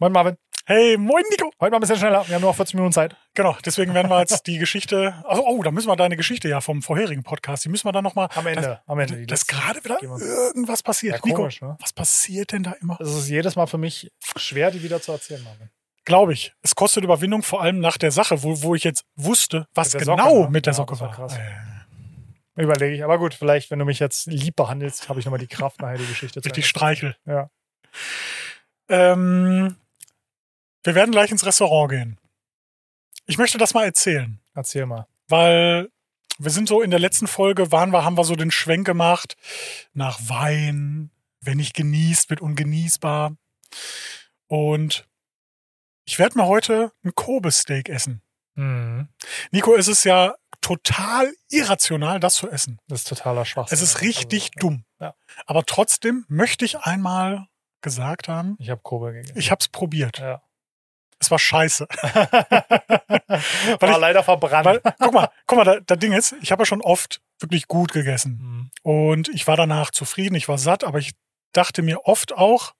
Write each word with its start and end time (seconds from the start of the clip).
Moin 0.00 0.12
Marvin. 0.12 0.36
Hey, 0.64 0.96
moin 0.96 1.24
Nico. 1.28 1.50
Heute 1.60 1.72
mal 1.72 1.78
ein 1.78 1.80
bisschen 1.80 1.96
schneller. 1.96 2.24
Wir 2.28 2.36
haben 2.36 2.42
nur 2.42 2.50
noch 2.50 2.56
40 2.56 2.74
Minuten 2.74 2.92
Zeit. 2.92 3.16
Genau, 3.34 3.56
deswegen 3.64 3.94
werden 3.94 4.08
wir 4.08 4.20
jetzt 4.20 4.46
die 4.46 4.58
Geschichte. 4.58 5.14
Also, 5.26 5.44
oh, 5.44 5.60
da 5.62 5.72
müssen 5.72 5.88
wir 5.88 5.96
deine 5.96 6.16
Geschichte 6.16 6.48
ja 6.48 6.60
vom 6.60 6.82
vorherigen 6.82 7.24
Podcast, 7.24 7.64
die 7.64 7.68
müssen 7.68 7.84
wir 7.88 7.90
dann 7.90 8.04
nochmal. 8.04 8.28
Am 8.36 8.46
Ende. 8.46 8.60
Das, 8.62 8.78
am 8.86 9.00
Ende. 9.00 9.26
Dass 9.26 9.48
gerade 9.48 9.82
wieder 9.82 10.00
irgendwas 10.00 10.84
passiert. 10.84 11.16
Ja, 11.16 11.20
Nico, 11.24 11.38
komisch, 11.38 11.62
ne? 11.62 11.76
was 11.80 11.92
passiert 11.92 12.52
denn 12.52 12.62
da 12.62 12.72
immer? 12.80 12.96
Es 13.00 13.08
ist 13.08 13.28
jedes 13.28 13.56
Mal 13.56 13.66
für 13.66 13.78
mich 13.78 14.12
schwer, 14.36 14.70
die 14.70 14.82
wieder 14.84 15.00
zu 15.02 15.10
erzählen, 15.10 15.42
Marvin. 15.42 15.68
Glaube 16.04 16.32
ich. 16.32 16.54
Es 16.62 16.76
kostet 16.76 17.02
Überwindung, 17.02 17.42
vor 17.42 17.60
allem 17.60 17.80
nach 17.80 17.98
der 17.98 18.12
Sache, 18.12 18.44
wo, 18.44 18.62
wo 18.62 18.76
ich 18.76 18.84
jetzt 18.84 19.04
wusste, 19.16 19.66
was 19.74 19.92
genau 19.92 20.16
Socke, 20.16 20.40
ne? 20.44 20.50
mit 20.50 20.66
der 20.66 20.74
Ja, 20.74 20.76
Socke 20.76 21.00
war 21.00 21.10
krass. 21.10 21.36
Äh, 21.36 22.62
Überlege 22.62 22.94
ich. 22.94 23.02
Aber 23.02 23.18
gut, 23.18 23.34
vielleicht, 23.34 23.72
wenn 23.72 23.80
du 23.80 23.84
mich 23.84 23.98
jetzt 23.98 24.26
lieb 24.26 24.54
behandelst, 24.54 25.08
habe 25.08 25.18
ich 25.18 25.26
nochmal 25.26 25.40
die 25.40 25.48
Kraft, 25.48 25.80
nachher 25.80 25.98
die 25.98 26.06
Geschichte 26.06 26.40
zu 26.40 26.46
Richtig 26.46 26.64
Ende. 26.64 26.68
streichel. 26.68 27.16
Ja. 27.26 27.50
Ähm, 28.88 29.76
wir 30.88 30.94
werden 30.94 31.12
gleich 31.12 31.30
ins 31.30 31.44
Restaurant 31.46 31.90
gehen. 31.90 32.18
Ich 33.26 33.36
möchte 33.38 33.58
das 33.58 33.74
mal 33.74 33.84
erzählen. 33.84 34.40
Erzähl 34.54 34.86
mal. 34.86 35.06
weil 35.28 35.90
wir 36.40 36.50
sind 36.52 36.68
so 36.68 36.80
in 36.82 36.90
der 36.90 37.00
letzten 37.00 37.26
Folge 37.26 37.72
waren 37.72 37.90
wir, 37.92 38.04
haben 38.04 38.16
wir 38.16 38.24
so 38.24 38.36
den 38.36 38.50
Schwenk 38.52 38.86
gemacht 38.86 39.36
nach 39.92 40.18
Wein, 40.28 41.10
wer 41.40 41.54
nicht 41.56 41.74
genießt, 41.74 42.30
wird 42.30 42.40
ungenießbar. 42.40 43.36
Und 44.46 45.06
ich 46.04 46.18
werde 46.18 46.38
mir 46.38 46.46
heute 46.46 46.92
ein 47.04 47.14
Kobe-Steak 47.14 47.88
essen. 47.88 48.22
Mhm. 48.54 49.08
Nico, 49.50 49.74
es 49.74 49.88
ist 49.88 50.04
ja 50.04 50.34
total 50.60 51.32
irrational, 51.50 52.20
das 52.20 52.34
zu 52.36 52.48
essen. 52.48 52.78
Das 52.88 53.00
ist 53.00 53.08
totaler 53.08 53.44
Schwachsinn. 53.44 53.74
Es 53.76 53.82
ist 53.82 54.00
richtig 54.00 54.50
Also, 54.56 54.68
dumm. 54.68 54.84
ja. 55.00 55.14
Aber 55.46 55.64
trotzdem 55.64 56.24
möchte 56.28 56.64
ich 56.64 56.78
einmal 56.78 57.46
gesagt 57.82 58.28
haben, 58.28 58.56
Ich 58.58 58.70
habe 58.70 58.80
Kobe 58.82 59.12
gegessen. 59.12 59.36
ich 59.38 59.50
habe 59.50 59.58
es 59.60 59.68
probiert. 59.68 60.18
ja. 60.18 60.40
Es 61.20 61.30
war 61.30 61.38
scheiße. 61.38 61.86
War 62.68 63.90
ich- 63.90 63.96
leider 63.98 64.22
verbrannt. 64.22 64.64
Weil, 64.66 64.80
guck 64.98 65.12
mal, 65.12 65.30
guck 65.46 65.58
mal, 65.58 65.64
da, 65.64 65.80
das 65.80 65.98
Ding 65.98 66.12
ist, 66.12 66.34
ich 66.42 66.52
habe 66.52 66.62
ja 66.62 66.66
schon 66.66 66.80
oft 66.80 67.20
wirklich 67.40 67.66
gut 67.68 67.92
gegessen. 67.92 68.38
Mhm. 68.40 68.70
Und 68.82 69.28
ich 69.30 69.46
war 69.46 69.56
danach 69.56 69.90
zufrieden, 69.90 70.34
ich 70.34 70.48
war 70.48 70.58
satt, 70.58 70.84
aber 70.84 70.98
ich 70.98 71.12
dachte 71.52 71.82
mir 71.82 72.04
oft 72.06 72.32
auch, 72.32 72.72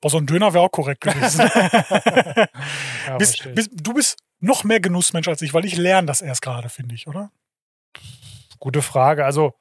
boah, 0.00 0.10
so 0.10 0.18
ein 0.18 0.26
Döner 0.26 0.52
wäre 0.54 0.64
auch 0.64 0.70
korrekt 0.72 1.02
gewesen. 1.02 1.40
Ja, 3.06 3.18
bist, 3.18 3.54
bist, 3.54 3.70
du 3.72 3.92
bist 3.94 4.16
noch 4.40 4.64
mehr 4.64 4.80
Genussmensch 4.80 5.28
als 5.28 5.42
ich, 5.42 5.52
weil 5.54 5.64
ich 5.64 5.76
lerne 5.76 6.06
das 6.06 6.22
erst 6.22 6.42
gerade, 6.42 6.68
finde 6.68 6.94
ich, 6.94 7.06
oder? 7.06 7.30
Gute 8.58 8.82
Frage. 8.82 9.24
Also, 9.24 9.54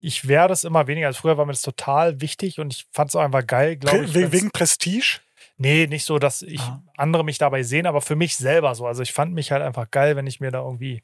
ich 0.00 0.28
werde 0.28 0.52
es 0.52 0.64
immer 0.64 0.86
weniger. 0.86 1.06
Also 1.08 1.20
früher 1.20 1.36
war 1.38 1.44
mir 1.46 1.52
das 1.52 1.62
total 1.62 2.20
wichtig 2.20 2.60
und 2.60 2.72
ich 2.72 2.86
fand 2.92 3.10
es 3.10 3.16
auch 3.16 3.22
einfach 3.22 3.46
geil, 3.46 3.76
glaube 3.76 4.04
ich. 4.04 4.14
wegen 4.14 4.50
Prestige? 4.50 5.20
Nee, 5.56 5.86
nicht 5.86 6.04
so, 6.04 6.18
dass 6.18 6.42
ich 6.42 6.60
Ah. 6.60 6.82
andere 6.96 7.24
mich 7.24 7.38
dabei 7.38 7.62
sehen, 7.62 7.86
aber 7.86 8.00
für 8.00 8.16
mich 8.16 8.36
selber 8.36 8.74
so. 8.74 8.86
Also 8.86 9.02
ich 9.02 9.12
fand 9.12 9.32
mich 9.34 9.52
halt 9.52 9.62
einfach 9.62 9.90
geil, 9.90 10.16
wenn 10.16 10.26
ich 10.26 10.40
mir 10.40 10.50
da 10.50 10.60
irgendwie 10.62 11.02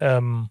ähm, 0.00 0.48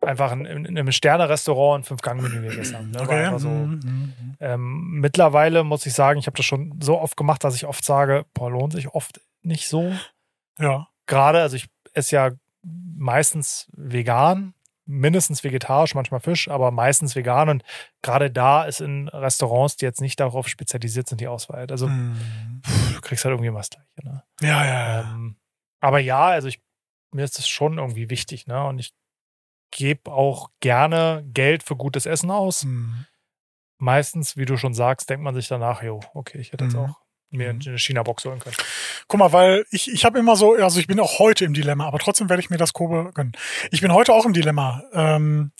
einfach 0.00 0.32
in, 0.32 0.46
in, 0.46 0.64
in 0.64 0.78
einem 0.78 0.92
Sterne-Restaurant 0.92 1.82
ein 1.82 1.84
Fünf-Gang-Menü 1.84 2.48
gegessen 2.48 2.76
habe. 2.76 2.86
Ne? 2.86 3.00
Einfach 3.08 3.38
so. 3.40 3.48
Mhm, 3.48 3.80
mhm. 3.84 4.36
Ähm, 4.40 5.00
mittlerweile 5.00 5.64
muss 5.64 5.84
ich 5.86 5.92
sagen, 5.94 6.18
ich 6.18 6.26
habe 6.26 6.36
das 6.36 6.46
schon 6.46 6.78
so 6.80 6.98
oft 7.00 7.16
gemacht, 7.16 7.44
dass 7.44 7.54
ich 7.56 7.66
oft 7.66 7.84
sage, 7.84 8.24
boah, 8.34 8.50
lohnt 8.50 8.72
sich 8.72 8.88
oft 8.88 9.20
nicht 9.42 9.68
so. 9.68 9.92
Ja. 10.58 10.88
Gerade, 11.06 11.40
also 11.42 11.56
ich 11.56 11.68
esse 11.92 12.16
ja 12.16 12.30
meistens 12.62 13.68
vegan, 13.76 14.54
mindestens 14.86 15.42
vegetarisch, 15.44 15.94
manchmal 15.94 16.20
Fisch, 16.20 16.48
aber 16.48 16.70
meistens 16.70 17.14
vegan. 17.16 17.48
Und 17.48 17.64
gerade 18.02 18.30
da 18.30 18.64
ist 18.64 18.80
in 18.80 19.08
Restaurants, 19.08 19.76
die 19.76 19.84
jetzt 19.84 20.00
nicht 20.00 20.18
darauf 20.20 20.48
spezialisiert 20.48 21.08
sind, 21.08 21.20
die 21.20 21.28
Auswahl. 21.28 21.66
Also 21.70 21.88
Mhm. 21.88 22.62
du 22.94 23.00
kriegst 23.00 23.24
halt 23.24 23.32
irgendwie 23.34 23.52
was 23.52 23.70
Gleiche. 23.70 23.86
Ne? 24.04 24.22
Ja, 24.40 24.64
ja, 24.64 25.00
ja. 25.02 25.12
Ähm, 25.14 25.36
aber 25.80 25.98
ja, 25.98 26.26
also 26.26 26.48
ich, 26.48 26.62
mir 27.12 27.24
ist 27.24 27.36
das 27.38 27.48
schon 27.48 27.78
irgendwie 27.78 28.10
wichtig, 28.10 28.46
ne? 28.46 28.64
Und 28.66 28.78
ich 28.78 28.94
gebe 29.72 30.12
auch 30.12 30.50
gerne 30.60 31.24
Geld 31.32 31.62
für 31.62 31.76
gutes 31.76 32.06
Essen 32.06 32.30
aus. 32.30 32.64
Mhm. 32.64 33.06
Meistens, 33.78 34.36
wie 34.36 34.44
du 34.46 34.56
schon 34.56 34.72
sagst, 34.74 35.10
denkt 35.10 35.22
man 35.24 35.34
sich 35.34 35.48
danach, 35.48 35.82
jo, 35.82 36.00
okay, 36.14 36.38
ich 36.38 36.52
hätte 36.52 36.64
jetzt 36.64 36.74
Mhm. 36.74 36.80
auch 36.84 37.00
mir 37.30 37.52
Mhm. 37.52 37.60
eine 37.66 37.78
China-Box 37.78 38.24
holen 38.24 38.38
können. 38.38 38.56
Guck 39.08 39.18
mal, 39.18 39.32
weil 39.32 39.64
ich, 39.70 39.90
ich 39.92 40.04
habe 40.04 40.18
immer 40.18 40.36
so, 40.36 40.54
also 40.54 40.78
ich 40.80 40.86
bin 40.86 41.00
auch 41.00 41.18
heute 41.18 41.44
im 41.44 41.54
Dilemma, 41.54 41.86
aber 41.86 41.98
trotzdem 41.98 42.28
werde 42.28 42.40
ich 42.40 42.50
mir 42.50 42.56
das 42.58 42.72
Kobe 42.72 43.10
gönnen. 43.14 43.32
Ich 43.70 43.80
bin 43.80 43.92
heute 43.92 44.12
auch 44.12 44.24
im 44.24 44.32
Dilemma. 44.32 44.82
Ähm, 44.92 45.52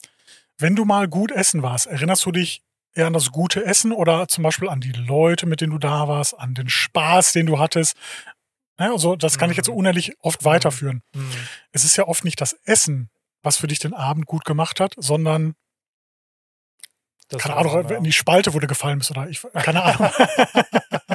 wenn 0.59 0.77
du 0.77 0.84
mal 0.84 1.09
gut 1.09 1.32
essen 1.32 1.62
warst, 1.62 1.87
erinnerst 1.87 2.25
du 2.25 2.32
dich 2.32 2.62
eher 2.94 3.06
an 3.09 3.12
das 3.12 3.31
gute 3.31 3.65
Essen 3.65 3.93
oder 3.93 4.27
zum 4.28 4.43
Beispiel 4.44 4.69
an 4.71 4.81
die 4.81 4.93
Leute, 4.93 5.44
mit 5.47 5.60
denen 5.60 5.72
du 5.72 5.78
da 5.78 6.09
warst, 6.09 6.38
an 6.38 6.54
den 6.54 6.69
Spaß, 6.71 7.32
den 7.32 7.47
du 7.47 7.59
hattest? 7.59 7.94
Ne, 8.78 8.91
also 8.91 9.16
das 9.16 9.37
kann 9.38 9.50
ich 9.50 9.56
jetzt 9.56 9.69
Mhm. 9.69 9.75
unehrlich 9.77 10.15
oft 10.21 10.44
weiterführen. 10.44 11.03
Es 11.72 11.84
ist 11.84 11.97
ja 11.97 12.06
oft 12.06 12.25
nicht 12.25 12.41
das 12.41 12.54
Essen, 12.65 13.10
was 13.43 13.56
für 13.59 13.66
dich 13.66 13.78
den 13.81 13.93
Abend 13.94 14.27
gut 14.27 14.44
gemacht 14.44 14.81
hat, 14.81 14.94
sondern, 14.97 15.54
Das 17.28 17.43
keine 17.43 17.56
Ahnung, 17.56 17.88
in 17.91 18.04
die 18.04 18.12
Spalte, 18.12 18.54
wo 18.54 18.59
du 18.60 18.66
gefallen 18.66 18.98
bist 18.98 19.10
oder 19.10 19.28
ich, 19.28 19.43
keine 19.53 19.83
Ahnung. 19.83 20.10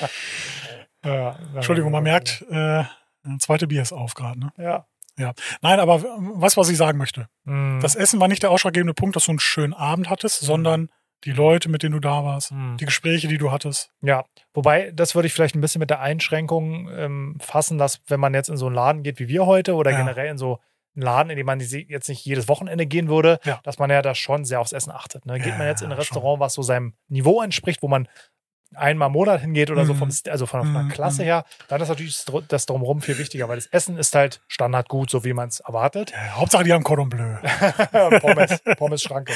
Ja, 1.04 1.36
Entschuldigung, 1.54 1.92
man 1.92 2.02
merkt, 2.02 2.44
äh, 2.50 2.82
ein 3.24 3.38
zweite 3.38 3.66
Bier 3.66 3.82
ist 3.82 3.92
auf 3.92 4.14
gerade. 4.14 4.40
Ne? 4.40 4.52
Ja. 4.56 4.86
Nein, 5.60 5.78
aber 5.78 5.98
du, 5.98 6.56
was 6.56 6.68
ich 6.70 6.76
sagen 6.78 6.98
möchte? 6.98 7.28
Mhm. 7.44 7.78
Das 7.80 7.94
Essen 7.94 8.20
war 8.20 8.28
nicht 8.28 8.42
der 8.42 8.50
ausschlaggebende 8.50 8.94
Punkt, 8.94 9.14
dass 9.14 9.26
du 9.26 9.32
einen 9.32 9.38
schönen 9.38 9.74
Abend 9.74 10.08
hattest, 10.10 10.40
sondern 10.40 10.88
die 11.24 11.30
Leute, 11.32 11.68
mit 11.68 11.82
denen 11.82 11.92
du 11.92 12.00
da 12.00 12.24
warst, 12.24 12.52
Mhm. 12.52 12.78
die 12.78 12.86
Gespräche, 12.86 13.28
die 13.28 13.38
du 13.38 13.52
hattest. 13.52 13.90
Ja, 14.02 14.24
wobei, 14.54 14.90
das 14.92 15.14
würde 15.14 15.26
ich 15.26 15.32
vielleicht 15.34 15.54
ein 15.54 15.60
bisschen 15.60 15.78
mit 15.78 15.90
der 15.90 16.00
Einschränkung 16.00 16.88
ähm, 16.90 17.36
fassen, 17.40 17.76
dass 17.78 18.00
wenn 18.08 18.18
man 18.20 18.32
jetzt 18.34 18.48
in 18.48 18.56
so 18.56 18.66
einen 18.66 18.74
Laden 18.74 19.02
geht 19.02 19.18
wie 19.20 19.28
wir 19.28 19.46
heute 19.46 19.74
oder 19.74 19.90
Ja. 19.92 19.98
generell 19.98 20.28
in 20.30 20.38
so 20.38 20.58
einen 20.96 21.02
Laden, 21.02 21.30
in 21.30 21.36
den 21.36 21.46
man 21.46 21.60
jetzt 21.60 22.08
nicht 22.08 22.24
jedes 22.24 22.48
Wochenende 22.48 22.86
gehen 22.86 23.08
würde, 23.08 23.40
Ja. 23.44 23.60
dass 23.62 23.78
man 23.78 23.90
ja 23.90 24.00
da 24.02 24.14
schon 24.14 24.44
sehr 24.44 24.60
aufs 24.60 24.72
Essen 24.72 24.90
achtet. 24.90 25.26
Ne? 25.26 25.38
Geht 25.38 25.48
Ja, 25.52 25.58
man 25.58 25.66
jetzt 25.66 25.80
in 25.82 25.86
ein 25.88 25.92
schon. 25.92 25.98
Restaurant, 26.00 26.40
was 26.40 26.54
so 26.54 26.62
seinem 26.62 26.94
Niveau 27.08 27.40
entspricht, 27.42 27.82
wo 27.82 27.88
man 27.88 28.08
einmal 28.76 29.06
im 29.06 29.12
Monat 29.12 29.40
hingeht 29.40 29.70
oder 29.70 29.84
so 29.84 29.94
Mhm. 29.94 29.98
vom, 29.98 30.08
St- 30.10 30.30
also 30.30 30.46
von, 30.46 30.72
der 30.72 30.82
Mhm, 30.82 30.88
Klasse 30.88 31.22
her, 31.24 31.44
dann 31.68 31.80
ist 31.80 31.88
natürlich 31.88 32.16
das 32.16 32.24
Dr- 32.24 32.42
das 32.46 32.66
Drumherum 32.66 33.00
viel 33.02 33.18
wichtiger, 33.18 33.48
weil 33.48 33.56
das 33.56 33.66
Essen 33.66 33.96
ist 33.98 34.14
halt 34.14 34.40
standardgut, 34.48 35.10
so 35.10 35.24
wie 35.24 35.32
man 35.32 35.48
es 35.48 35.60
erwartet. 35.60 36.12
Ja, 36.12 36.36
Hauptsache, 36.36 36.64
die 36.64 36.72
haben 36.72 36.84
Cordon 36.84 37.08
Bleu. 37.08 37.36
Pommes, 38.20 38.60
Pommes 38.76 39.02
Schranke. 39.02 39.32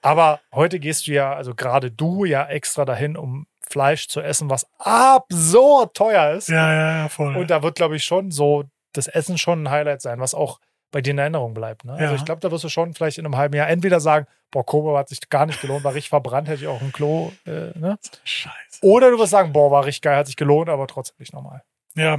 Aber 0.00 0.40
heute 0.52 0.80
gehst 0.80 1.06
du 1.06 1.12
ja, 1.12 1.32
also 1.34 1.54
gerade 1.54 1.90
du 1.90 2.24
ja 2.24 2.46
extra 2.46 2.84
dahin, 2.84 3.16
um 3.16 3.46
Fleisch 3.68 4.08
zu 4.08 4.20
essen, 4.20 4.50
was 4.50 4.66
absurd 4.78 5.94
teuer 5.94 6.32
ist. 6.32 6.48
Ja, 6.48 6.72
ja, 6.74 6.96
ja, 7.02 7.08
voll. 7.08 7.36
Und 7.36 7.50
da 7.50 7.62
wird, 7.62 7.76
glaube 7.76 7.96
ich, 7.96 8.04
schon 8.04 8.30
so 8.30 8.64
das 8.92 9.06
Essen 9.06 9.38
schon 9.38 9.62
ein 9.64 9.70
Highlight 9.70 10.02
sein, 10.02 10.20
was 10.20 10.34
auch 10.34 10.58
bei 10.92 11.00
dir 11.00 11.10
in 11.10 11.18
Erinnerung 11.18 11.52
bleibt. 11.54 11.84
Ne? 11.84 11.92
Also 11.94 12.04
Ja. 12.04 12.14
ich 12.14 12.24
glaube, 12.24 12.40
da 12.40 12.50
wirst 12.52 12.62
du 12.64 12.68
schon 12.68 12.94
vielleicht 12.94 13.18
in 13.18 13.24
einem 13.26 13.36
halben 13.36 13.56
Jahr 13.56 13.68
entweder 13.68 13.98
sagen, 13.98 14.26
boah, 14.52 14.64
Kobe 14.64 14.96
hat 14.96 15.08
sich 15.08 15.28
gar 15.28 15.46
nicht 15.46 15.60
gelohnt, 15.60 15.82
war 15.82 15.94
richtig 15.94 16.10
verbrannt, 16.10 16.46
hätte 16.48 16.62
ich 16.62 16.68
auch 16.68 16.80
ein 16.80 16.92
Klo. 16.92 17.32
Äh, 17.46 17.76
ne? 17.78 17.98
Scheiße. 18.22 18.52
Oder 18.82 19.10
du 19.10 19.18
wirst 19.18 19.30
sagen, 19.32 19.52
boah, 19.52 19.70
war 19.70 19.84
richtig 19.84 20.02
geil, 20.02 20.16
hat 20.16 20.26
sich 20.26 20.36
gelohnt, 20.36 20.68
aber 20.68 20.86
trotzdem 20.86 21.16
nicht 21.18 21.32
normal. 21.32 21.62
Ja, 21.94 22.18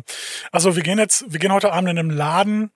also 0.51 0.75
wir 0.75 0.83
gehen 0.83 0.99
jetzt, 0.99 1.31
wir 1.31 1.39
gehen 1.39 1.53
heute 1.53 1.71
Abend 1.71 1.89
in 1.89 1.97
einem 1.97 2.09
Laden, 2.11 2.71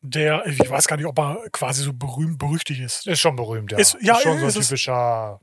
der, 0.00 0.46
ich 0.46 0.58
weiß 0.70 0.88
gar 0.88 0.96
nicht, 0.96 1.06
ob 1.06 1.18
er 1.18 1.38
quasi 1.52 1.82
so 1.82 1.92
berühmt, 1.92 2.38
berüchtigt 2.38 2.80
ist. 2.80 3.06
Ist 3.06 3.20
schon 3.20 3.36
berühmt, 3.36 3.72
ja. 3.72 3.78
Ist- 3.78 3.96
ja, 4.00 4.16
schon 4.16 4.38
so 4.38 4.44
ein 4.44 4.48
ist 4.48 4.54
typischer. 4.68 5.40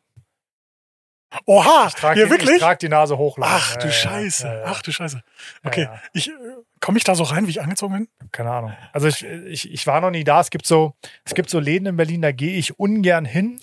Oha, 1.45 1.85
Ich 1.87 1.93
trage 1.93 2.15
hier 2.15 2.25
die, 2.25 2.31
wirklich? 2.31 2.55
ich 2.55 2.59
trag 2.61 2.79
die 2.79 2.89
Nase 2.89 3.17
hoch. 3.17 3.37
lang. 3.37 3.49
Ach 3.51 3.73
Ja, 3.75 3.79
du 3.81 3.87
ja, 3.87 3.93
Scheiße, 3.93 4.47
ja, 4.47 4.53
ja. 4.55 4.63
ach 4.65 4.81
du 4.81 4.91
Scheiße. 4.91 5.17
Ja, 5.17 5.23
Okay, 5.69 5.83
ja. 5.83 6.01
ich, 6.13 6.29
äh, 6.29 6.33
komme 6.79 6.97
ich 6.97 7.03
da 7.03 7.15
so 7.15 7.23
rein, 7.23 7.47
wie 7.47 7.51
ich 7.51 7.61
angezogen 7.61 7.93
bin? 7.93 8.29
Keine 8.31 8.51
Ahnung. 8.51 8.73
Also 8.93 9.07
ich, 9.07 9.23
ich, 9.23 9.71
ich 9.71 9.87
war 9.87 10.01
noch 10.01 10.11
nie 10.11 10.23
da. 10.23 10.39
Es 10.39 10.49
gibt 10.49 10.65
so, 10.65 10.93
es 11.25 11.33
gibt 11.33 11.49
so 11.49 11.59
Läden 11.59 11.87
in 11.87 11.97
Berlin, 11.97 12.21
da 12.21 12.31
gehe 12.31 12.57
ich 12.57 12.79
ungern 12.79 13.25
hin. 13.25 13.59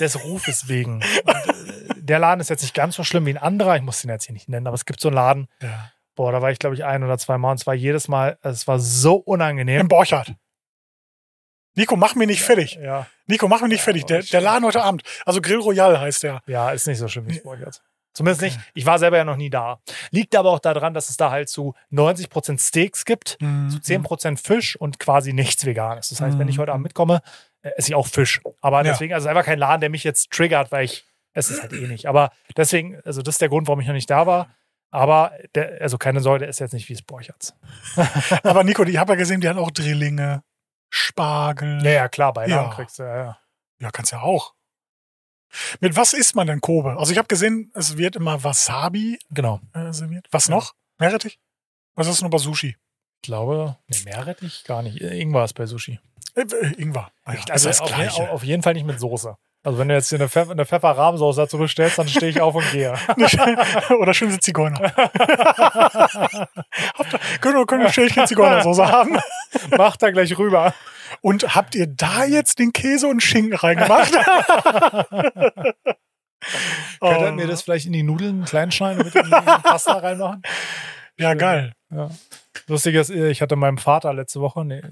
Des 0.00 0.22
Rufes 0.24 0.68
wegen. 0.68 0.96
Und, 0.96 1.02
äh, 1.02 1.94
der 1.96 2.18
Laden 2.18 2.40
ist 2.40 2.50
jetzt 2.50 2.62
nicht 2.62 2.74
ganz 2.74 2.96
so 2.96 3.04
schlimm 3.04 3.24
wie 3.26 3.30
ein 3.30 3.38
anderer. 3.38 3.76
Ich 3.76 3.82
muss 3.82 4.02
den 4.02 4.10
jetzt 4.10 4.26
hier 4.26 4.34
nicht 4.34 4.48
nennen, 4.48 4.66
aber 4.66 4.74
es 4.74 4.84
gibt 4.84 5.00
so 5.00 5.08
einen 5.08 5.14
Laden. 5.14 5.48
Ja. 5.62 5.90
Boah, 6.14 6.32
da 6.32 6.42
war 6.42 6.50
ich, 6.50 6.58
glaube 6.58 6.74
ich, 6.74 6.84
ein 6.84 7.02
oder 7.02 7.18
zwei 7.18 7.38
Mal 7.38 7.52
und 7.52 7.60
es 7.60 7.66
war 7.66 7.74
jedes 7.74 8.08
Mal, 8.08 8.38
also 8.42 8.54
es 8.54 8.66
war 8.66 8.78
so 8.78 9.16
unangenehm. 9.16 9.80
Im 9.80 9.88
Borchardt. 9.88 10.34
Nico, 11.74 11.94
mach 11.96 12.14
mich 12.14 12.26
nicht 12.26 12.42
fertig. 12.42 12.78
Ja, 12.80 13.06
Nico, 13.26 13.48
mach 13.48 13.60
mich 13.60 13.70
nicht 13.70 13.82
fertig. 13.82 14.06
Der, 14.06 14.22
der 14.22 14.40
Laden 14.40 14.64
heute 14.64 14.82
Abend. 14.82 15.02
Also 15.26 15.42
Grill 15.42 15.58
Royal 15.58 16.00
heißt 16.00 16.22
der. 16.22 16.40
ja, 16.46 16.70
ist 16.70 16.86
nicht 16.86 16.98
so 16.98 17.06
schlimm 17.06 17.26
wie 17.28 17.36
es 17.36 17.82
Zumindest 18.16 18.40
nicht. 18.42 18.58
Ich 18.74 18.86
war 18.86 18.98
selber 18.98 19.18
ja 19.18 19.24
noch 19.24 19.36
nie 19.36 19.50
da. 19.50 19.78
Liegt 20.10 20.34
aber 20.34 20.50
auch 20.50 20.58
daran, 20.58 20.94
dass 20.94 21.10
es 21.10 21.16
da 21.18 21.30
halt 21.30 21.48
zu 21.48 21.74
90% 21.90 22.58
Steaks 22.60 23.04
gibt, 23.04 23.36
Mhm. 23.40 23.70
zu 23.70 23.78
10% 23.80 24.40
Fisch 24.40 24.74
und 24.76 24.98
quasi 24.98 25.32
nichts 25.32 25.66
Veganes. 25.66 26.08
Das 26.08 26.20
heißt, 26.20 26.38
wenn 26.38 26.48
ich 26.48 26.56
Mhm. 26.56 26.62
heute 26.62 26.72
Abend 26.72 26.84
mitkomme, 26.84 27.20
äh, 27.62 27.70
esse 27.76 27.88
ich 27.90 27.94
auch 27.94 28.06
Fisch. 28.06 28.40
Aber 28.62 28.78
Ja. 28.78 28.84
deswegen, 28.84 29.12
also 29.12 29.26
es 29.26 29.30
ist 29.30 29.36
einfach 29.36 29.44
kein 29.46 29.58
Laden, 29.58 29.80
der 29.82 29.90
mich 29.90 30.02
jetzt 30.02 30.30
triggert, 30.30 30.72
weil 30.72 30.84
ich 30.86 31.04
es 31.34 31.60
halt 31.60 31.72
eh 31.74 31.86
nicht. 31.86 32.06
Aber 32.06 32.30
deswegen, 32.56 32.98
also 33.04 33.20
das 33.20 33.34
ist 33.34 33.40
der 33.42 33.50
Grund, 33.50 33.68
warum 33.68 33.80
ich 33.80 33.86
noch 33.86 33.92
nicht 33.94 34.08
da 34.10 34.26
war. 34.26 34.48
Aber 34.90 35.32
der, 35.54 35.82
also 35.82 35.98
keine 35.98 36.20
Sorge, 36.20 36.38
der 36.40 36.48
ist 36.48 36.58
jetzt 36.60 36.72
nicht 36.72 36.88
wie 36.88 36.94
es 36.94 37.02
Borchertz. 37.02 37.54
Aber 38.44 38.64
Nico, 38.64 38.82
ich 38.84 38.96
habe 38.96 39.12
ja 39.12 39.16
gesehen, 39.18 39.42
die 39.42 39.48
haben 39.48 39.58
auch 39.58 39.70
Drillinge, 39.70 40.42
Spargel. 40.90 41.84
Ja, 41.84 41.90
ja, 41.90 42.08
klar, 42.08 42.32
Beilagen 42.32 42.70
Ja. 42.70 42.74
kriegst 42.74 42.98
du, 42.98 43.02
ja, 43.02 43.16
ja. 43.16 43.38
Ja, 43.80 43.90
kannst 43.90 44.12
ja 44.12 44.22
auch. 44.22 44.54
Mit 45.80 45.96
was 45.96 46.12
isst 46.12 46.34
man 46.36 46.46
denn 46.46 46.60
Kobe? 46.60 46.96
Also 46.98 47.12
ich 47.12 47.18
habe 47.18 47.28
gesehen, 47.28 47.70
es 47.74 47.96
wird 47.96 48.16
immer 48.16 48.42
Wasabi 48.44 49.18
Genau. 49.30 49.60
äh, 49.72 49.92
serviert. 49.92 50.26
Was 50.30 50.48
Ja. 50.48 50.54
noch? 50.56 50.74
Meerrettich? 50.98 51.38
Was 51.94 52.06
ist 52.06 52.14
das 52.16 52.22
nur 52.22 52.30
bei 52.30 52.38
Sushi? 52.38 52.76
Ich 53.22 53.22
glaube, 53.22 53.76
nee, 53.88 53.98
Meerrettich 54.04 54.64
gar 54.64 54.82
nicht. 54.82 55.00
Irgendwas 55.00 55.50
ist 55.50 55.54
bei 55.54 55.66
Sushi. 55.66 55.98
Äh, 56.34 56.42
äh, 56.42 56.72
Ingwer. 56.80 57.10
Ah 57.24 57.34
ja, 57.34 57.40
also 57.50 57.68
das 57.68 57.80
auf, 57.80 58.18
auf 58.30 58.44
jeden 58.44 58.62
Fall 58.62 58.74
nicht 58.74 58.86
mit 58.86 59.00
Soße. 59.00 59.36
Also 59.66 59.78
wenn 59.80 59.88
du 59.88 59.94
jetzt 59.94 60.10
hier 60.10 60.20
eine, 60.20 60.28
Pfeffer, 60.28 60.52
eine 60.52 60.64
Pfefferrahmensauce 60.64 61.34
dazu 61.34 61.58
bestellst, 61.58 61.98
dann 61.98 62.06
stehe 62.06 62.30
ich 62.30 62.40
auf 62.40 62.54
und 62.54 62.70
gehe. 62.70 62.94
Oder 63.98 64.14
schönste 64.14 64.38
Zigeuner. 64.38 64.78
Können 67.40 67.56
wir, 67.56 67.66
können 67.66 67.82
wir 67.82 67.90
Schälchen 67.92 68.24
Zigeunersoße 68.28 68.86
haben? 68.86 69.18
Mach 69.76 69.96
da 69.96 70.12
gleich 70.12 70.38
rüber. 70.38 70.72
Und 71.20 71.56
habt 71.56 71.74
ihr 71.74 71.88
da 71.88 72.24
jetzt 72.24 72.60
den 72.60 72.72
Käse 72.72 73.08
und 73.08 73.24
Schinken 73.24 73.54
reingemacht? 73.54 74.12
Könnt 77.00 77.20
ihr 77.20 77.28
Oh. 77.28 77.32
mir 77.32 77.48
das 77.48 77.62
vielleicht 77.62 77.86
in 77.86 77.92
die 77.92 78.04
Nudeln 78.04 78.44
klein 78.44 78.70
schneiden 78.70 79.00
und 79.02 79.06
mit 79.12 79.16
in 79.16 79.24
die 79.24 79.62
Pasta 79.64 79.94
reinmachen? 79.94 80.42
Ja, 81.18 81.34
geil. 81.34 81.72
Ja. 81.90 82.08
Lustig 82.68 82.94
ist, 82.94 83.10
ich 83.10 83.42
hatte 83.42 83.56
meinem 83.56 83.78
Vater 83.78 84.12
letzte 84.14 84.40
Woche, 84.40 84.64
nee, 84.64 84.82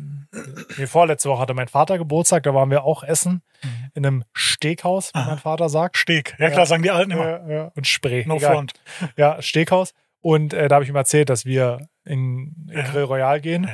nee, 0.78 0.86
vorletzte 0.86 1.28
Woche 1.28 1.40
hatte 1.40 1.54
mein 1.54 1.68
Vater 1.68 1.98
Geburtstag, 1.98 2.42
da 2.44 2.54
waren 2.54 2.70
wir 2.70 2.84
auch 2.84 3.02
essen 3.02 3.42
Mhm. 3.62 3.68
in 3.94 4.06
einem 4.06 4.24
Steakhaus, 4.34 5.10
wie 5.14 5.18
Aha. 5.18 5.28
mein 5.30 5.38
Vater 5.38 5.68
sagt. 5.68 5.96
Steg. 5.96 6.34
Ja, 6.38 6.48
klar, 6.48 6.60
Ja. 6.60 6.66
sagen 6.66 6.82
die 6.82 6.90
Alten 6.90 7.12
immer. 7.12 7.28
Ja, 7.28 7.48
ja. 7.48 7.72
Und 7.74 7.86
Spree. 7.86 8.24
No 8.26 8.36
Egal. 8.36 8.52
front. 8.52 8.72
Ja, 9.16 9.40
Steakhaus. 9.40 9.94
Und 10.20 10.52
äh, 10.54 10.68
da 10.68 10.76
habe 10.76 10.84
ich 10.84 10.90
ihm 10.90 10.96
erzählt, 10.96 11.28
dass 11.30 11.44
wir 11.44 11.86
in, 12.04 12.66
in. 12.70 12.84
Grill 12.84 13.04
Royal 13.04 13.40
gehen 13.40 13.68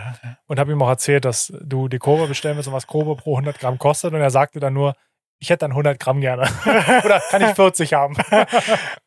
und 0.47 0.59
habe 0.59 0.73
ihm 0.73 0.83
auch 0.83 0.89
erzählt, 0.89 1.25
dass 1.25 1.53
du 1.63 1.89
die 1.89 1.99
Kobe 1.99 2.27
bestellen 2.27 2.57
willst 2.57 2.69
und 2.69 2.75
was 2.75 2.87
Kobe 2.89 3.15
pro 3.17 3.37
100 3.37 3.59
Gramm 3.59 3.79
kostet. 3.79 4.13
Und 4.15 4.21
er 4.21 4.31
sagte 4.31 4.59
dann 4.61 4.73
nur, 4.75 4.95
ich 5.41 5.51
hätte 5.51 5.61
dann 5.65 5.73
100 5.73 5.99
Gramm 5.99 6.21
gerne. 6.21 6.43
Oder 7.05 7.21
kann 7.31 7.43
ich 7.43 7.55
40 7.55 7.93
haben? 7.95 8.17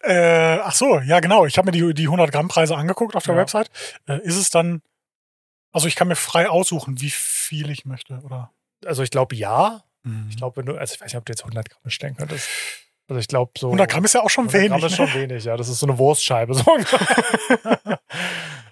Äh, 0.06 0.58
ach 0.62 0.74
so, 0.74 1.00
ja 1.00 1.22
genau. 1.22 1.46
Ich 1.46 1.58
habe 1.58 1.68
mir 1.68 1.72
die, 1.72 1.94
die 1.94 2.04
100 2.08 2.30
Gramm 2.32 2.50
Preise 2.50 2.76
angeguckt 2.76 3.16
auf 3.16 3.24
der 3.24 3.36
Ja. 3.36 3.42
Website. 3.42 3.70
Äh, 4.06 4.20
ist 4.24 4.36
es 4.36 4.50
dann, 4.50 4.82
also 5.72 5.88
ich 5.88 5.96
kann 5.96 6.10
mir 6.10 6.18
frei 6.18 6.50
aussuchen, 6.50 7.00
wie 7.00 7.10
viel 7.10 7.70
ich 7.70 7.86
möchte, 7.86 8.20
oder? 8.26 8.52
Also 8.86 9.02
ich 9.02 9.12
glaube 9.12 9.36
ja. 9.38 9.84
Mhm. 10.04 10.28
Ich 10.30 10.36
glaube, 10.36 10.58
wenn 10.58 10.66
du, 10.66 10.76
also 10.76 10.94
ich 10.94 11.00
weiß 11.00 11.14
nicht, 11.14 11.18
ob 11.18 11.26
du 11.26 11.32
jetzt 11.32 11.44
100 11.44 11.70
Gramm 11.70 11.80
bestellen 11.84 12.18
könntest. 12.18 12.50
Also 13.08 13.20
ich 13.20 13.28
glaube 13.28 13.52
so. 13.58 13.68
100 13.68 13.90
Gramm 13.90 14.04
ist 14.04 14.14
ja 14.14 14.22
auch 14.24 14.30
schon 14.30 14.50
100 14.50 14.62
wenig. 14.62 14.70
Gramm 14.82 14.90
ist 14.90 14.96
schon 14.98 15.14
wenig, 15.14 15.46
ja. 15.46 15.56
Das 15.56 15.70
ist 15.70 15.80
so 15.80 15.86
eine 15.88 15.98
Wurstscheibe. 15.98 16.54
So. 16.54 16.66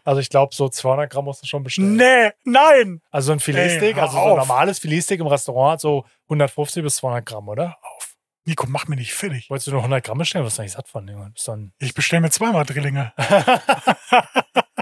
also 0.04 0.20
ich 0.20 0.30
glaube, 0.30 0.54
so 0.56 0.70
200 0.70 1.10
Gramm 1.12 1.26
musst 1.26 1.42
du 1.44 1.48
schon 1.48 1.64
bestellen. 1.64 1.96
Nee, 1.96 2.32
nein! 2.44 3.02
Also 3.12 3.28
so 3.28 3.32
ein 3.34 3.40
Filetsteak, 3.40 3.98
also 3.98 4.14
so 4.14 4.24
ein 4.24 4.32
auf. 4.32 4.38
normales 4.38 4.80
Filetsteak 4.80 5.20
im 5.20 5.28
Restaurant 5.28 5.74
hat 5.74 5.82
so 5.82 6.06
150 6.26 6.84
bis 6.84 6.98
200 6.98 7.26
Gramm, 7.26 7.48
oder? 7.50 7.78
Auf. 7.82 8.16
Nico, 8.46 8.66
mach 8.68 8.88
mir 8.88 8.96
nicht 8.96 9.14
fertig. 9.14 9.50
Wolltest 9.50 9.68
du 9.68 9.72
nur 9.72 9.82
100 9.82 10.04
Gramm 10.04 10.18
bestellen? 10.18 10.44
Was 10.46 10.54
ist 10.54 10.60
nicht 10.60 10.72
satt 10.72 10.88
von? 10.88 11.06
Dann 11.46 11.74
Ich 11.78 11.94
bestelle 11.94 12.22
mir 12.22 12.32
zweimal 12.32 12.66
Drillinge. 12.66 13.14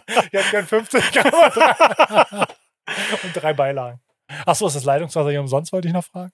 Ich 0.10 0.34
hätte 0.34 0.50
gern 0.52 0.66
50 0.68 1.12
Gramm 1.12 1.34
und 1.34 1.56
drei, 1.56 2.48
und 3.24 3.34
drei 3.36 3.54
Beilagen. 3.54 4.02
Achso, 4.46 4.68
ist 4.68 4.76
das 4.76 4.84
Leitungswasser 4.84 5.30
hier 5.30 5.40
umsonst, 5.40 5.72
wollte 5.72 5.88
ich 5.88 5.94
noch 5.94 6.04
fragen? 6.04 6.32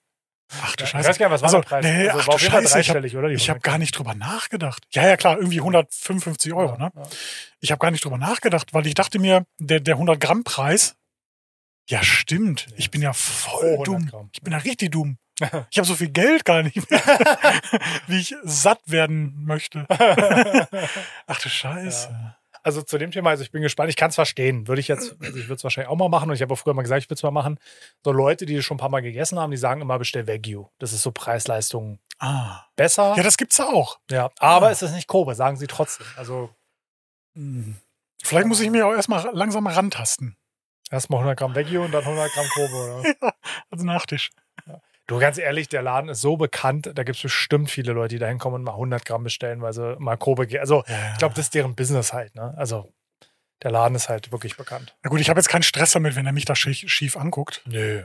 Ach 0.62 0.76
du 0.76 0.84
Ja, 0.84 0.86
Scheiße. 0.90 1.00
Ich 1.02 1.08
weiß 1.08 1.18
gar 1.18 1.26
nicht, 1.28 1.34
was 1.34 1.42
war 1.42 1.46
Also, 1.48 1.60
der 1.60 1.68
Preis? 1.68 1.84
nee, 1.84 2.08
also, 2.08 2.20
ach 2.20 2.26
war 2.28 2.34
auf 2.34 2.40
du 2.40 2.44
jeden 2.46 2.52
Fall 2.52 2.62
Scheiße, 2.62 2.80
ich 2.80 2.88
hab- 2.88 2.94
dreistellig, 2.94 3.16
oder? 3.16 3.28
Die 3.28 3.34
Ich 3.34 3.48
habe 3.50 3.56
100 3.58 3.62
gar 3.64 3.78
nicht 3.78 3.98
drüber 3.98 4.14
nachgedacht. 4.14 4.84
Ja, 4.90 5.06
ja, 5.08 5.16
klar, 5.16 5.36
irgendwie 5.38 5.58
155 5.60 6.52
Euro, 6.52 6.72
Ja, 6.74 6.78
ne? 6.78 6.92
ja. 6.94 7.02
Ich 7.60 7.70
habe 7.72 7.78
gar 7.80 7.90
nicht 7.90 8.04
drüber 8.04 8.18
nachgedacht, 8.18 8.72
weil 8.72 8.86
ich 8.86 8.94
dachte 8.94 9.18
mir, 9.18 9.44
der, 9.58 9.80
der 9.80 9.94
100 9.94 10.20
Gramm 10.20 10.44
Preis, 10.44 10.94
ja 11.88 12.02
stimmt, 12.02 12.66
ich 12.76 12.90
bin 12.90 13.02
ja 13.02 13.12
voll 13.12 13.60
Pro 13.76 13.82
100 13.84 13.86
dumm. 13.86 14.06
Gramm. 14.06 14.30
Ich 14.32 14.40
bin 14.42 14.52
ja 14.52 14.58
richtig 14.58 14.92
dumm. 14.92 15.18
Ich 15.70 15.78
habe 15.78 15.86
so 15.86 15.94
viel 15.94 16.08
Geld 16.08 16.44
gar 16.46 16.62
nicht 16.62 16.90
mehr, 16.90 17.00
wie 18.06 18.18
ich 18.20 18.34
satt 18.42 18.80
werden 18.86 19.44
möchte. 19.44 19.84
Ach 21.26 21.38
du 21.40 21.48
Scheiße. 21.48 22.34
Also 22.66 22.82
zu 22.82 22.98
dem 22.98 23.12
Thema, 23.12 23.30
also 23.30 23.44
ich 23.44 23.52
bin 23.52 23.62
gespannt, 23.62 23.90
ich 23.90 23.96
kann 23.96 24.08
es 24.10 24.16
verstehen. 24.16 24.66
Würde 24.66 24.80
ich 24.80 24.88
jetzt, 24.88 25.14
also 25.22 25.38
ich 25.38 25.44
würde 25.46 25.54
es 25.54 25.62
wahrscheinlich 25.62 25.88
auch 25.88 25.94
mal 25.96 26.08
machen 26.08 26.28
und 26.30 26.34
ich 26.34 26.42
habe 26.42 26.52
auch 26.52 26.58
früher 26.58 26.74
mal 26.74 26.82
gesagt, 26.82 27.00
ich 27.00 27.08
würde 27.08 27.14
es 27.18 27.22
mal 27.22 27.30
machen. 27.30 27.60
So 28.04 28.10
Leute, 28.10 28.44
die 28.44 28.60
schon 28.60 28.74
ein 28.74 28.78
paar 28.80 28.88
Mal 28.88 29.02
gegessen 29.02 29.38
haben, 29.38 29.52
die 29.52 29.56
sagen 29.56 29.80
immer, 29.80 29.98
bestell 30.00 30.26
Wagyu. 30.26 30.66
Das 30.80 30.92
ist 30.92 31.02
so 31.02 31.12
Preis-Leistung 31.12 32.00
Ah. 32.18 32.64
besser. 32.74 33.14
Ja, 33.16 33.22
das 33.22 33.36
gibt's 33.36 33.58
ja 33.58 33.66
auch. 33.66 34.00
Ja, 34.10 34.30
aber 34.40 34.66
Ah. 34.66 34.70
es 34.70 34.82
ist 34.82 34.92
nicht 34.92 35.06
Kobe, 35.06 35.36
sagen 35.36 35.56
sie 35.56 35.68
trotzdem. 35.68 36.06
Also 36.16 36.50
Hm. 37.36 37.76
Vielleicht 38.24 38.48
muss 38.48 38.60
ich 38.60 38.70
mir 38.70 38.84
auch 38.86 38.92
erstmal 38.94 39.22
langsam 39.32 39.66
rantasten. 39.68 40.36
erstmal 40.90 41.20
100 41.20 41.38
Gramm 41.38 41.54
Wagyu 41.54 41.84
und 41.84 41.92
dann 41.92 42.04
100 42.04 42.32
Gramm 42.32 42.46
Kobe. 42.52 42.74
Oder? 43.20 43.34
Als 43.70 43.82
Nachtisch. 43.84 44.30
Du, 45.06 45.18
ganz 45.18 45.38
ehrlich, 45.38 45.68
der 45.68 45.82
Laden 45.82 46.10
ist 46.10 46.20
so 46.20 46.36
bekannt, 46.36 46.90
da 46.94 47.04
gibt 47.04 47.16
es 47.16 47.22
bestimmt 47.22 47.70
viele 47.70 47.92
Leute, 47.92 48.16
die 48.16 48.18
da 48.18 48.26
hinkommen 48.26 48.56
und 48.56 48.64
mal 48.64 48.72
100 48.72 49.04
Gramm 49.04 49.22
bestellen, 49.22 49.62
weil 49.62 49.72
sie 49.72 49.94
mal 49.98 50.16
Kobe 50.16 50.46
gehen. 50.46 50.60
Also 50.60 50.82
Ja, 50.88 51.12
ich 51.12 51.18
glaube, 51.18 51.34
das 51.34 51.46
ist 51.46 51.54
deren 51.54 51.74
Business 51.76 52.12
halt. 52.12 52.34
Ne? 52.34 52.52
Also 52.56 52.92
der 53.62 53.70
Laden 53.70 53.94
ist 53.94 54.08
halt 54.08 54.32
wirklich 54.32 54.56
bekannt. 54.56 54.96
Na 55.02 55.10
gut, 55.10 55.20
ich 55.20 55.30
habe 55.30 55.38
jetzt 55.38 55.48
keinen 55.48 55.62
Stress 55.62 55.92
damit, 55.92 56.16
wenn 56.16 56.26
er 56.26 56.32
mich 56.32 56.44
da 56.44 56.56
schief, 56.56 56.90
schief 56.90 57.16
anguckt. 57.16 57.62
Nö. 57.66 58.00
Äh, 58.00 58.04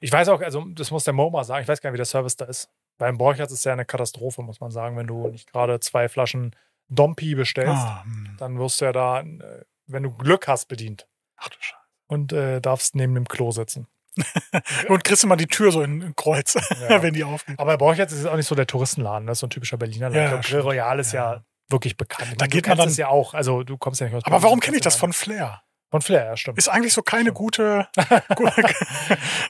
Ich 0.00 0.12
weiß 0.12 0.28
auch, 0.28 0.40
also 0.40 0.64
das 0.70 0.90
muss 0.90 1.04
der 1.04 1.14
Mo 1.14 1.30
mal 1.30 1.44
sagen, 1.44 1.62
ich 1.62 1.68
weiß 1.68 1.80
gar 1.80 1.90
nicht, 1.90 1.94
wie 1.94 1.98
der 1.98 2.06
Service 2.06 2.36
da 2.36 2.44
ist. 2.44 2.68
Beim 2.98 3.18
Borchardt 3.18 3.50
ist 3.50 3.58
es 3.58 3.64
ja 3.64 3.72
eine 3.72 3.84
Katastrophe, 3.84 4.42
muss 4.42 4.60
man 4.60 4.70
sagen, 4.70 4.96
wenn 4.96 5.06
du 5.06 5.28
nicht 5.28 5.50
gerade 5.50 5.80
zwei 5.80 6.08
Flaschen 6.08 6.54
Dompi 6.88 7.34
bestellst, 7.34 7.72
ah, 7.72 8.04
hm. 8.04 8.36
dann 8.38 8.58
wirst 8.58 8.80
du 8.80 8.84
ja 8.84 8.92
da, 8.92 9.20
äh, 9.20 9.64
wenn 9.86 10.02
du 10.02 10.10
Glück 10.10 10.46
hast, 10.48 10.66
bedient 10.66 11.06
Ach 11.36 11.48
du 11.48 11.56
Scheiße. 11.58 11.80
und 12.08 12.32
äh, 12.32 12.60
darfst 12.60 12.94
neben 12.94 13.14
dem 13.14 13.26
Klo 13.26 13.50
sitzen. 13.50 13.86
Und 14.88 15.04
kriegst 15.04 15.22
du 15.22 15.26
mal 15.26 15.36
die 15.36 15.46
Tür 15.46 15.72
so 15.72 15.82
in, 15.82 16.02
in 16.02 16.16
Kreuz, 16.16 16.54
Ja. 16.88 17.02
wenn 17.02 17.14
die 17.14 17.24
aufgeht. 17.24 17.58
Aber 17.58 17.76
Borchardt 17.78 18.10
ist 18.12 18.18
jetzt 18.18 18.26
auch 18.26 18.36
nicht 18.36 18.46
so 18.46 18.54
der 18.54 18.66
Touristenladen, 18.66 19.26
das 19.26 19.36
ist 19.36 19.40
so 19.40 19.46
ein 19.46 19.50
typischer 19.50 19.76
Berliner 19.78 20.10
Laden. 20.10 20.32
Ja, 20.32 20.40
Grill. 20.40 20.60
Royal 20.60 20.98
ist 21.00 21.12
ja, 21.12 21.34
Ja. 21.34 21.44
wirklich 21.70 21.96
bekannt. 21.96 22.34
Da 22.38 22.46
geht 22.46 22.66
man 22.68 22.76
dann- 22.78 22.92
ja 22.92 23.08
auch, 23.08 23.34
also 23.34 23.62
du 23.62 23.78
kommst 23.78 24.00
ja 24.00 24.06
nicht 24.06 24.14
aus 24.16 24.24
Aber 24.24 24.42
warum 24.42 24.60
kenne 24.60 24.76
ich 24.76 24.82
das 24.82 24.96
von 24.96 25.12
Flair? 25.12 25.62
Von 25.90 26.00
Flair, 26.02 26.24
ja, 26.24 26.36
stimmt. 26.36 26.56
Ist 26.58 26.68
eigentlich 26.68 26.94
so 26.94 27.02
keine 27.02 27.24
Stimmt. 27.24 27.36
gute, 27.38 27.86
gu- 28.34 28.48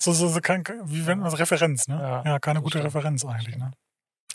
so, 0.00 0.12
so, 0.12 0.28
so 0.28 0.40
kein, 0.40 0.64
wie 0.84 1.06
wenn 1.06 1.20
man 1.20 1.32
Referenz, 1.32 1.86
ne? 1.86 1.94
Ja, 2.00 2.22
Ja, 2.32 2.38
keine 2.40 2.58
das 2.58 2.64
gute 2.64 2.78
stimmt. 2.78 2.94
Referenz 2.94 3.24
eigentlich, 3.24 3.56
ne? 3.56 3.70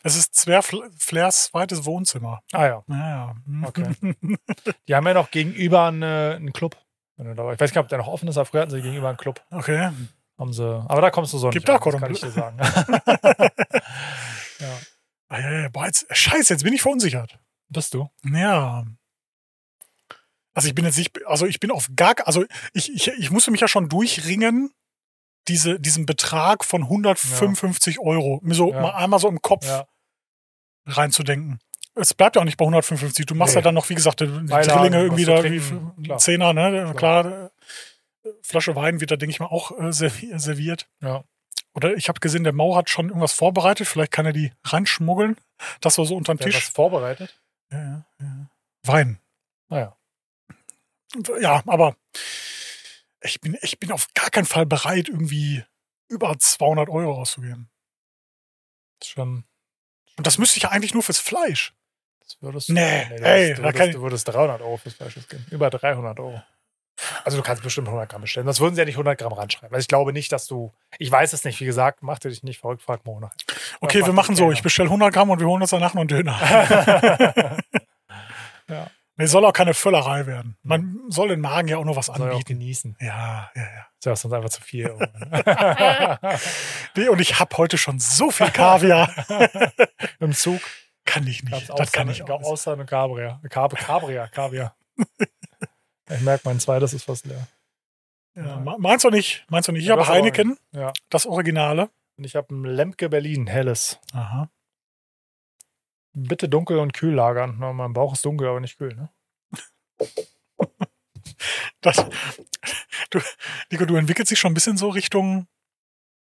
Es 0.03 0.15
ist 0.15 0.39
Flair, 0.39 0.61
Flairs 0.63 1.45
zweites 1.45 1.83
Wohnzimmer. 1.83 2.39
Ah 2.53 2.65
ja, 2.65 2.83
Ja, 2.87 3.09
ja. 3.09 3.35
hm. 3.45 3.63
Okay. 3.65 3.83
die 4.87 4.95
haben 4.95 5.05
ja 5.07 5.13
noch 5.13 5.31
gegenüber 5.31 5.87
eine, 5.87 6.33
einen 6.37 6.53
Club. 6.53 6.77
Ich 7.17 7.25
weiß 7.25 7.59
nicht, 7.71 7.77
ob 7.77 7.89
der 7.89 7.97
noch 7.97 8.07
offen 8.07 8.29
ist, 8.29 8.37
aber 8.37 8.45
früher 8.45 8.61
hatten 8.61 8.71
sie 8.71 8.81
gegenüber 8.81 9.09
einen 9.09 9.17
Club. 9.17 9.41
Okay. 9.51 9.89
Haben 10.39 10.53
sie, 10.53 10.63
aber 10.87 11.01
da 11.01 11.09
kommst 11.09 11.33
du 11.33 11.39
so 11.39 11.49
Gibt 11.49 11.67
nicht 11.67 11.83
da 11.83 11.91
kann 11.99 12.11
ich 12.11 12.19
dir 12.19 12.29
sagen. 12.31 12.59
ja, 14.59 14.77
Ah, 15.29 15.39
ja, 15.39 15.51
ja. 15.63 15.69
Boah, 15.69 15.85
jetzt, 15.87 16.05
scheiße, 16.09 16.53
jetzt 16.53 16.63
bin 16.63 16.73
ich 16.73 16.81
verunsichert. 16.81 17.37
bist 17.69 17.93
du? 17.93 18.09
Ja. 18.23 18.85
Also 20.53 20.69
ich 20.69 20.75
bin 20.75 20.85
jetzt 20.85 20.97
nicht, 20.97 21.25
also 21.27 21.45
ich 21.45 21.59
bin 21.59 21.69
auf 21.69 21.89
gar, 21.95 22.15
also 22.25 22.45
ich, 22.73 22.91
ich, 22.93 23.07
ich 23.09 23.29
musste 23.31 23.51
mich 23.51 23.61
ja 23.61 23.67
schon 23.67 23.89
durchringen, 23.89 24.71
diese, 25.47 25.79
diesen 25.79 26.05
Betrag 26.05 26.63
von 26.65 26.83
155 26.83 27.99
Euro, 27.99 28.39
mir 28.43 28.55
so 28.55 28.73
Ja. 28.73 28.81
mal 28.81 28.91
einmal 28.95 29.19
so 29.19 29.27
im 29.27 29.41
Kopf 29.41 29.65
Ja. 29.67 29.87
reinzudenken. 30.85 31.59
Es 31.95 32.13
bleibt 32.13 32.35
ja 32.35 32.41
auch 32.41 32.45
nicht 32.45 32.57
bei 32.57 32.65
155. 32.65 33.25
Du 33.25 33.35
machst 33.35 33.55
Nee. 33.55 33.59
ja 33.59 33.63
dann 33.63 33.75
noch, 33.75 33.89
wie 33.89 33.95
gesagt, 33.95 34.19
die 34.21 34.25
Beilagen, 34.27 34.67
Drillinge 34.69 35.01
irgendwie 35.03 35.25
da, 35.25 35.37
zu 35.37 35.43
wie 35.43 35.59
trinken, 35.59 35.91
für 35.95 36.01
klar. 36.03 36.17
Zehner, 36.19 36.53
ne? 36.53 36.93
Klar. 36.95 37.25
äh, 37.25 37.49
Flasche 38.41 38.75
Wein 38.75 38.99
wird 38.99 39.11
da, 39.11 39.15
denke 39.15 39.31
ich 39.31 39.39
mal, 39.39 39.47
auch 39.47 39.71
äh, 39.71 39.91
servi- 39.91 40.37
serviert. 40.39 40.87
Ja. 41.01 41.23
Oder 41.73 41.93
ich 41.95 42.09
habe 42.09 42.19
gesehen, 42.19 42.43
der 42.43 42.53
Mau 42.53 42.75
hat 42.75 42.89
schon 42.89 43.09
irgendwas 43.09 43.33
vorbereitet. 43.33 43.87
Vielleicht 43.87 44.11
kann 44.11 44.25
er 44.25 44.33
die 44.33 44.51
reinschmuggeln. 44.63 45.37
Das 45.81 45.97
war 45.97 46.05
so 46.05 46.15
unterm 46.15 46.39
Wer 46.39 46.47
hat 46.47 46.53
Tisch. 46.53 46.67
was 46.67 46.73
vorbereitet? 46.73 47.39
Ja, 47.71 47.79
ja, 47.79 48.05
ja. 48.21 48.49
Wein. 48.83 49.19
Naja. 49.69 49.95
Ja, 51.39 51.63
aber 51.67 51.95
ich 53.21 53.39
bin, 53.41 53.57
ich 53.61 53.79
bin 53.79 53.91
auf 53.91 54.07
gar 54.13 54.29
keinen 54.29 54.45
Fall 54.45 54.65
bereit, 54.65 55.07
irgendwie 55.09 55.63
über 56.09 56.37
200 56.37 56.89
Euro 56.89 57.19
auszugeben. 57.19 57.69
Schon. 59.03 59.43
Und 60.17 60.25
das 60.27 60.37
müsste 60.37 60.57
ich 60.57 60.63
ja 60.63 60.69
eigentlich 60.69 60.93
nur 60.93 61.03
fürs 61.03 61.19
Fleisch. 61.19 61.73
Das 62.21 62.41
würdest 62.41 62.69
Nee, 62.69 63.05
du, 63.09 63.23
ey, 63.23 63.49
würdest, 63.49 63.63
da 63.63 63.71
kann 63.71 63.91
du 63.91 64.01
würdest 64.01 64.27
300 64.27 64.61
Euro 64.61 64.77
fürs 64.77 64.95
Fleisch 64.95 65.15
geben. 65.29 65.45
Über 65.51 65.69
300 65.69 66.19
Euro. 66.19 66.41
Also 67.23 67.37
du 67.37 67.43
kannst 67.43 67.63
bestimmt 67.63 67.87
100 67.87 68.09
Gramm 68.09 68.21
bestellen. 68.21 68.47
Das 68.47 68.59
würden 68.59 68.75
sie 68.75 68.81
ja 68.81 68.85
nicht 68.85 68.95
100 68.95 69.17
Gramm 69.17 69.33
ranschreiben. 69.33 69.73
Also 69.73 69.83
ich 69.83 69.87
glaube 69.87 70.13
nicht, 70.13 70.31
dass 70.31 70.47
du. 70.47 70.73
Ich 70.99 71.11
weiß 71.11 71.33
es 71.33 71.43
nicht. 71.43 71.59
Wie 71.59 71.65
gesagt, 71.65 71.99
mach 72.01 72.19
dir 72.19 72.29
dich 72.29 72.43
nicht 72.43 72.59
verrückt, 72.59 72.81
frag 72.81 73.05
Mo 73.05 73.19
nach. 73.19 73.33
Okay, 73.81 74.05
wir 74.05 74.13
machen 74.13 74.35
so. 74.35 74.51
Ich 74.51 74.61
bestelle 74.63 74.89
100 74.89 75.13
Gramm 75.13 75.29
und 75.29 75.39
wir 75.39 75.47
holen 75.47 75.61
uns 75.61 75.71
danach 75.71 75.93
noch 75.93 76.01
einen 76.01 76.07
Döner. 76.07 76.39
ja, 78.67 78.87
Nee, 79.19 79.25
soll 79.25 79.43
auch 79.45 79.53
keine 79.53 79.73
Völlerei 79.73 80.27
werden. 80.27 80.57
Man 80.61 80.99
soll 81.09 81.29
den 81.29 81.39
Magen 81.39 81.67
ja 81.67 81.77
auch 81.77 81.83
noch 81.85 81.95
was 81.95 82.05
soll 82.05 82.17
ja 82.19 82.25
auch 82.25 82.31
anbieten. 82.33 82.59
genießen. 82.59 82.97
Ja, 83.01 83.49
ja, 83.55 83.61
ja. 83.63 83.87
Das 83.99 84.19
ist 84.19 84.21
sonst 84.21 84.33
einfach 84.33 84.49
zu 84.49 84.61
viel. 84.61 84.95
Nee, 86.95 87.09
und 87.09 87.19
ich 87.19 87.39
habe 87.39 87.55
heute 87.57 87.77
schon 87.77 87.99
so 87.99 88.31
viel 88.31 88.49
Kaviar. 88.49 89.11
Im 90.19 90.33
Zug 90.33 90.61
kann 91.05 91.27
ich 91.27 91.43
nicht. 91.43 91.69
Das 91.75 91.91
kann 91.91 92.09
ich 92.09 92.23
auch. 92.23 92.43
Austern 92.43 92.79
und 92.79 92.87
Cabria. 92.87 93.39
Cab 93.49 93.75
Cabria, 93.75 94.27
Kaviar. 94.27 94.75
Ich 96.09 96.21
merke, 96.21 96.43
mein 96.45 96.59
zweites 96.59 96.93
ist 96.93 97.03
fast 97.05 97.25
leer. 97.25 97.47
Ja, 98.35 98.57
me- 98.57 98.77
meinst 98.79 99.03
du 99.05 99.09
nicht? 99.09 99.45
Meinst 99.49 99.67
du 99.67 99.71
nicht? 99.71 99.81
Ich 99.83 99.87
Ja, 99.87 99.95
habe 99.97 100.07
Heineken, 100.07 100.57
Ja. 100.71 100.93
das 101.09 101.25
Originale. 101.25 101.89
Und 102.17 102.23
ich 102.23 102.35
habe 102.35 102.53
ein 102.53 102.63
Lemke 102.65 103.09
Berlin, 103.09 103.47
helles. 103.47 103.99
Aha. 104.13 104.49
bitte 106.13 106.49
dunkel 106.49 106.79
und 106.79 106.93
kühl 106.93 107.13
lagern. 107.13 107.57
Na, 107.59 107.73
mein 107.73 107.93
Bauch 107.93 108.13
ist 108.13 108.25
dunkel, 108.25 108.47
aber 108.47 108.59
nicht 108.59 108.77
kühl. 108.77 108.95
Ne? 108.95 109.09
Das, 111.81 111.97
du, 113.11 113.19
Nico, 113.69 113.85
du 113.85 113.95
entwickelst 113.95 114.31
dich 114.31 114.39
schon 114.39 114.51
ein 114.51 114.55
bisschen 114.55 114.77
so 114.77 114.89
Richtung 114.89 115.47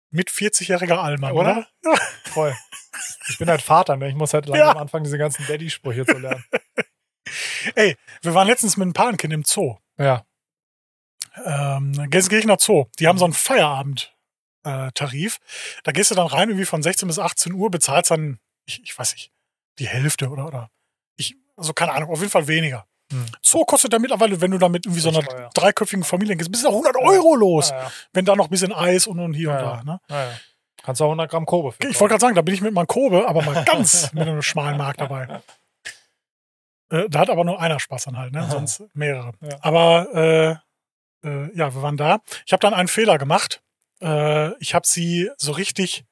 mit 0.10 0.30
40-jähriger 0.30 0.96
Allmann, 0.98 1.34
oder? 1.34 1.68
Oder? 1.84 1.98
Voll. 2.26 2.56
Ich 3.28 3.38
bin 3.38 3.50
halt 3.50 3.62
Vater, 3.62 3.98
ne? 3.98 4.08
Ich 4.10 4.16
muss 4.16 4.34
halt 4.34 4.46
langsam 4.48 4.78
anfangen, 4.78 5.04
diese 5.04 5.18
ganzen 5.18 5.46
Daddy-Sprüche 5.48 6.06
zu 6.06 6.18
lernen. 6.18 6.44
Ey, 7.76 7.98
wir 8.22 8.34
waren 8.34 8.48
letztens 8.48 8.78
mit 8.78 8.88
ein 8.88 8.94
Patenkind 8.94 9.34
im 9.34 9.44
Zoo. 9.44 9.78
Ja. 9.98 10.24
Ähm, 11.46 12.10
Gelsenkirchener 12.10 12.58
Zoo. 12.60 12.86
Die 13.00 13.08
haben 13.08 13.18
so 13.18 13.26
einen 13.26 13.34
Feierabend-Tarif. 13.34 15.40
da 15.84 15.92
gehst 15.92 16.12
du 16.12 16.16
dann 16.16 16.28
rein, 16.28 16.50
irgendwie 16.50 16.66
von 16.66 16.84
16 16.84 17.08
bis 17.08 17.20
18 17.20 17.54
Uhr, 17.54 17.72
bezahlst 17.72 18.12
dann, 18.12 18.40
ich, 18.66 18.82
ich 18.84 18.98
weiß 18.98 19.14
nicht, 19.14 19.32
die 19.80 19.88
Hälfte 19.88 20.30
oder, 20.30 20.48
oder 20.48 20.70
ich, 21.16 21.36
also 21.56 21.74
keine 21.74 21.94
Ahnung, 21.94 22.10
auf 22.10 22.20
jeden 22.20 22.32
Fall 22.32 22.48
weniger. 22.48 22.86
Hm. 23.12 23.26
Zoo 23.42 23.66
kostet 23.66 23.94
da 23.94 24.00
mittlerweile, 24.00 24.40
wenn 24.42 24.52
du 24.52 24.58
da 24.58 24.70
mit 24.70 24.86
irgendwie 24.86 25.02
so 25.02 25.10
einer 25.10 25.22
teuer. 25.22 25.50
dreiköpfigen 25.54 26.04
Familie 26.04 26.36
gehst, 26.36 26.52
bis 26.52 26.62
zu 26.62 26.70
100 26.70 26.96
Euro 26.98 27.36
los. 27.36 27.70
Ja, 27.70 27.84
ja. 27.84 27.92
Wenn 28.14 28.26
da 28.26 28.36
noch 28.36 28.46
ein 28.46 28.52
bisschen 28.52 28.74
Eis 28.74 29.08
und, 29.08 29.20
und 29.20 29.34
hier 29.34 29.50
Ja, 29.50 29.80
und 29.80 29.88
da. 29.88 30.00
Ne? 30.10 30.40
Kannst 30.84 31.00
du 31.00 31.06
auch 31.06 31.10
100 31.10 31.30
Gramm 31.30 31.46
Kobe 31.46 31.74
für. 31.74 31.88
Ich 31.88 32.00
wollte 32.00 32.14
gerade 32.14 32.22
sagen, 32.22 32.36
da 32.36 32.42
bin 32.42 32.54
ich 32.54 32.62
mit 32.62 32.74
meinem 32.74 32.88
Kobe, 32.88 33.28
aber 33.28 33.44
mal 33.44 33.64
ganz 33.66 34.12
mit 34.14 34.28
einem 34.28 34.42
schmalen 34.42 34.78
Markt 34.78 35.02
dabei. 35.02 35.42
Äh, 36.92 37.10
da 37.10 37.20
hat 37.20 37.30
aber 37.30 37.44
nur 37.44 37.60
einer 37.60 37.80
Spaß 37.80 38.08
an 38.10 38.18
halt, 38.18 38.34
ne? 38.34 38.42
Aha. 38.42 38.52
sonst 38.52 38.84
mehrere. 38.94 39.32
Ja. 39.42 39.58
Aber 39.62 40.62
äh, 41.24 41.28
äh, 41.28 41.56
ja, 41.58 41.74
wir 41.74 41.82
waren 41.82 41.98
da. 41.98 42.20
Ich 42.46 42.54
habe 42.54 42.62
dann 42.62 42.74
einen 42.74 42.88
Fehler 42.88 43.18
gemacht. 43.18 43.62
Äh, 44.02 44.54
ich 44.60 44.74
habe 44.76 44.86
sie 44.86 45.30
so 45.38 45.52
richtig 45.54 46.06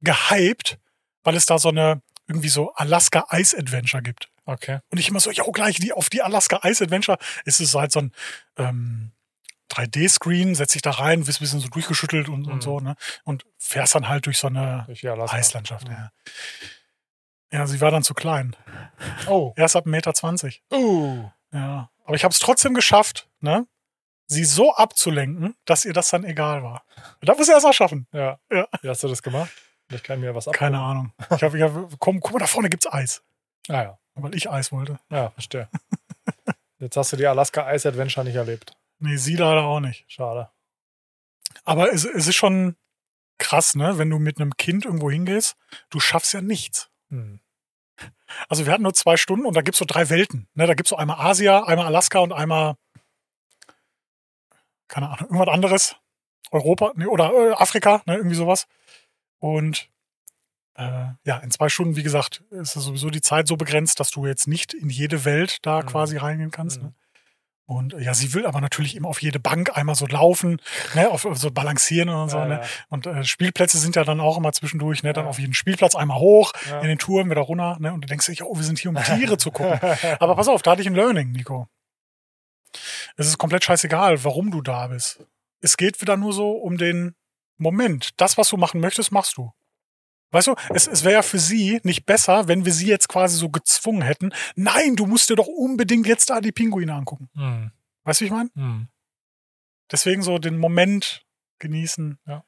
gehypt, 0.00 0.78
weil 1.24 1.36
es 1.36 1.46
da 1.46 1.58
so 1.58 1.68
eine 1.68 2.00
irgendwie 2.26 2.48
so 2.48 2.72
Alaska 2.74 3.26
Ice 3.32 3.56
Adventure 3.56 4.02
gibt. 4.02 4.28
Okay. 4.46 4.78
Und 4.90 4.98
ich 4.98 5.08
immer 5.08 5.20
so, 5.20 5.30
ja, 5.30 5.44
gleich 5.52 5.76
die, 5.78 5.92
auf 5.92 6.08
die 6.10 6.22
Alaska 6.22 6.60
Ice 6.64 6.82
Adventure 6.82 7.18
ist 7.44 7.60
es 7.60 7.74
halt 7.74 7.92
so 7.92 8.00
ein 8.00 8.12
ähm, 8.56 9.12
3D-Screen, 9.72 10.54
setz 10.54 10.72
dich 10.72 10.82
da 10.82 10.90
rein, 10.92 11.26
wirst 11.26 11.40
ein 11.40 11.44
bisschen 11.44 11.60
so 11.60 11.68
durchgeschüttelt 11.68 12.28
und, 12.28 12.46
Mhm. 12.46 12.52
und 12.52 12.62
so, 12.62 12.80
ne? 12.80 12.96
Und 13.24 13.44
fährst 13.58 13.94
dann 13.94 14.08
halt 14.08 14.26
durch 14.26 14.38
so 14.38 14.46
eine 14.48 14.84
Durch. 14.86 15.04
Eislandschaft, 15.04 15.86
Mhm. 15.88 15.92
ja. 15.94 16.10
Ja, 17.52 17.66
sie 17.66 17.80
war 17.80 17.90
dann 17.90 18.02
zu 18.02 18.14
klein. 18.14 18.56
Oh. 19.26 19.52
Erst 19.56 19.76
ab 19.76 19.86
1,20 19.86 19.90
Meter. 19.90 20.14
20. 20.14 20.62
Uh. 20.72 21.28
Ja. 21.52 21.90
Aber 22.04 22.14
ich 22.14 22.24
habe 22.24 22.32
es 22.32 22.38
trotzdem 22.38 22.74
geschafft, 22.74 23.28
ne? 23.40 23.66
Sie 24.26 24.44
so 24.44 24.74
abzulenken, 24.74 25.56
dass 25.64 25.84
ihr 25.84 25.92
das 25.92 26.10
dann 26.10 26.24
egal 26.24 26.62
war. 26.62 26.84
Da 27.20 27.34
muss 27.34 27.48
ihr 27.48 27.54
erst 27.54 27.66
mal 27.66 27.72
schaffen. 27.72 28.06
Ja. 28.12 28.38
Ja. 28.50 28.68
Wie 28.80 28.88
hast 28.88 29.02
du 29.02 29.08
das 29.08 29.22
gemacht? 29.22 29.50
Ich 29.90 30.04
kann 30.04 30.20
mir 30.20 30.34
was 30.34 30.46
ab. 30.46 30.54
Keine 30.54 30.78
Ahnung. 30.78 31.12
Ich 31.34 31.42
habe, 31.42 31.56
ich 31.56 31.64
hab, 31.64 31.98
komm, 31.98 32.20
guck 32.20 32.32
mal, 32.32 32.38
da 32.38 32.46
vorne 32.46 32.70
gibt's 32.70 32.86
Eis. 32.92 33.24
Ah 33.68 33.82
ja. 33.82 33.98
Weil 34.14 34.34
ich 34.34 34.48
Eis 34.48 34.70
wollte. 34.70 35.00
Ja, 35.10 35.30
verstehe. 35.30 35.68
Jetzt 36.78 36.96
hast 36.96 37.12
du 37.12 37.16
die 37.16 37.26
Alaska 37.26 37.72
Ice 37.72 37.88
Adventure 37.88 38.24
nicht 38.24 38.36
erlebt. 38.36 38.76
Nee, 39.00 39.16
sie 39.16 39.36
leider 39.36 39.64
auch 39.64 39.80
nicht. 39.80 40.04
Schade. 40.08 40.50
Aber 41.64 41.92
es, 41.92 42.04
es 42.04 42.26
ist 42.26 42.36
schon 42.36 42.76
krass, 43.38 43.74
ne? 43.74 43.98
Wenn 43.98 44.10
du 44.10 44.18
mit 44.18 44.40
einem 44.40 44.56
Kind 44.56 44.84
irgendwo 44.84 45.10
hingehst, 45.10 45.56
du 45.90 46.00
schaffst 46.00 46.32
ja 46.34 46.40
nichts. 46.40 46.89
Hm. 47.10 47.40
Also 48.48 48.64
wir 48.64 48.72
hatten 48.72 48.82
nur 48.82 48.94
zwei 48.94 49.16
Stunden 49.16 49.44
und 49.44 49.54
da 49.56 49.60
gibt's 49.62 49.78
so 49.78 49.84
drei 49.84 50.08
Welten. 50.08 50.48
Ne? 50.54 50.66
Da 50.66 50.74
gibt's 50.74 50.90
so 50.90 50.96
einmal 50.96 51.18
Asia, 51.20 51.64
einmal 51.64 51.86
Alaska 51.86 52.20
und 52.20 52.32
einmal, 52.32 52.76
keine 54.88 55.08
Ahnung, 55.08 55.30
irgendwas 55.30 55.48
anderes. 55.48 55.96
Europa 56.50 56.92
nee, 56.96 57.06
oder 57.06 57.32
äh, 57.32 57.52
Afrika, 57.52 58.02
ne? 58.06 58.16
irgendwie 58.16 58.34
sowas. 58.36 58.66
Und 59.38 59.88
äh, 60.74 61.08
ja, 61.24 61.38
in 61.38 61.50
zwei 61.50 61.68
Stunden, 61.68 61.96
wie 61.96 62.02
gesagt, 62.02 62.42
ist 62.50 62.74
es 62.76 62.84
sowieso 62.84 63.10
die 63.10 63.20
Zeit 63.20 63.46
so 63.46 63.56
begrenzt, 63.56 64.00
dass 64.00 64.10
du 64.10 64.26
jetzt 64.26 64.48
nicht 64.48 64.74
in 64.74 64.88
jede 64.88 65.24
Welt 65.24 65.58
da 65.62 65.82
Mhm. 65.82 65.86
quasi 65.86 66.16
reingehen 66.16 66.50
kannst. 66.50 66.78
Mhm. 66.78 66.88
Ne? 66.88 66.94
Und 67.70 67.92
ja, 68.00 68.14
sie 68.14 68.34
will 68.34 68.46
aber 68.46 68.60
natürlich 68.60 68.96
immer 68.96 69.08
auf 69.08 69.22
jede 69.22 69.38
Bank 69.38 69.76
einmal 69.78 69.94
so 69.94 70.04
laufen, 70.04 70.60
ne, 70.94 71.08
auf, 71.08 71.24
so 71.34 71.50
balancieren 71.52 72.08
und 72.08 72.28
so. 72.28 72.38
Ja, 72.38 72.44
Ne? 72.46 72.54
ja. 72.54 72.68
Und 72.88 73.06
äh, 73.06 73.22
Spielplätze 73.22 73.78
sind 73.78 73.94
ja 73.94 74.02
dann 74.02 74.18
auch 74.20 74.36
immer 74.38 74.50
zwischendurch, 74.52 75.04
ne? 75.04 75.12
Dann 75.12 75.26
Ja. 75.26 75.30
auf 75.30 75.38
jeden 75.38 75.54
Spielplatz 75.54 75.94
einmal 75.94 76.18
hoch, 76.18 76.52
in 76.82 76.88
den 76.88 76.98
Touren 76.98 77.30
wieder 77.30 77.42
runter, 77.42 77.76
ne? 77.78 77.92
Und 77.92 78.00
du 78.00 78.08
denkst 78.08 78.26
dich, 78.26 78.42
oh, 78.42 78.56
wir 78.56 78.64
sind 78.64 78.80
hier, 78.80 78.90
um 78.90 78.96
Tiere 78.96 79.38
zu 79.38 79.52
gucken. 79.52 79.78
Aber 80.18 80.34
pass 80.34 80.48
auf, 80.48 80.62
da 80.62 80.72
hatte 80.72 80.80
ich 80.82 80.88
ein 80.88 80.96
Learning, 80.96 81.30
Nico. 81.30 81.68
Es 83.16 83.28
ist 83.28 83.38
komplett 83.38 83.62
scheißegal, 83.64 84.24
warum 84.24 84.50
du 84.50 84.62
da 84.62 84.88
bist. 84.88 85.24
Es 85.60 85.76
geht 85.76 86.00
wieder 86.00 86.16
nur 86.16 86.32
so 86.32 86.50
um 86.50 86.76
den 86.76 87.14
Moment. 87.56 88.10
Das, 88.16 88.36
was 88.36 88.48
du 88.48 88.56
machen 88.56 88.80
möchtest, 88.80 89.12
machst 89.12 89.36
du. 89.36 89.52
Weißt 90.32 90.46
du, 90.46 90.54
es, 90.74 90.86
es 90.86 91.02
wäre 91.04 91.14
ja 91.14 91.22
für 91.22 91.38
sie 91.38 91.80
nicht 91.82 92.06
besser, 92.06 92.46
wenn 92.48 92.64
wir 92.64 92.72
sie 92.72 92.86
jetzt 92.86 93.08
quasi 93.08 93.36
so 93.36 93.48
gezwungen 93.48 94.02
hätten. 94.02 94.32
Nein, 94.54 94.94
du 94.96 95.06
musst 95.06 95.28
dir 95.30 95.36
doch 95.36 95.46
unbedingt 95.48 96.06
jetzt 96.06 96.30
da 96.30 96.40
die 96.40 96.52
Pinguine 96.52 96.94
angucken. 96.94 97.28
Hm. 97.34 97.72
Weißt 98.04 98.20
du, 98.20 98.24
wie 98.24 98.26
ich 98.26 98.32
meine? 98.32 98.50
Hm. 98.54 98.88
Deswegen 99.90 100.22
so 100.22 100.38
den 100.38 100.58
Moment 100.58 101.26
genießen. 101.58 102.18
Ja. 102.26 102.44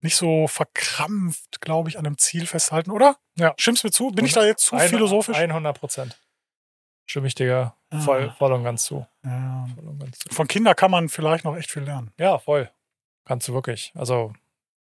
Nicht 0.00 0.16
so 0.16 0.48
verkrampft, 0.48 1.60
glaube 1.60 1.88
ich, 1.88 1.96
an 1.98 2.04
einem 2.06 2.18
Ziel 2.18 2.46
festhalten, 2.46 2.90
oder? 2.90 3.18
Ja. 3.38 3.54
Stimmst 3.56 3.84
mir 3.84 3.92
zu? 3.92 4.10
Bin 4.10 4.24
ich 4.24 4.32
da 4.32 4.44
jetzt 4.44 4.64
zu 4.64 4.74
Ein- 4.74 4.88
philosophisch? 4.90 5.36
100 5.36 5.78
Prozent. 5.78 6.18
Stimme 7.06 7.28
ich 7.28 7.34
dir 7.36 7.74
voll, 8.04 8.30
Ah. 8.30 8.34
voll 8.36 8.52
und 8.52 8.64
ganz 8.64 8.84
zu. 8.84 9.06
ja. 9.24 9.68
Voll 9.76 9.88
und 9.88 9.98
ganz 10.00 10.18
zu. 10.18 10.28
Von 10.34 10.48
Kindern 10.48 10.74
kann 10.74 10.90
man 10.90 11.08
vielleicht 11.08 11.44
noch 11.44 11.56
echt 11.56 11.70
viel 11.70 11.82
lernen. 11.84 12.10
Ja, 12.18 12.38
voll. 12.38 12.68
Kannst 13.24 13.46
du 13.46 13.54
wirklich. 13.54 13.92
Also, 13.94 14.32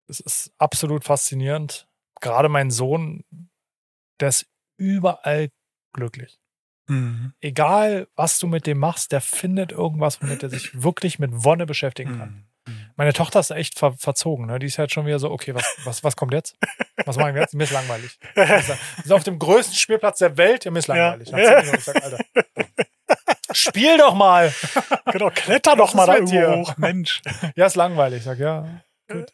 es 0.08 0.20
ist 0.20 0.52
absolut 0.60 1.04
faszinierend. 1.06 1.88
Gerade 2.22 2.50
mein 2.50 2.72
Sohn, 2.72 3.24
der 4.20 4.30
ist 4.30 4.48
überall 4.78 5.50
glücklich. 5.94 6.40
Egal, 7.40 8.08
was 8.16 8.40
du 8.40 8.48
mit 8.48 8.66
dem 8.66 8.80
machst, 8.80 9.12
der 9.12 9.22
findet 9.22 9.72
irgendwas, 9.72 10.22
womit 10.22 10.42
er 10.42 10.50
sich 10.50 10.72
wirklich 10.82 11.20
mit 11.20 11.32
Wonne 11.44 11.66
beschäftigen 11.68 12.18
kann. 12.18 12.46
Meine 12.96 13.14
Tochter 13.14 13.40
ist 13.40 13.52
echt 13.52 13.80
ver 13.80 13.94
verzogen. 13.94 14.46
Ne? 14.46 14.60
Die 14.60 14.68
ist 14.68 14.78
halt 14.78 14.92
schon 14.92 15.06
wieder 15.06 15.20
so, 15.20 15.32
okay, 15.32 15.56
was, 15.56 15.66
was, 15.86 16.04
was 16.04 16.16
kommt 16.16 16.34
jetzt? 16.34 16.56
Was 17.06 17.18
machen 17.18 17.34
wir 17.34 17.42
jetzt? 17.42 17.54
Mir 17.54 17.64
ist 17.64 17.72
langweilig. 17.72 18.20
Wir 18.36 18.62
sind 18.62 19.12
auf 19.14 19.24
dem 19.24 19.40
größten 19.40 19.76
Spielplatz 19.76 20.20
der 20.20 20.38
Welt, 20.38 20.66
mir 20.66 20.78
ist 20.80 20.88
langweilig. 20.88 21.30
Ja. 21.30 21.38
Minuten, 21.38 21.78
ich 21.78 21.84
sag, 21.84 22.04
Alter, 22.04 22.20
spiel 23.52 23.98
doch 23.98 24.14
mal! 24.14 24.54
Genau, 25.12 25.32
kletter 25.32 25.76
doch 25.76 25.96
mal 25.96 26.04
ist 26.04 26.32
da 26.32 26.38
irgendwo 26.38 26.62
hoch, 26.62 26.78
Mensch. 26.78 27.22
Ja, 27.56 27.66
ist 27.66 27.76
langweilig. 27.76 28.20
Ich 28.20 28.26
sag, 28.26 28.38
ja, 28.38 28.82
gut. 29.12 29.34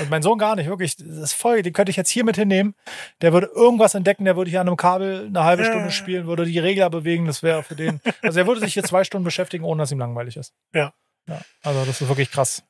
Und 0.00 0.10
mein 0.10 0.22
Sohn 0.22 0.38
gar 0.38 0.56
nicht, 0.56 0.68
wirklich. 0.68 0.96
Das 0.96 1.06
ist 1.06 1.32
voll, 1.32 1.62
den 1.62 1.72
könnte 1.72 1.90
ich 1.90 1.96
jetzt 1.96 2.10
hier 2.10 2.24
mit 2.24 2.36
hinnehmen. 2.36 2.74
Der 3.20 3.32
würde 3.32 3.48
irgendwas 3.54 3.94
entdecken, 3.94 4.24
der 4.24 4.36
würde 4.36 4.50
hier 4.50 4.60
an 4.60 4.68
einem 4.68 4.76
Kabel 4.76 5.26
eine 5.26 5.44
halbe. 5.44 5.64
Stunde 5.64 5.90
spielen, 5.90 6.26
würde 6.26 6.44
die 6.44 6.58
Regler 6.58 6.90
bewegen, 6.90 7.26
das 7.26 7.42
wäre 7.42 7.62
für 7.62 7.76
den. 7.76 8.00
Also 8.22 8.40
er 8.40 8.46
würde 8.46 8.60
sich 8.60 8.74
hier 8.74 8.84
zwei 8.84 9.04
Stunden 9.04 9.24
beschäftigen, 9.24 9.64
ohne 9.64 9.82
dass 9.82 9.92
ihm 9.92 9.98
langweilig 9.98 10.36
ist. 10.36 10.54
Ja. 10.74 10.92
ja 11.28 11.40
also 11.62 11.84
das 11.84 12.00
ist 12.00 12.08
wirklich 12.08 12.30
krass. 12.30 12.62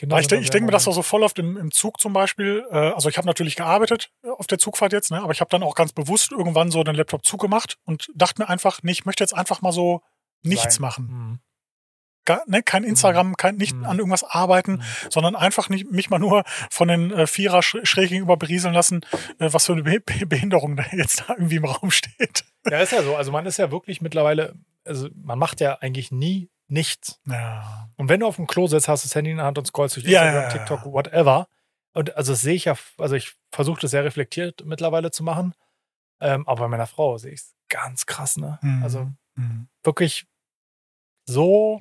Genau 0.00 0.16
ich 0.16 0.24
so 0.24 0.28
denke 0.30 0.44
ich 0.44 0.50
denk 0.50 0.64
mir 0.64 0.72
das 0.72 0.88
auch 0.88 0.94
so 0.94 1.02
voll 1.02 1.22
oft 1.22 1.38
im, 1.38 1.58
im 1.58 1.70
Zug 1.70 2.00
zum 2.00 2.14
Beispiel. 2.14 2.64
Äh, 2.70 2.76
also 2.76 3.10
ich 3.10 3.18
habe 3.18 3.26
natürlich 3.26 3.54
gearbeitet 3.54 4.10
äh, 4.24 4.30
auf 4.30 4.46
der 4.46 4.58
Zugfahrt 4.58 4.94
jetzt, 4.94 5.10
ne? 5.10 5.22
aber 5.22 5.32
ich 5.32 5.40
habe 5.40 5.50
dann 5.50 5.62
auch 5.62 5.74
ganz 5.74 5.92
bewusst 5.92 6.32
irgendwann 6.32 6.70
so 6.70 6.82
den 6.84 6.94
Laptop 6.94 7.24
zugemacht 7.24 7.76
und 7.84 8.10
dachte 8.14 8.40
mir 8.40 8.48
einfach, 8.48 8.82
nee, 8.82 8.92
ich 8.92 9.04
möchte 9.04 9.22
jetzt 9.22 9.34
einfach 9.34 9.60
mal 9.60 9.72
so 9.72 10.00
nichts 10.42 10.76
Sein. 10.76 10.82
machen. 10.82 11.06
Mhm. 11.06 11.40
Gar, 12.26 12.42
ne? 12.46 12.62
Kein 12.62 12.84
Instagram, 12.84 13.36
kein, 13.36 13.56
nicht 13.56 13.74
Mhm. 13.74 13.84
an 13.84 13.98
irgendwas 13.98 14.24
arbeiten, 14.24 14.72
Mhm. 14.74 14.82
sondern 15.10 15.36
einfach 15.36 15.68
nicht, 15.68 15.90
mich 15.90 16.10
mal 16.10 16.18
nur 16.18 16.44
von 16.70 16.88
den 16.88 17.10
äh, 17.12 17.26
Vierer 17.26 17.62
sch 17.62 17.76
schräg 17.84 18.10
gegenüber 18.10 18.36
berieseln 18.36 18.74
lassen, 18.74 19.00
äh, 19.38 19.52
was 19.52 19.66
für 19.66 19.72
eine 19.72 19.82
Be 19.82 20.00
Be 20.00 20.26
Behinderung 20.26 20.76
da 20.76 20.84
jetzt 20.92 21.20
da 21.26 21.34
irgendwie 21.34 21.56
im 21.56 21.64
Raum 21.64 21.90
steht. 21.90 22.44
Ja, 22.70 22.78
ist 22.80 22.92
ja 22.92 23.02
so. 23.02 23.16
Also 23.16 23.32
man 23.32 23.46
ist 23.46 23.56
ja 23.58 23.70
wirklich 23.70 24.00
mittlerweile, 24.00 24.54
also 24.84 25.08
man 25.14 25.38
macht 25.38 25.60
ja 25.60 25.78
eigentlich 25.80 26.10
nie 26.12 26.50
nichts. 26.68 27.20
Ja. 27.26 27.88
Und 27.96 28.08
wenn 28.08 28.20
du 28.20 28.26
auf 28.26 28.36
dem 28.36 28.46
Klo 28.46 28.66
sitzt, 28.68 28.86
hast 28.86 29.02
du 29.04 29.08
das 29.08 29.14
Handy 29.16 29.30
in 29.32 29.38
der 29.38 29.46
Hand 29.46 29.58
und 29.58 29.66
scrollst 29.66 29.96
durch 29.96 30.04
Instagram, 30.06 30.34
ja, 30.34 30.42
ja, 30.42 30.48
TikTok, 30.50 30.84
whatever. 30.84 31.48
Und 31.94 32.16
also 32.16 32.32
das 32.32 32.42
sehe 32.42 32.54
ich 32.54 32.66
ja, 32.66 32.76
also 32.98 33.16
ich 33.16 33.32
versuche 33.50 33.80
das 33.80 33.90
sehr 33.90 34.04
reflektiert 34.04 34.62
mittlerweile 34.64 35.10
zu 35.10 35.24
machen. 35.24 35.54
Ähm, 36.20 36.46
aber 36.46 36.60
bei 36.60 36.68
meiner 36.68 36.86
Frau 36.86 37.18
sehe 37.18 37.32
ich 37.32 37.40
es 37.40 37.54
ganz 37.68 38.06
krass, 38.06 38.36
ne? 38.36 38.58
Mhm. 38.62 38.82
Also 38.84 39.10
Mhm. 39.34 39.68
wirklich 39.82 40.26
so 41.26 41.80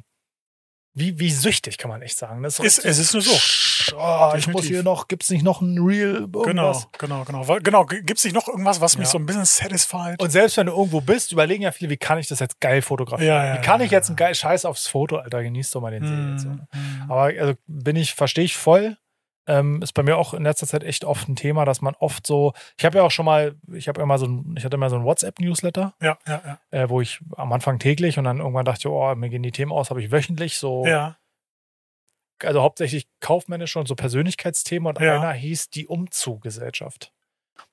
wie, 0.94 1.20
wie 1.20 1.32
süchtig, 1.32 1.78
kann 1.78 1.90
man 1.90 2.02
echt 2.02 2.18
sagen. 2.18 2.42
Das 2.44 2.60
Ist, 2.60 2.84
es 2.84 2.98
ist 2.98 3.14
eine 3.14 3.22
Sucht. 3.22 3.94
Oh, 3.98 4.34
ich 4.38 4.48
muss 4.48 4.66
hier 4.66 4.84
noch, 4.84 5.08
gibt's 5.08 5.30
nicht 5.30 5.44
noch 5.44 5.62
ein 5.62 5.78
Reel, 5.80 6.28
Genau, 6.28 6.44
irgendwas? 6.46 6.88
genau, 6.98 7.24
genau. 7.24 7.48
Weil, 7.48 7.62
genau, 7.62 7.86
gibt 7.86 8.18
es 8.18 8.24
nicht 8.24 8.34
noch 8.34 8.48
irgendwas, 8.48 8.82
was 8.82 8.98
mich 8.98 9.08
Ja. 9.08 9.12
so 9.12 9.18
ein 9.18 9.26
bisschen 9.26 9.46
satisfied? 9.46 10.22
Und 10.22 10.30
selbst 10.32 10.58
wenn 10.58 10.66
du 10.68 10.74
irgendwo 10.74 11.02
bist, 11.02 11.32
überlegen 11.32 11.64
ja 11.64 11.72
viele, 11.72 11.90
wie 11.90 11.98
kann 11.98 12.18
ich 12.20 12.28
das 12.28 12.40
jetzt 12.40 12.60
geil 12.60 12.82
fotografieren? 12.82 13.28
Ja, 13.30 13.46
ja, 13.46 13.58
wie 13.58 13.62
kann 13.66 13.82
ich 13.82 13.92
jetzt 13.92 14.10
einen 14.10 14.16
geil 14.18 14.36
Scheiß 14.36 14.66
aufs 14.66 14.88
Foto, 14.88 15.18
Alter, 15.18 15.42
genießt 15.42 15.74
doch 15.74 15.82
mal 15.82 15.92
den 15.92 16.06
See 16.06 16.32
jetzt. 16.32 16.44
so, 16.44 16.50
ne? 16.50 16.68
Mhm. 16.74 17.12
Aber 17.12 17.22
also 17.24 17.54
bin 17.68 17.96
ich, 17.96 18.14
verstehe 18.14 18.44
ich 18.46 18.58
voll. 18.58 18.98
Ähm, 19.50 19.82
ist 19.82 19.94
bei 19.94 20.04
mir 20.04 20.16
auch 20.18 20.34
in 20.36 20.44
letzter 20.44 20.68
Zeit 20.68 20.84
echt 20.84 21.04
oft 21.06 21.28
ein 21.28 21.36
Thema, 21.36 21.66
dass 21.66 21.82
man 21.82 21.96
oft 21.96 22.28
so, 22.28 22.54
ich 22.78 22.86
habe 22.86 23.00
ja 23.00 23.04
auch 23.04 23.10
schon 23.12 23.26
mal, 23.26 23.56
ich 23.74 23.88
habe 23.88 24.00
immer 24.02 24.18
so 24.20 24.28
ein, 24.28 24.54
ich 24.58 24.64
hatte 24.64 24.76
immer 24.78 24.90
so 24.92 24.96
ein 24.96 25.04
WhatsApp-Newsletter, 25.04 25.96
Ja, 26.02 26.18
ja, 26.28 26.42
ja. 26.46 26.60
äh, 26.84 26.90
wo 26.90 27.02
ich 27.02 27.20
am 27.36 27.52
Anfang 27.52 27.80
täglich 27.80 28.18
und 28.20 28.26
dann 28.26 28.38
irgendwann 28.38 28.66
dachte 28.66 28.80
ich, 28.82 28.86
oh, 28.88 29.16
mir 29.16 29.30
gehen 29.30 29.42
die 29.44 29.52
Themen 29.52 29.72
aus, 29.72 29.90
habe 29.90 30.02
ich 30.04 30.12
wöchentlich 30.12 30.58
so, 30.58 30.86
Ja, 30.86 31.18
also 32.44 32.62
hauptsächlich 32.62 33.08
kaufmännische 33.20 33.80
und 33.80 33.88
so 33.88 33.96
Persönlichkeitsthemen 33.96 34.88
und 34.96 35.02
Ja. 35.04 35.20
einer 35.20 35.34
hieß 35.34 35.72
die 35.72 35.88
Umzuggesellschaft. 35.88 37.12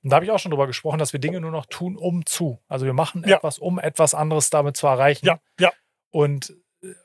Und 0.02 0.11
da 0.11 0.16
habe 0.16 0.25
ich 0.25 0.33
auch 0.33 0.38
schon 0.38 0.50
drüber 0.50 0.66
gesprochen, 0.66 0.99
dass 0.99 1.12
wir 1.12 1.21
Dinge 1.21 1.40
nur 1.40 1.52
noch 1.52 1.66
tun, 1.66 1.97
um 1.97 2.26
zu. 2.26 2.61
Also 2.68 2.87
wir 2.87 2.92
machen 2.92 3.23
Ja. 3.26 3.37
etwas, 3.37 3.59
um 3.59 3.78
etwas 3.78 4.14
anderes 4.14 4.50
damit 4.50 4.76
zu 4.76 4.87
erreichen. 4.87 5.26
Ja, 5.26 5.38
ja. 5.61 5.71
Und 6.11 6.54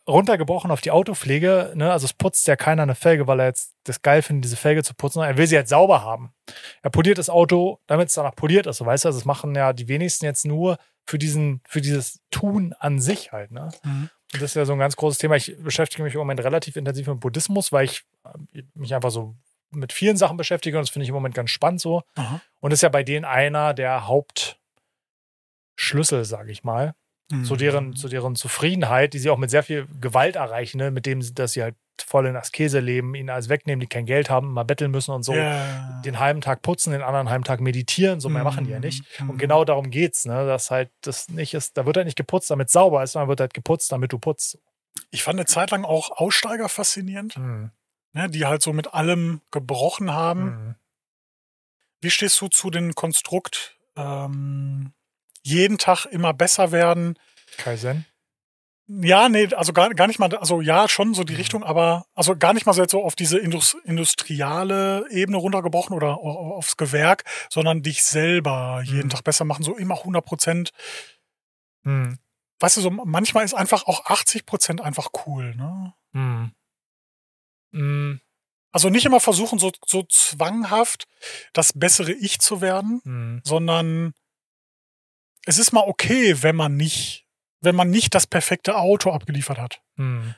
runtergebrochen 0.08 0.72
auf 0.72 0.82
die 0.82 0.92
Autopflege, 0.92 1.74
ne, 1.76 1.92
also 1.92 2.06
es 2.06 2.14
putzt 2.14 2.48
ja 2.48 2.56
keiner 2.56 2.84
eine 2.84 2.96
Felge, 2.96 3.28
weil 3.28 3.40
er 3.40 3.48
jetzt 3.48 3.74
das 3.84 4.02
geil 4.02 4.22
findet, 4.22 4.46
diese 4.46 4.58
Felge 4.58 4.84
zu 4.84 4.94
putzen. 4.94 5.22
Er 5.22 5.38
will 5.38 5.48
sie 5.48 5.56
jetzt 5.56 5.70
sauber 5.70 6.04
haben. 6.04 6.34
Er 6.82 6.90
poliert 6.90 7.18
das 7.18 7.30
Auto, 7.30 7.80
damit 7.88 8.10
es 8.10 8.16
danach 8.16 8.36
poliert 8.36 8.68
ist. 8.68 8.78
So 8.78 8.86
weißt 8.86 9.06
du, 9.06 9.10
also 9.10 9.20
das 9.20 9.26
machen 9.26 9.56
ja 9.56 9.74
die 9.74 9.88
wenigsten 9.88 10.26
jetzt 10.26 10.46
nur 10.46 10.78
für 11.06 11.18
diesen, 11.18 11.62
für 11.68 11.82
dieses 11.82 12.20
Tun 12.30 12.74
an 12.80 13.00
sich 13.00 13.32
halt, 13.32 13.52
ne? 13.52 13.70
Mhm. 13.84 14.10
Und 14.34 14.42
das 14.42 14.52
ist 14.52 14.56
ja 14.56 14.66
so 14.66 14.74
ein 14.74 14.80
ganz 14.80 14.96
großes 14.96 15.18
Thema. 15.18 15.36
Ich 15.36 15.58
beschäftige 15.62 16.04
mich 16.04 16.14
im 16.14 16.20
Moment 16.20 16.42
relativ 16.42 16.78
intensiv 16.78 17.08
mit 17.08 17.20
Buddhismus, 17.20 17.74
weil 17.74 17.86
ich 17.86 18.04
äh, 18.24 18.62
mich 18.76 18.96
einfach 18.96 19.12
so 19.12 19.36
mit 19.72 19.94
vielen 19.94 20.18
Sachen 20.18 20.38
beschäftige 20.38 20.78
und 20.78 20.84
das 20.84 20.90
finde 20.90 21.04
ich 21.04 21.10
im 21.10 21.16
Moment 21.16 21.36
ganz 21.36 21.50
spannend 21.50 21.82
so. 21.82 22.04
Aha. 22.16 22.42
Und 22.60 22.72
ist 22.72 22.84
ja 22.84 22.90
bei 22.90 23.04
denen 23.04 23.26
einer 23.26 23.74
der 23.74 24.08
Hauptschlüssel, 24.08 26.26
sage 26.26 26.52
ich 26.52 26.64
mal, 26.64 26.94
Mhm. 27.32 27.44
zu 27.46 27.56
deren, 27.56 27.96
zu 27.96 28.08
deren 28.08 28.36
Zufriedenheit, 28.36 29.14
die 29.14 29.20
sie 29.20 29.30
auch 29.30 29.38
mit 29.38 29.50
sehr 29.50 29.64
viel 29.64 29.88
Gewalt 30.00 30.36
erreichen, 30.36 30.78
ne? 30.78 30.92
mit 30.92 31.06
dem, 31.06 31.22
dass 31.36 31.54
sie 31.54 31.64
halt 31.64 31.76
voll 32.00 32.26
in 32.26 32.36
Askese 32.36 32.80
leben, 32.80 33.14
ihnen 33.14 33.30
alles 33.30 33.48
wegnehmen, 33.48 33.80
die 33.80 33.86
kein 33.88 34.06
Geld 34.06 34.30
haben, 34.30 34.54
mal 34.54 34.64
betteln 34.64 34.90
müssen 34.92 35.12
und 35.12 35.24
so. 35.24 35.34
Ja. 35.36 36.02
Den 36.04 36.20
halben 36.20 36.42
Tag 36.42 36.62
putzen, 36.64 36.92
den 36.94 37.04
anderen 37.04 37.30
halben 37.30 37.44
Tag 37.44 37.62
meditieren, 37.62 38.20
so 38.20 38.28
mehr 38.28 38.44
machen 38.44 38.66
die 38.66 38.72
ja 38.72 38.80
nicht. 38.80 39.04
Mhm. 39.20 39.30
Und 39.32 39.38
genau 39.38 39.64
darum 39.66 39.92
geht's, 39.92 40.26
ne? 40.26 40.46
Dass 40.48 40.72
halt 40.72 40.90
das 41.02 41.30
nicht 41.30 41.54
ist, 41.54 41.78
da 41.78 41.86
wird 41.86 41.98
halt 41.98 42.06
nicht 42.08 42.18
geputzt, 42.18 42.50
damit 42.50 42.68
es 42.68 42.74
sauber 42.74 43.04
ist, 43.04 43.12
sondern 43.12 43.30
wird 43.30 43.40
halt 43.40 43.54
geputzt, 43.54 43.92
damit 43.92 44.12
du 44.14 44.18
putzt. 44.18 44.58
Ich 45.12 45.22
fand 45.22 45.38
eine 45.40 45.46
Zeit 45.46 45.70
lang 45.72 45.86
auch 45.86 46.10
Aussteiger 46.12 46.70
faszinierend, 46.70 47.38
Mhm. 47.38 47.70
ne, 48.14 48.30
die 48.30 48.46
halt 48.48 48.64
so 48.64 48.74
mit 48.74 48.94
allem 48.96 49.42
gebrochen 49.52 50.12
haben. 50.12 50.44
Mhm. 50.46 50.76
Wie 52.02 52.10
stehst 52.10 52.42
du 52.42 52.48
zu 52.48 52.72
dem 52.72 52.96
Konstrukt, 52.96 53.78
ähm, 53.96 54.92
jeden 55.44 55.78
Tag 55.78 56.06
immer 56.06 56.34
besser 56.34 56.72
werden? 56.72 57.18
Kaizen. 57.58 58.06
Ja, 58.88 59.30
nee, 59.30 59.48
also 59.56 59.72
gar, 59.72 59.90
gar 59.92 60.08
nicht 60.08 60.20
mal, 60.20 60.36
also 60.36 60.60
ja, 60.60 60.90
schon 60.90 61.14
so 61.14 61.24
die 61.24 61.34
Mhm. 61.34 61.40
Richtung, 61.40 61.64
aber 61.64 62.06
also 62.14 62.36
gar 62.36 62.52
nicht 62.54 62.66
mal 62.66 62.74
so 62.74 63.04
auf 63.04 63.16
diese 63.16 63.38
Indus, 63.40 63.78
industriale 63.86 65.06
Ebene 65.12 65.38
runtergebrochen 65.38 65.96
oder 65.96 66.18
au- 66.18 66.56
aufs 66.58 66.76
Gewerk, 66.76 67.24
sondern 67.50 67.84
dich 67.84 68.04
selber 68.04 68.82
jeden 68.84 69.06
Mhm. 69.06 69.10
Tag 69.10 69.24
besser 69.24 69.46
machen, 69.46 69.64
so 69.64 69.78
immer 69.78 70.04
100 70.04 70.26
Prozent. 70.26 70.72
Mhm. 71.84 72.20
Weißt 72.60 72.78
du, 72.78 72.82
so 72.82 72.90
manchmal 72.92 73.46
ist 73.46 73.54
einfach 73.54 73.88
auch 73.88 74.06
80 74.08 74.46
Prozent 74.46 74.82
einfach 74.82 75.10
cool, 75.26 75.56
ne? 75.56 75.94
Mhm. 76.12 76.52
Mhm. 77.72 78.20
Also 78.74 78.90
nicht 78.90 79.06
immer 79.06 79.20
versuchen, 79.20 79.60
so, 79.60 79.72
so 79.86 80.04
zwanghaft 80.04 81.06
das 81.54 81.74
bessere 81.74 82.12
Ich 82.12 82.40
zu 82.40 82.62
werden, 82.62 83.02
Mhm. 83.04 83.42
sondern 83.44 84.14
es 85.46 85.58
ist 85.58 85.72
mal 85.72 85.84
okay, 85.88 86.42
wenn 86.44 86.56
man 86.56 86.76
nicht, 86.76 87.28
wenn 87.62 87.76
man 87.76 87.90
nicht 87.90 88.14
das 88.16 88.28
perfekte 88.28 88.78
Auto 88.78 89.12
abgeliefert 89.12 89.58
hat. 89.60 89.82
Mhm. 89.96 90.36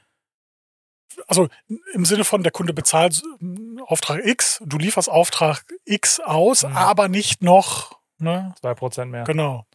Also 1.28 1.48
im 1.94 2.06
Sinne 2.06 2.24
von, 2.24 2.42
der 2.42 2.52
Kunde 2.52 2.74
bezahlt 2.74 3.22
äh, 3.42 3.82
Auftrag 3.82 4.26
X, 4.26 4.62
du 4.66 4.78
lieferst 4.78 5.10
Auftrag 5.10 5.64
X 5.86 6.20
aus, 6.20 6.64
Mhm. 6.64 6.76
aber 6.76 7.08
nicht 7.08 7.44
noch, 7.44 8.00
ne? 8.18 8.56
Zwei 8.60 8.74
Prozent 8.74 9.12
mehr. 9.12 9.24
Genau. 9.24 9.66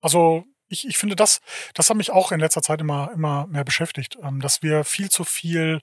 Also 0.00 0.44
ich, 0.68 0.86
ich 0.86 0.98
finde, 0.98 1.16
das, 1.16 1.40
das 1.74 1.88
hat 1.88 1.96
mich 1.96 2.10
auch 2.10 2.32
in 2.32 2.40
letzter 2.40 2.62
Zeit 2.62 2.80
immer, 2.80 3.10
immer 3.12 3.46
mehr 3.46 3.64
beschäftigt, 3.64 4.18
ähm, 4.22 4.40
dass 4.40 4.62
wir 4.62 4.84
viel 4.84 5.10
zu 5.10 5.24
viel 5.24 5.80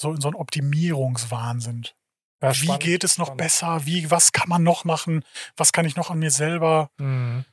so 0.00 0.12
in 0.12 0.20
so 0.20 0.28
einem 0.28 0.36
Optimierungswahn 0.36 1.60
sind. 1.60 1.96
Ja, 2.42 2.54
Wie 2.60 2.78
geht 2.78 3.04
es 3.04 3.18
noch 3.18 3.26
spannend. 3.26 3.38
besser? 3.42 3.80
Wie, 3.86 4.10
was 4.10 4.32
kann 4.32 4.48
man 4.48 4.62
noch 4.62 4.84
machen? 4.84 5.24
Was 5.56 5.72
kann 5.72 5.84
ich 5.84 5.96
noch 5.96 6.10
an 6.10 6.18
mir 6.18 6.30
selber? 6.30 6.90
Mhm. 6.98 7.44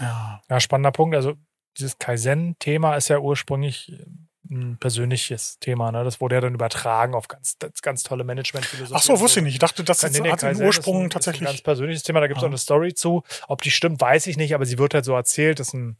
Ja. 0.00 0.42
Ja, 0.48 0.60
spannender 0.60 0.92
Punkt. 0.92 1.14
Also 1.14 1.34
dieses 1.78 1.98
Kaizen-Thema 1.98 2.96
ist 2.96 3.08
ja 3.08 3.18
ursprünglich 3.18 3.92
ein 4.50 4.76
persönliches 4.78 5.58
Thema. 5.58 5.90
Ne? 5.92 6.04
Das 6.04 6.20
wurde 6.20 6.34
ja 6.36 6.40
dann 6.40 6.54
übertragen 6.54 7.14
auf 7.14 7.28
ganz, 7.28 7.56
ganz, 7.82 8.02
tolle 8.02 8.24
Management-Philosophie. 8.24 8.94
Ach 8.98 9.02
so, 9.02 9.18
wusste 9.20 9.40
ich 9.40 9.44
nicht. 9.44 9.54
Ich 9.54 9.58
dachte, 9.58 9.84
das 9.84 10.02
ist, 10.02 10.20
nee, 10.20 10.30
hat 10.30 10.42
den 10.42 10.48
Kaizen 10.50 10.66
Ursprung 10.66 10.96
ist 10.96 10.98
ein, 10.98 11.00
Ist 11.00 11.06
ein 11.06 11.10
tatsächlich. 11.10 11.48
ganz 11.48 11.62
persönliches 11.62 12.02
Thema, 12.02 12.20
da 12.20 12.26
gibt 12.26 12.38
es 12.38 12.42
Ah. 12.42 12.46
auch 12.46 12.50
eine 12.50 12.58
Story 12.58 12.94
zu. 12.94 13.22
Ob 13.48 13.62
die 13.62 13.70
stimmt, 13.70 14.00
weiß 14.00 14.26
ich 14.26 14.36
nicht, 14.36 14.54
aber 14.54 14.66
sie 14.66 14.78
wird 14.78 14.94
halt 14.94 15.04
so 15.04 15.14
erzählt, 15.14 15.60
dass 15.60 15.72
ein, 15.72 15.96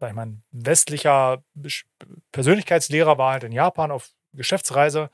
sag 0.00 0.10
ich 0.10 0.14
mal, 0.16 0.26
ein 0.26 0.42
westlicher 0.52 1.42
Persönlichkeitslehrer 2.32 3.16
war 3.18 3.32
halt 3.32 3.44
in 3.44 3.52
Japan 3.52 3.90
auf 3.90 4.10
Geschäftsreise 4.34 5.10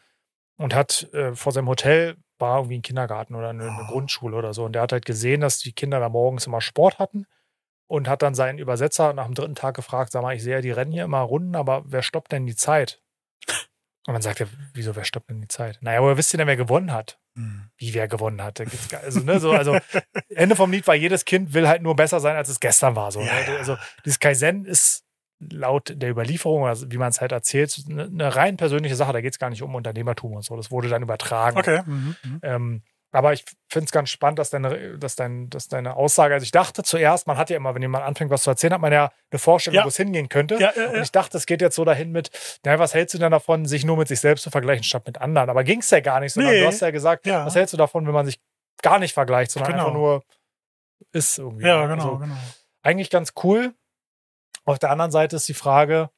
und 0.56 0.74
hat 0.74 1.08
äh, 1.12 1.34
vor 1.34 1.52
seinem 1.52 1.68
Hotel 1.68 2.16
war 2.38 2.58
irgendwie 2.58 2.78
ein 2.78 2.82
Kindergarten 2.82 3.34
oder 3.34 3.50
eine, 3.50 3.64
eine 3.64 3.72
Ah. 3.84 3.88
Grundschule 3.90 4.36
oder 4.36 4.52
so. 4.54 4.64
Und 4.64 4.72
der 4.72 4.82
hat 4.82 4.92
halt 4.92 5.04
gesehen, 5.06 5.40
dass 5.40 5.58
die 5.58 5.72
Kinder 5.72 6.00
da 6.00 6.08
morgens 6.08 6.46
immer 6.46 6.60
Sport 6.60 6.98
hatten 6.98 7.26
und 7.86 8.08
hat 8.08 8.22
dann 8.22 8.34
seinen 8.34 8.58
Übersetzer 8.58 9.12
nach 9.12 9.26
dem 9.26 9.34
dritten 9.34 9.54
Tag 9.54 9.76
gefragt, 9.76 10.12
sag 10.12 10.22
mal, 10.22 10.34
ich 10.34 10.42
sehe 10.42 10.54
ja, 10.56 10.60
die 10.60 10.70
rennen 10.70 10.92
hier 10.92 11.04
immer 11.04 11.20
Runden, 11.20 11.54
aber 11.56 11.82
wer 11.86 12.02
stoppt 12.02 12.32
denn 12.32 12.46
die 12.46 12.56
Zeit? 12.56 13.00
Und 14.06 14.14
dann 14.14 14.22
sagt 14.22 14.40
er, 14.40 14.48
wieso, 14.74 14.96
wer 14.96 15.04
stoppt 15.04 15.30
denn 15.30 15.40
die 15.40 15.46
Zeit? 15.48 15.78
Naja, 15.80 16.02
woher 16.02 16.16
wisst 16.16 16.34
ihr 16.34 16.38
denn, 16.38 16.48
wer 16.48 16.56
gewonnen 16.56 16.92
hat? 16.92 17.18
Hm. 17.34 17.70
wie 17.78 17.94
wer 17.94 18.08
gewonnen 18.08 18.42
hat. 18.42 18.60
Also, 19.02 19.20
ne, 19.20 19.40
so, 19.40 19.52
also 19.52 19.78
Ende 20.28 20.54
vom 20.54 20.70
Lied 20.70 20.86
war, 20.86 20.94
jedes 20.94 21.24
Kind 21.24 21.54
will 21.54 21.66
halt 21.66 21.80
nur 21.80 21.96
besser 21.96 22.20
sein, 22.20 22.36
als 22.36 22.50
es 22.50 22.60
gestern 22.60 22.94
war. 22.94 23.10
So, 23.10 23.20
Ja, 23.20 23.40
ne? 23.48 23.56
Also 23.58 23.78
dieses 24.04 24.18
Kaizen 24.20 24.66
ist 24.66 25.04
laut 25.50 25.92
der 25.96 26.10
Überlieferung, 26.10 26.66
also 26.66 26.90
wie 26.90 26.98
man 26.98 27.08
es 27.10 27.20
halt 27.20 27.32
erzählt, 27.32 27.76
eine, 27.88 28.04
eine 28.04 28.36
rein 28.36 28.56
persönliche 28.56 28.96
Sache. 28.96 29.12
Da 29.12 29.20
geht 29.20 29.32
es 29.32 29.38
gar 29.38 29.50
nicht 29.50 29.62
um 29.62 29.74
Unternehmertum 29.74 30.32
und 30.34 30.42
so. 30.44 30.56
Das 30.56 30.70
wurde 30.70 30.88
dann 30.88 31.02
übertragen. 31.02 31.58
Okay. 31.58 31.82
Mhm. 31.86 32.16
mhm. 32.24 32.40
Ähm, 32.42 32.82
aber 33.14 33.34
ich 33.34 33.44
finde 33.68 33.84
es 33.84 33.92
ganz 33.92 34.08
spannend, 34.08 34.38
dass 34.38 34.48
deine, 34.48 34.96
dass, 34.96 35.16
dein, 35.16 35.50
dass 35.50 35.68
deine 35.68 35.96
Aussage, 35.96 36.32
also 36.32 36.44
ich 36.44 36.50
dachte 36.50 36.82
zuerst, 36.82 37.26
man 37.26 37.36
hat 37.36 37.50
ja 37.50 37.58
immer, 37.58 37.74
wenn 37.74 37.82
jemand 37.82 38.04
anfängt, 38.04 38.30
was 38.30 38.42
zu 38.42 38.48
erzählen, 38.48 38.72
hat 38.72 38.80
man 38.80 38.90
ja 38.90 39.10
eine 39.30 39.38
Vorstellung, 39.38 39.76
Ja. 39.76 39.84
wo 39.84 39.88
es 39.88 39.98
hingehen 39.98 40.30
könnte. 40.30 40.54
Ja, 40.58 40.72
ja, 40.74 40.88
Und 40.88 41.02
ich 41.02 41.12
dachte, 41.12 41.36
es 41.36 41.44
geht 41.44 41.60
jetzt 41.60 41.76
so 41.76 41.84
dahin 41.84 42.10
mit, 42.10 42.30
naja, 42.64 42.78
was 42.78 42.94
hältst 42.94 43.12
du 43.14 43.18
denn 43.18 43.30
davon, 43.30 43.66
sich 43.66 43.84
nur 43.84 43.98
mit 43.98 44.08
sich 44.08 44.20
selbst 44.20 44.44
zu 44.44 44.50
vergleichen, 44.50 44.82
statt 44.82 45.02
mit 45.06 45.18
anderen? 45.20 45.50
Aber 45.50 45.62
ging 45.62 45.80
es 45.80 45.90
ja 45.90 46.00
gar 46.00 46.20
nicht, 46.20 46.32
sondern 46.32 46.54
Nee. 46.54 46.60
du 46.60 46.66
hast 46.66 46.80
ja 46.80 46.90
gesagt, 46.90 47.26
Ja. 47.26 47.44
was 47.44 47.54
hältst 47.54 47.74
du 47.74 47.76
davon, 47.76 48.06
wenn 48.06 48.14
man 48.14 48.24
sich 48.24 48.40
gar 48.80 48.98
nicht 48.98 49.12
vergleicht, 49.12 49.50
sondern 49.50 49.72
Genau. 49.72 49.84
einfach 49.88 49.94
nur 49.98 50.22
ist 51.12 51.36
irgendwie. 51.38 51.66
Ja, 51.66 51.82
genau, 51.86 51.94
Also, 52.14 52.16
genau. 52.16 52.34
eigentlich 52.82 53.10
ganz 53.10 53.34
cool. 53.42 53.74
Auf 54.64 54.78
der 54.78 54.90
anderen 54.90 55.10
Seite 55.10 55.36
ist 55.36 55.48
die 55.48 55.54
Frage, 55.54 56.10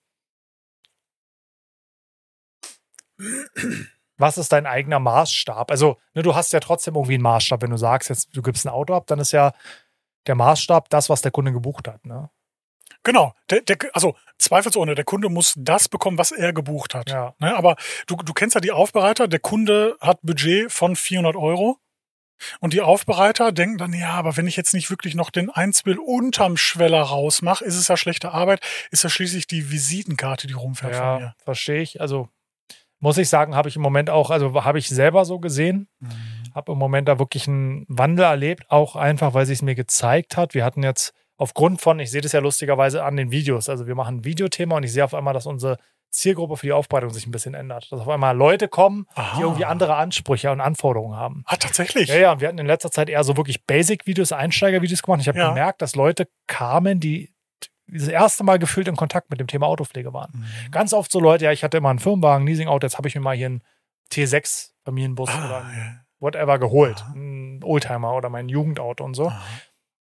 was 4.17 4.39
ist 4.39 4.53
dein 4.53 4.67
eigener 4.67 5.01
Maßstab? 5.01 5.71
Also, 5.71 5.99
ne, 6.15 6.23
du 6.23 6.35
hast 6.35 6.53
ja 6.53 6.61
trotzdem 6.61 6.95
irgendwie 6.95 7.15
einen 7.15 7.23
Maßstab, 7.23 7.63
wenn 7.63 7.71
du 7.71 7.77
sagst, 7.77 8.11
jetzt 8.11 8.37
du 8.37 8.43
gibst 8.43 8.67
ein 8.67 8.71
Auto 8.71 8.95
ab, 8.95 9.07
dann 9.07 9.19
ist 9.19 9.33
ja 9.33 9.53
der 10.27 10.35
Maßstab 10.35 10.89
das, 10.91 11.11
was 11.11 11.23
der 11.23 11.31
Kunde 11.31 11.53
gebucht 11.53 11.89
hat. 11.89 12.05
Ne? 12.07 12.31
Genau. 13.03 13.35
Der, 13.51 13.61
der, 13.61 13.77
also 13.93 14.17
zweifelsohne, 14.39 14.95
der 14.95 15.05
Kunde 15.05 15.29
muss 15.29 15.55
das 15.57 15.89
bekommen, 15.89 16.19
was 16.19 16.33
er 16.33 16.53
gebucht 16.53 16.95
hat. 16.95 17.11
Ja. 17.11 17.35
Ne, 17.39 17.55
aber 17.57 17.77
du, 18.07 18.17
du 18.17 18.33
kennst 18.33 18.55
ja 18.55 18.61
die 18.61 18.73
Aufbereiter. 18.73 19.29
Der 19.29 19.41
Kunde 19.41 19.97
hat 20.01 20.21
Budget 20.23 20.73
von 20.73 20.97
400 20.97 21.37
Euro. 21.37 21.79
Und 22.61 22.73
die 22.73 22.81
Aufbereiter 22.81 23.53
denken 23.53 23.79
dann, 23.79 23.93
ja, 23.93 24.11
aber 24.11 24.37
wenn 24.37 24.47
ich 24.47 24.57
jetzt 24.57 24.75
nicht 24.75 24.91
wirklich 24.91 25.15
noch 25.15 25.31
den 25.31 25.51
Einzwill 25.51 25.99
unterm 25.99 26.57
Schweller 26.57 27.01
rausmache, 27.03 27.65
ist 27.65 27.77
es 27.77 27.89
ja 27.89 27.97
schlechte 27.97 28.33
Arbeit, 28.33 28.61
ist 28.91 29.05
ja 29.05 29.11
schließlich 29.11 29.47
die 29.47 29.71
Visitenkarte, 29.71 30.47
die 30.47 30.53
rumfährt 30.55 30.95
von 30.97 31.05
Ja, 31.05 31.19
mir. 31.19 31.35
verstehe 31.45 31.81
ich. 31.81 32.01
Also 32.01 32.29
muss 33.01 33.19
ich 33.19 33.29
sagen, 33.29 33.55
habe 33.55 33.69
ich 33.69 33.77
im 33.77 33.83
Moment 33.83 34.11
auch, 34.11 34.31
also 34.31 34.65
habe 34.65 34.79
ich 34.79 34.89
selber 34.89 35.25
so 35.25 35.39
gesehen, 35.39 35.89
Mhm. 36.01 36.09
habe 36.55 36.73
im 36.73 36.79
Moment 36.79 37.09
da 37.09 37.19
wirklich 37.19 37.49
einen 37.49 37.85
Wandel 37.89 38.25
erlebt, 38.25 38.71
auch 38.71 38.97
einfach, 38.97 39.35
weil 39.35 39.47
sich 39.47 39.59
es 39.59 39.63
mir 39.63 39.75
gezeigt 39.75 40.37
hat. 40.37 40.55
Wir 40.55 40.65
hatten 40.65 40.83
jetzt 40.83 41.13
aufgrund 41.37 41.81
von, 41.81 41.99
ich 42.01 42.11
sehe 42.11 42.21
das 42.21 42.33
ja 42.33 42.41
lustigerweise 42.41 43.05
an 43.05 43.17
den 43.17 43.31
Videos, 43.31 43.69
also 43.69 43.87
wir 43.87 43.95
machen 43.95 44.19
ein 44.19 44.25
Videothema 44.25 44.77
und 44.77 44.85
ich 44.85 44.93
sehe 44.93 45.05
auf 45.05 45.15
einmal, 45.15 45.35
dass 45.35 45.47
unsere 45.47 45.79
Zielgruppe 46.15 46.57
für 46.57 46.67
die 46.67 46.73
Aufbereitung 46.73 47.11
sich 47.11 47.27
ein 47.27 47.31
bisschen 47.31 47.55
ändert. 47.55 47.91
Dass 47.91 48.01
auf 48.01 48.09
einmal 48.09 48.37
Leute 48.37 48.69
kommen, 48.69 49.07
Aha. 49.15 49.37
die 49.37 49.43
irgendwie 49.43 49.65
andere 49.65 49.97
Ansprüche 49.97 50.51
und 50.53 50.61
Anforderungen 50.61 51.17
haben. 51.17 51.43
Ah, 51.47 51.57
tatsächlich. 51.57 52.09
Ja, 52.09 52.17
ja, 52.17 52.33
und 52.33 52.41
wir 52.41 52.49
hatten 52.49 52.59
in 52.59 52.67
letzter 52.67 52.91
Zeit 52.91 53.09
eher 53.09 53.25
so 53.25 53.37
wirklich 53.37 53.65
Basic-Videos, 53.67 54.33
Einsteiger-Videos 54.33 55.03
gemacht. 55.03 55.21
Ich 55.21 55.29
habe 55.29 55.39
Ja. 55.39 55.49
gemerkt, 55.49 55.83
dass 55.83 55.95
Leute 55.97 56.29
kamen, 56.47 57.01
die 57.01 57.35
das 57.87 58.09
erste 58.09 58.45
Mal 58.45 58.59
gefühlt 58.59 58.89
in 58.89 58.97
Kontakt 58.97 59.29
mit 59.31 59.41
dem 59.41 59.47
Thema 59.47 59.67
Autopflege 59.67 60.13
waren. 60.15 60.31
Mhm. 60.35 60.71
Ganz 60.71 60.93
oft 60.95 61.11
so 61.13 61.21
Leute, 61.21 61.45
ja, 61.45 61.53
ich 61.53 61.63
hatte 61.63 61.77
immer 61.77 61.91
einen 61.91 61.99
Firmenwagen, 61.99 62.47
Leasing-Auto, 62.47 62.87
jetzt 62.87 62.97
habe 62.97 63.09
ich 63.09 63.15
mir 63.15 63.21
mal 63.21 63.37
hier 63.37 63.47
einen 63.47 63.63
T6 64.13 64.71
Familienbus 64.85 65.29
oder 65.29 65.57
Ah, 65.57 65.59
einen 65.69 65.77
ja. 65.79 66.01
whatever 66.21 66.59
geholt. 66.59 67.03
Aha. 67.03 67.13
Ein 67.15 67.61
Oldtimer 67.63 68.15
oder 68.15 68.31
mein 68.31 68.49
Jugendauto 68.49 69.05
und 69.05 69.15
so. 69.15 69.29
Aha. 69.29 69.43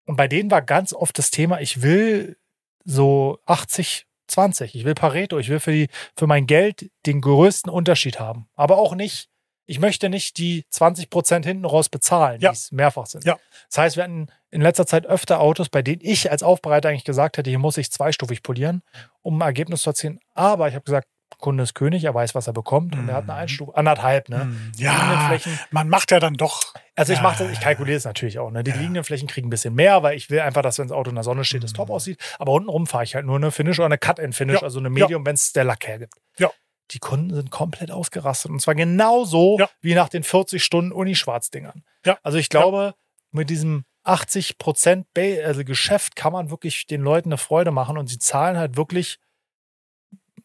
Und 0.06 0.16
bei 0.16 0.28
denen 0.28 0.50
war 0.50 0.62
ganz 0.62 0.92
oft 0.92 1.16
das 1.18 1.30
Thema, 1.30 1.60
ich 1.60 1.82
will 1.82 2.36
so 2.84 3.38
80, 3.46 4.06
20. 4.32 4.74
Ich 4.74 4.84
will 4.84 4.94
Pareto. 4.94 5.38
Ich 5.38 5.48
will 5.48 5.60
für, 5.60 5.72
die, 5.72 5.88
für 6.16 6.26
mein 6.26 6.46
Geld 6.46 6.90
den 7.06 7.20
größten 7.20 7.70
Unterschied 7.70 8.18
haben. 8.20 8.48
Aber 8.54 8.78
auch 8.78 8.94
nicht, 8.94 9.28
ich 9.66 9.78
möchte 9.78 10.08
nicht 10.08 10.38
die 10.38 10.64
20 10.70 11.08
Prozent 11.10 11.46
hinten 11.46 11.64
raus 11.64 11.88
bezahlen, 11.88 12.40
Ja. 12.40 12.50
die 12.50 12.56
es 12.56 12.72
mehrfach 12.72 13.06
sind. 13.06 13.24
Ja. 13.24 13.38
Das 13.68 13.78
heißt, 13.78 13.96
wir 13.96 14.04
hatten 14.04 14.26
in 14.50 14.60
letzter 14.60 14.86
Zeit 14.86 15.06
öfter 15.06 15.40
Autos, 15.40 15.68
bei 15.68 15.82
denen 15.82 16.00
ich 16.02 16.30
als 16.30 16.42
Aufbereiter 16.42 16.88
eigentlich 16.88 17.04
gesagt 17.04 17.38
hätte, 17.38 17.48
hier 17.50 17.58
muss 17.58 17.76
ich 17.78 17.90
zweistufig 17.90 18.42
polieren, 18.42 18.82
um 19.22 19.40
ein 19.40 19.46
Ergebnis 19.46 19.82
zu 19.82 19.90
erzielen. 19.90 20.18
Aber 20.34 20.68
ich 20.68 20.74
habe 20.74 20.84
gesagt, 20.84 21.06
Kunde 21.42 21.62
ist 21.64 21.74
König, 21.74 22.04
er 22.04 22.14
weiß, 22.14 22.34
was 22.34 22.46
er 22.46 22.54
bekommt 22.54 22.94
und 22.96 23.06
er 23.10 23.16
hat 23.16 23.24
eine 23.24 23.32
Mhm. 23.34 23.38
Einstufung, 23.40 23.74
anderthalb, 23.74 24.30
ne? 24.30 24.44
Hm, 24.44 24.72
liegenden 24.78 24.80
Ja, 24.84 25.26
Flächen, 25.28 25.58
man 25.70 25.90
macht 25.90 26.10
ja 26.10 26.18
dann 26.20 26.34
doch. 26.34 26.72
also 26.96 27.12
ich 27.12 27.18
Ja, 27.18 27.22
mache 27.22 27.44
das, 27.44 27.52
ich 27.52 27.60
kalkuliere 27.60 27.98
es 27.98 28.04
natürlich 28.06 28.38
auch, 28.38 28.50
ne? 28.50 28.64
Die 28.64 28.70
Ja. 28.70 28.76
liegenden 28.78 29.04
Flächen 29.04 29.28
kriegen 29.28 29.48
ein 29.48 29.50
bisschen 29.50 29.74
mehr, 29.74 30.02
weil 30.02 30.16
ich 30.16 30.30
will 30.30 30.40
einfach, 30.40 30.62
dass 30.62 30.78
wenn 30.78 30.88
das 30.88 30.96
Auto 30.96 31.10
in 31.10 31.16
der 31.16 31.24
Sonne 31.24 31.44
steht, 31.44 31.62
es 31.64 31.74
top 31.74 31.88
Mhm. 31.88 31.94
aussieht. 31.94 32.18
Aber 32.38 32.52
untenrum 32.52 32.86
fahre 32.86 33.04
ich 33.04 33.14
halt 33.14 33.26
nur 33.26 33.36
eine 33.36 33.50
Finish 33.50 33.78
oder 33.78 33.86
eine 33.86 33.98
Cut-and-Finish, 33.98 34.56
Ja. 34.60 34.62
also 34.62 34.78
eine 34.78 34.88
Medium, 34.88 35.26
wenn 35.26 35.34
es 35.34 35.52
der 35.52 35.64
Lack 35.64 35.86
hergibt. 35.86 36.14
Ja. 36.38 36.50
Die 36.92 36.98
Kunden 36.98 37.34
sind 37.34 37.50
komplett 37.50 37.90
ausgerastet. 37.90 38.50
Und 38.50 38.60
zwar 38.60 38.74
genauso 38.74 39.58
Ja. 39.58 39.68
wie 39.80 39.94
nach 39.94 40.08
den 40.08 40.22
40 40.22 40.62
Stunden 40.64 40.92
Uni-Schwarzdingern. 40.92 41.82
Ja. 42.06 42.18
Also 42.22 42.38
ich 42.38 42.48
glaube, 42.48 42.94
mit 43.30 43.50
diesem 43.50 43.84
80 44.04 44.58
Prozent 44.58 45.06
also 45.44 45.64
Geschäft 45.64 46.16
kann 46.16 46.32
man 46.32 46.50
wirklich 46.50 46.86
den 46.86 47.00
Leuten 47.02 47.28
eine 47.30 47.38
Freude 47.38 47.70
machen 47.70 47.96
und 47.98 48.08
sie 48.08 48.18
zahlen 48.18 48.56
halt 48.58 48.76
wirklich 48.76 49.18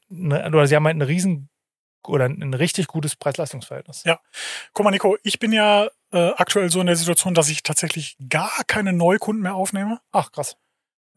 eine, 0.10 0.48
oder 0.48 0.68
sie 0.68 0.76
haben 0.76 0.86
halt 0.86 0.96
eine 0.96 1.08
riesen 1.08 1.50
oder 2.06 2.26
ein 2.26 2.54
richtig 2.54 2.88
gutes 2.88 3.16
Preis-Leistungs-Verhältnis. 3.16 4.04
Ja. 4.06 4.20
Guck 4.74 4.84
mal, 4.86 4.92
Nico, 4.92 5.18
ich 5.24 5.40
bin 5.40 5.52
ja 5.52 5.88
äh, 6.14 6.32
aktuell 6.38 6.70
so 6.72 6.80
in 6.80 6.88
der 6.88 6.96
Situation, 6.96 7.34
dass 7.34 7.50
ich 7.50 7.64
tatsächlich 7.64 8.16
gar 8.30 8.64
keine 8.68 8.94
Neukunden 8.94 9.44
mehr 9.44 9.56
aufnehme. 9.56 10.00
Ach, 10.12 10.32
krass. 10.32 10.56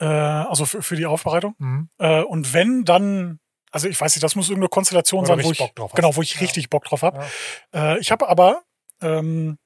Äh, 0.01 0.07
also 0.07 0.65
für, 0.65 0.83
für 0.83 0.97
die 0.97 1.07
Aufbereitung. 1.07 1.55
Mhm. 1.59 1.91
Äh, 1.99 2.23
und 2.23 2.53
wenn, 2.55 2.85
dann, 2.85 3.39
also 3.71 3.89
ich 3.89 4.01
weiß 4.01 4.17
nicht, 4.17 4.25
das 4.25 4.35
muss 4.35 4.49
irgendeine 4.49 4.71
Konstellation 4.71 5.21
Oder 5.21 5.37
sein, 5.37 5.45
wo 5.45 5.53
ich, 5.53 5.59
Bock 5.59 5.77
drauf 5.77 5.91
hast. 5.93 5.97
genau, 5.97 6.17
wo 6.17 6.23
ich 6.23 6.35
Ja. 6.35 6.41
richtig 6.41 6.71
Bock 6.71 6.85
drauf 6.85 7.03
habe. 7.03 7.25
Ja. 7.73 7.95
Äh, 7.95 8.01
ich 8.01 8.11
habe 8.11 8.29
aber 8.29 8.63
ähm, 9.01 9.59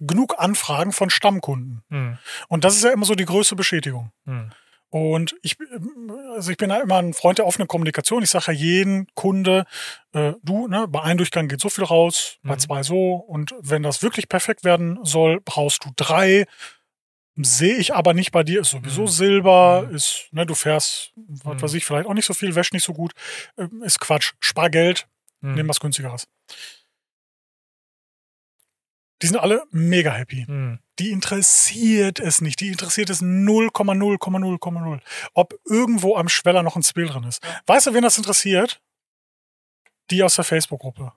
genug 0.00 0.34
Anfragen 0.38 0.90
von 0.90 1.10
Stammkunden. 1.10 1.84
Mhm. 1.90 2.18
Und 2.48 2.64
das 2.64 2.74
ist 2.74 2.82
ja 2.82 2.90
immer 2.90 3.04
so 3.06 3.14
die 3.14 3.24
größte 3.26 3.54
Bestätigung. 3.54 4.10
Mhm. 4.24 4.50
Und 4.92 5.34
ich, 5.40 5.56
also 6.34 6.50
ich 6.50 6.58
bin 6.58 6.68
ja 6.68 6.76
immer 6.82 6.98
ein 6.98 7.14
Freund 7.14 7.38
der 7.38 7.46
offenen 7.46 7.66
Kommunikation. 7.66 8.22
Ich 8.22 8.28
sage 8.28 8.44
ja 8.48 8.52
jeden 8.52 9.06
Kunde, 9.14 9.64
äh, 10.12 10.34
du, 10.42 10.68
ne, 10.68 10.86
bei 10.86 11.00
einem 11.00 11.16
Durchgang 11.16 11.48
geht 11.48 11.62
so 11.62 11.70
viel 11.70 11.84
raus, 11.84 12.36
bei 12.42 12.56
Mhm. 12.56 12.58
zwei 12.58 12.82
so. 12.82 13.14
Und 13.14 13.54
wenn 13.60 13.82
das 13.82 14.02
wirklich 14.02 14.28
perfekt 14.28 14.64
werden 14.64 14.98
soll, 15.02 15.40
brauchst 15.42 15.86
du 15.86 15.90
drei. 15.96 16.44
Sehe 17.36 17.76
ich 17.76 17.94
aber 17.94 18.12
nicht 18.12 18.32
bei 18.32 18.42
dir, 18.42 18.60
ist 18.60 18.70
sowieso 18.72 19.02
Mhm. 19.04 19.08
Silber, 19.08 19.86
Mhm. 19.88 19.94
ist, 19.94 20.28
ne, 20.32 20.44
du 20.44 20.54
fährst, 20.54 21.14
was 21.16 21.54
Mhm. 21.56 21.62
weiß 21.62 21.72
ich, 21.74 21.86
vielleicht 21.86 22.06
auch 22.06 22.12
nicht 22.12 22.26
so 22.26 22.34
viel, 22.34 22.54
wäscht 22.54 22.74
nicht 22.74 22.84
so 22.84 22.92
gut, 22.92 23.12
ähm, 23.56 23.82
ist 23.82 23.98
Quatsch, 23.98 24.32
spar 24.40 24.68
Geld, 24.68 25.06
Mhm. 25.40 25.54
nimm 25.54 25.68
was 25.70 25.80
günstigeres. 25.80 26.26
Die 29.22 29.26
sind 29.28 29.38
alle 29.38 29.64
mega 29.70 30.10
happy 30.12 30.44
Mhm. 30.48 30.80
die 30.98 31.10
interessiert 31.10 32.20
es 32.20 32.40
nicht. 32.40 32.60
Die 32.60 32.68
interessiert 32.68 33.08
es 33.10 33.22
0,0,0,0. 33.22 35.00
Ob 35.34 35.54
irgendwo 35.64 36.16
am 36.16 36.28
Schweller 36.28 36.62
noch 36.62 36.76
ein 36.76 36.82
Spiel 36.82 37.06
drin 37.06 37.24
ist. 37.24 37.42
Weißt 37.66 37.86
du, 37.86 37.94
wen 37.94 38.02
das 38.02 38.18
interessiert? 38.18 38.82
Die 40.10 40.22
aus 40.22 40.34
der 40.36 40.44
Facebook-Gruppe. 40.44 41.12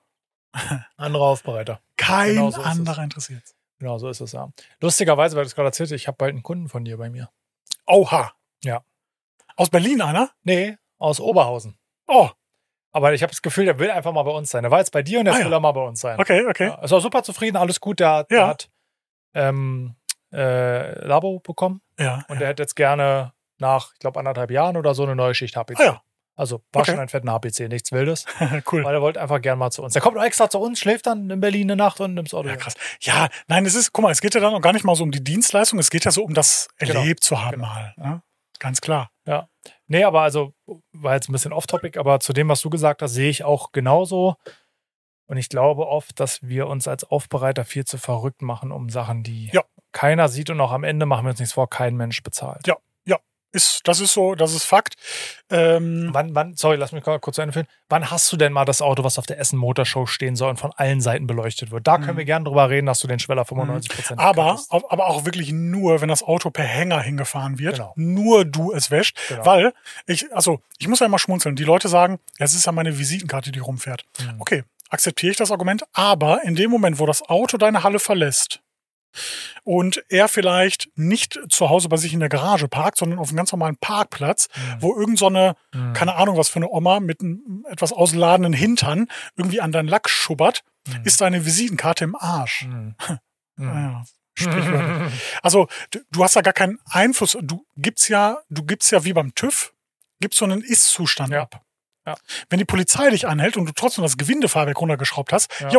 Andere 0.98 1.26
Aufbereiter. 1.26 1.82
Kein 1.98 2.36
Genau 2.36 2.52
so 2.52 2.62
anderer 2.62 3.04
interessiert. 3.04 3.44
Genau, 3.80 3.98
so 3.98 4.08
ist 4.10 4.22
es 4.22 4.32
ja. 4.32 4.50
Lustigerweise, 4.80 5.36
weil 5.36 5.44
du 5.44 5.48
es 5.48 5.56
gerade 5.56 5.68
erzählt 5.68 5.92
ich 5.92 6.08
habe 6.08 6.16
bald 6.18 6.32
einen 6.32 6.44
Kunden 6.44 6.70
von 6.70 6.86
dir 6.86 6.98
bei 6.98 7.10
mir. 7.10 7.30
Oha. 7.86 8.34
Ja. 8.64 8.84
Aus 9.58 9.70
Berlin 9.70 10.02
einer? 10.02 10.32
Nee, 10.44 10.78
aus 10.98 11.20
Oberhausen. 11.20 11.78
Oh, 12.08 12.30
Aber 12.96 13.14
ich 13.14 13.22
habe 13.24 13.32
das 13.32 13.42
Gefühl, 13.42 13.66
der 13.66 13.78
will 13.78 13.92
einfach 13.92 14.14
mal 14.14 14.24
bei 14.24 14.32
uns 14.32 14.50
sein. 14.50 14.64
Der 14.64 14.72
war 14.72 14.80
jetzt 14.80 14.92
bei 14.92 15.04
dir 15.04 15.20
und 15.20 15.26
jetzt 15.26 15.42
Ah, 15.42 15.46
will 15.46 15.52
er 15.54 15.60
mal 15.60 15.74
bei 15.74 15.82
uns 15.82 16.00
sein. 16.00 16.18
okay, 16.20 16.46
okay. 16.48 16.68
Ja, 16.68 16.76
ist 16.82 16.94
auch 16.94 17.02
super 17.02 17.24
zufrieden, 17.24 17.58
alles 17.58 17.82
gut. 17.82 18.00
Der, 18.00 18.10
hat- 18.12 18.32
der 18.32 18.48
hat 18.48 18.70
ähm, 19.34 19.96
äh, 20.34 21.06
Labo 21.06 21.40
bekommen 21.40 21.82
Ja. 22.00 22.24
und 22.30 22.40
der 22.40 22.48
hätte 22.48 22.64
jetzt 22.64 22.76
gerne 22.76 23.34
nach, 23.60 23.92
ich 23.94 24.00
glaube, 24.00 24.18
anderthalb 24.20 24.50
Jahren 24.50 24.78
oder 24.78 24.94
so 24.96 25.04
eine 25.04 25.16
neue 25.16 25.36
Schicht 25.36 25.56
HPC. 25.58 25.80
Ah 25.80 25.84
ja, 25.84 26.02
Also 26.38 26.62
war 26.72 26.82
Okay. 26.84 26.92
schon 26.92 27.00
ein 27.02 27.10
fetter 27.10 27.32
HPC, 27.34 27.68
nichts 27.70 27.92
Wildes. 27.92 28.26
cool. 28.72 28.84
Weil 28.86 28.94
er 28.96 29.02
wollte 29.02 29.22
einfach 29.22 29.42
gerne 29.42 29.58
mal 29.58 29.72
zu 29.72 29.84
uns. 29.84 29.92
Der 29.94 30.02
kommt 30.02 30.18
auch 30.18 30.24
extra 30.24 30.50
zu 30.50 30.60
uns, 30.60 30.80
schläft 30.80 31.06
dann 31.08 31.30
in 31.30 31.40
Berlin 31.42 31.70
eine 31.72 31.76
Nacht 31.76 32.00
und 32.00 32.14
nimmt 32.14 32.30
das 32.30 32.34
Auto. 32.34 32.48
Ja, 32.48 32.56
krass. 32.56 32.76
Ja, 33.02 33.28
nein, 33.48 33.66
es 33.66 33.76
ist, 33.76 33.92
guck 33.92 34.04
mal, 34.04 34.12
es 34.12 34.22
geht 34.22 34.34
ja 34.36 34.40
dann 34.42 34.54
auch 34.54 34.62
gar 34.62 34.72
nicht 34.74 34.86
mal 34.86 34.96
so 34.96 35.04
um 35.04 35.12
die 35.12 35.24
Dienstleistung, 35.24 35.80
es 35.80 35.90
geht 35.90 36.06
ja 36.06 36.12
so 36.12 36.24
um 36.24 36.34
das 36.34 36.70
Genau. 36.78 37.00
erlebt 37.02 37.24
zu 37.26 37.42
haben 37.44 37.56
Genau. 37.56 37.68
mal. 37.68 37.94
Ne? 37.98 38.22
Ganz 38.60 38.80
klar. 38.80 39.10
Nee, 39.88 40.04
aber 40.04 40.22
also 40.22 40.54
war 40.94 41.14
jetzt 41.16 41.30
ein 41.30 41.34
bisschen 41.34 41.54
off-topic, 41.54 42.00
aber 42.00 42.20
zu 42.20 42.34
dem, 42.34 42.50
was 42.50 42.62
du 42.62 42.70
gesagt 42.70 43.02
hast, 43.02 43.14
sehe 43.14 43.30
ich 43.30 43.44
auch 43.44 43.72
genauso. 43.72 44.36
Und 45.28 45.38
ich 45.38 45.50
glaube 45.50 45.88
oft, 45.88 46.20
dass 46.20 46.44
wir 46.44 46.68
uns 46.68 46.88
als 46.88 47.04
Aufbereiter 47.04 47.66
viel 47.66 47.86
zu 47.86 47.98
verrückt 47.98 48.42
machen 48.42 48.72
um 48.72 48.90
Sachen, 48.90 49.24
die 49.24 49.50
Ja. 49.54 49.64
keiner 49.92 50.28
sieht 50.30 50.50
und 50.50 50.62
auch 50.62 50.72
am 50.72 50.84
Ende 50.84 51.06
machen 51.06 51.26
wir 51.26 51.32
uns 51.32 51.40
nichts 51.40 51.54
vor, 51.54 51.70
kein 51.70 51.96
Mensch 51.96 52.22
bezahlt. 52.22 52.68
Ja. 52.68 52.76
Ist, 53.56 53.82
das 53.86 54.00
ist 54.02 54.14
so, 54.14 54.36
das 54.36 54.54
ist 54.54 54.66
Fakt. 54.66 54.96
Ähm, 55.50 56.10
Wann, 56.12 56.34
wann, 56.36 56.56
sorry, 56.56 56.76
lass 56.78 56.92
mich 56.92 57.04
kurz 57.04 57.36
zu 57.36 57.42
Ende 57.42 57.54
führen. 57.54 57.68
Wann 57.88 58.10
hast 58.12 58.32
du 58.32 58.38
denn 58.38 58.52
mal 58.52 58.66
das 58.66 58.82
Auto, 58.82 59.04
was 59.04 59.18
auf 59.20 59.26
der 59.26 59.40
Essen 59.40 59.58
Motorshow 59.58 60.06
stehen 60.08 60.36
soll 60.36 60.50
und 60.50 60.58
von 60.58 60.72
allen 60.76 61.02
Seiten 61.02 61.28
beleuchtet 61.28 61.72
wird? 61.72 61.86
Da 61.88 61.98
können 61.98 62.14
Mhm. 62.14 62.18
wir 62.18 62.26
gerne 62.26 62.46
drüber 62.46 62.70
reden, 62.70 62.88
dass 62.88 63.00
du 63.00 63.08
den 63.08 63.20
Schweller 63.20 63.46
95% 63.46 64.18
Aber, 64.20 64.46
kattest. 64.52 64.72
au- 64.72 64.90
aber 64.90 65.08
auch 65.08 65.26
wirklich 65.26 65.52
nur, 65.52 66.02
wenn 66.02 66.10
das 66.10 66.24
Auto 66.24 66.50
per 66.50 66.66
Hänger 66.66 67.00
hingefahren 67.02 67.60
wird. 67.60 67.76
Genau. 67.76 67.94
Nur 67.96 68.44
du 68.46 68.74
es 68.74 68.92
wäscht. 68.92 69.18
Genau. 69.30 69.46
Weil, 69.46 69.74
ich, 70.08 70.34
also, 70.36 70.60
ich 70.80 70.88
muss 70.88 71.00
ja 71.00 71.06
immer 71.06 71.20
schmunzeln. 71.20 71.56
Die 71.56 71.64
Leute 71.64 71.88
sagen, 71.88 72.20
es 72.40 72.54
ist 72.56 72.66
ja 72.66 72.72
meine 72.72 72.98
Visitenkarte, 72.98 73.52
die 73.52 73.60
rumfährt. 73.60 74.04
Mhm. 74.20 74.42
Okay, 74.42 74.64
akzeptiere 74.90 75.32
ich 75.32 75.38
das 75.38 75.52
Argument. 75.52 75.84
Aber 75.94 76.44
in 76.44 76.56
dem 76.56 76.72
Moment, 76.72 77.00
wo 77.00 77.06
das 77.06 77.22
Auto 77.22 77.58
deine 77.58 77.84
Halle 77.84 78.00
verlässt 78.00 78.60
und 79.64 80.04
er 80.10 80.28
vielleicht 80.28 80.90
nicht 80.96 81.40
zu 81.50 81.70
Hause 81.70 81.90
bei 81.90 81.98
sich 81.98 82.14
in 82.14 82.20
der 82.20 82.30
Garage 82.30 82.68
parkt, 82.68 82.98
sondern 82.98 83.20
auf 83.20 83.30
einem 83.30 83.38
ganz 83.38 83.52
normalen 83.52 83.78
Parkplatz, 83.78 84.48
Mhm. 84.56 84.82
wo 84.82 84.96
irgend 85.00 85.20
so 85.20 85.28
eine, 85.28 85.56
Mhm. 85.74 85.94
keine 85.94 86.16
Ahnung, 86.16 86.38
was 86.38 86.50
für 86.50 86.58
eine 86.58 86.70
Oma 86.70 87.00
mit 87.00 87.22
einem 87.22 87.66
etwas 87.70 87.92
ausladenden 87.94 88.54
Hintern 88.54 89.08
irgendwie 89.36 89.62
an 89.62 89.72
deinen 89.72 89.88
Lack 89.88 90.10
schubbert, 90.10 90.64
Mhm. 90.88 91.02
ist 91.06 91.22
deine 91.22 91.46
Visitenkarte 91.46 92.04
im 92.04 92.16
Arsch. 92.16 92.64
Mhm. 92.66 92.96
Ja, 93.58 94.04
sprichwörtlich. 94.34 95.14
Also 95.42 95.68
du, 95.92 96.00
du 96.12 96.24
hast 96.24 96.36
ja 96.36 96.42
gar 96.42 96.54
keinen 96.54 96.80
Einfluss. 96.90 97.38
Du 97.42 97.66
gibst 97.78 98.10
ja, 98.10 98.40
du 98.50 98.64
gibst 98.64 98.92
ja 98.92 99.04
wie 99.06 99.14
beim 99.14 99.34
TÜV, 99.34 99.74
gibst 100.20 100.40
so 100.40 100.46
einen 100.46 100.62
Ist-Zustand 100.62 101.32
Ja. 101.32 101.44
ab. 101.44 101.62
Ja. 102.06 102.16
Wenn 102.50 102.60
die 102.60 102.66
Polizei 102.66 103.10
dich 103.10 103.28
anhält 103.28 103.58
und 103.58 103.66
du 103.66 103.72
trotzdem 103.74 104.04
das 104.04 104.18
Gewindefahrwerk 104.18 104.80
runtergeschraubt 104.80 105.32
hast, 105.34 105.50
Ja. 105.62 105.70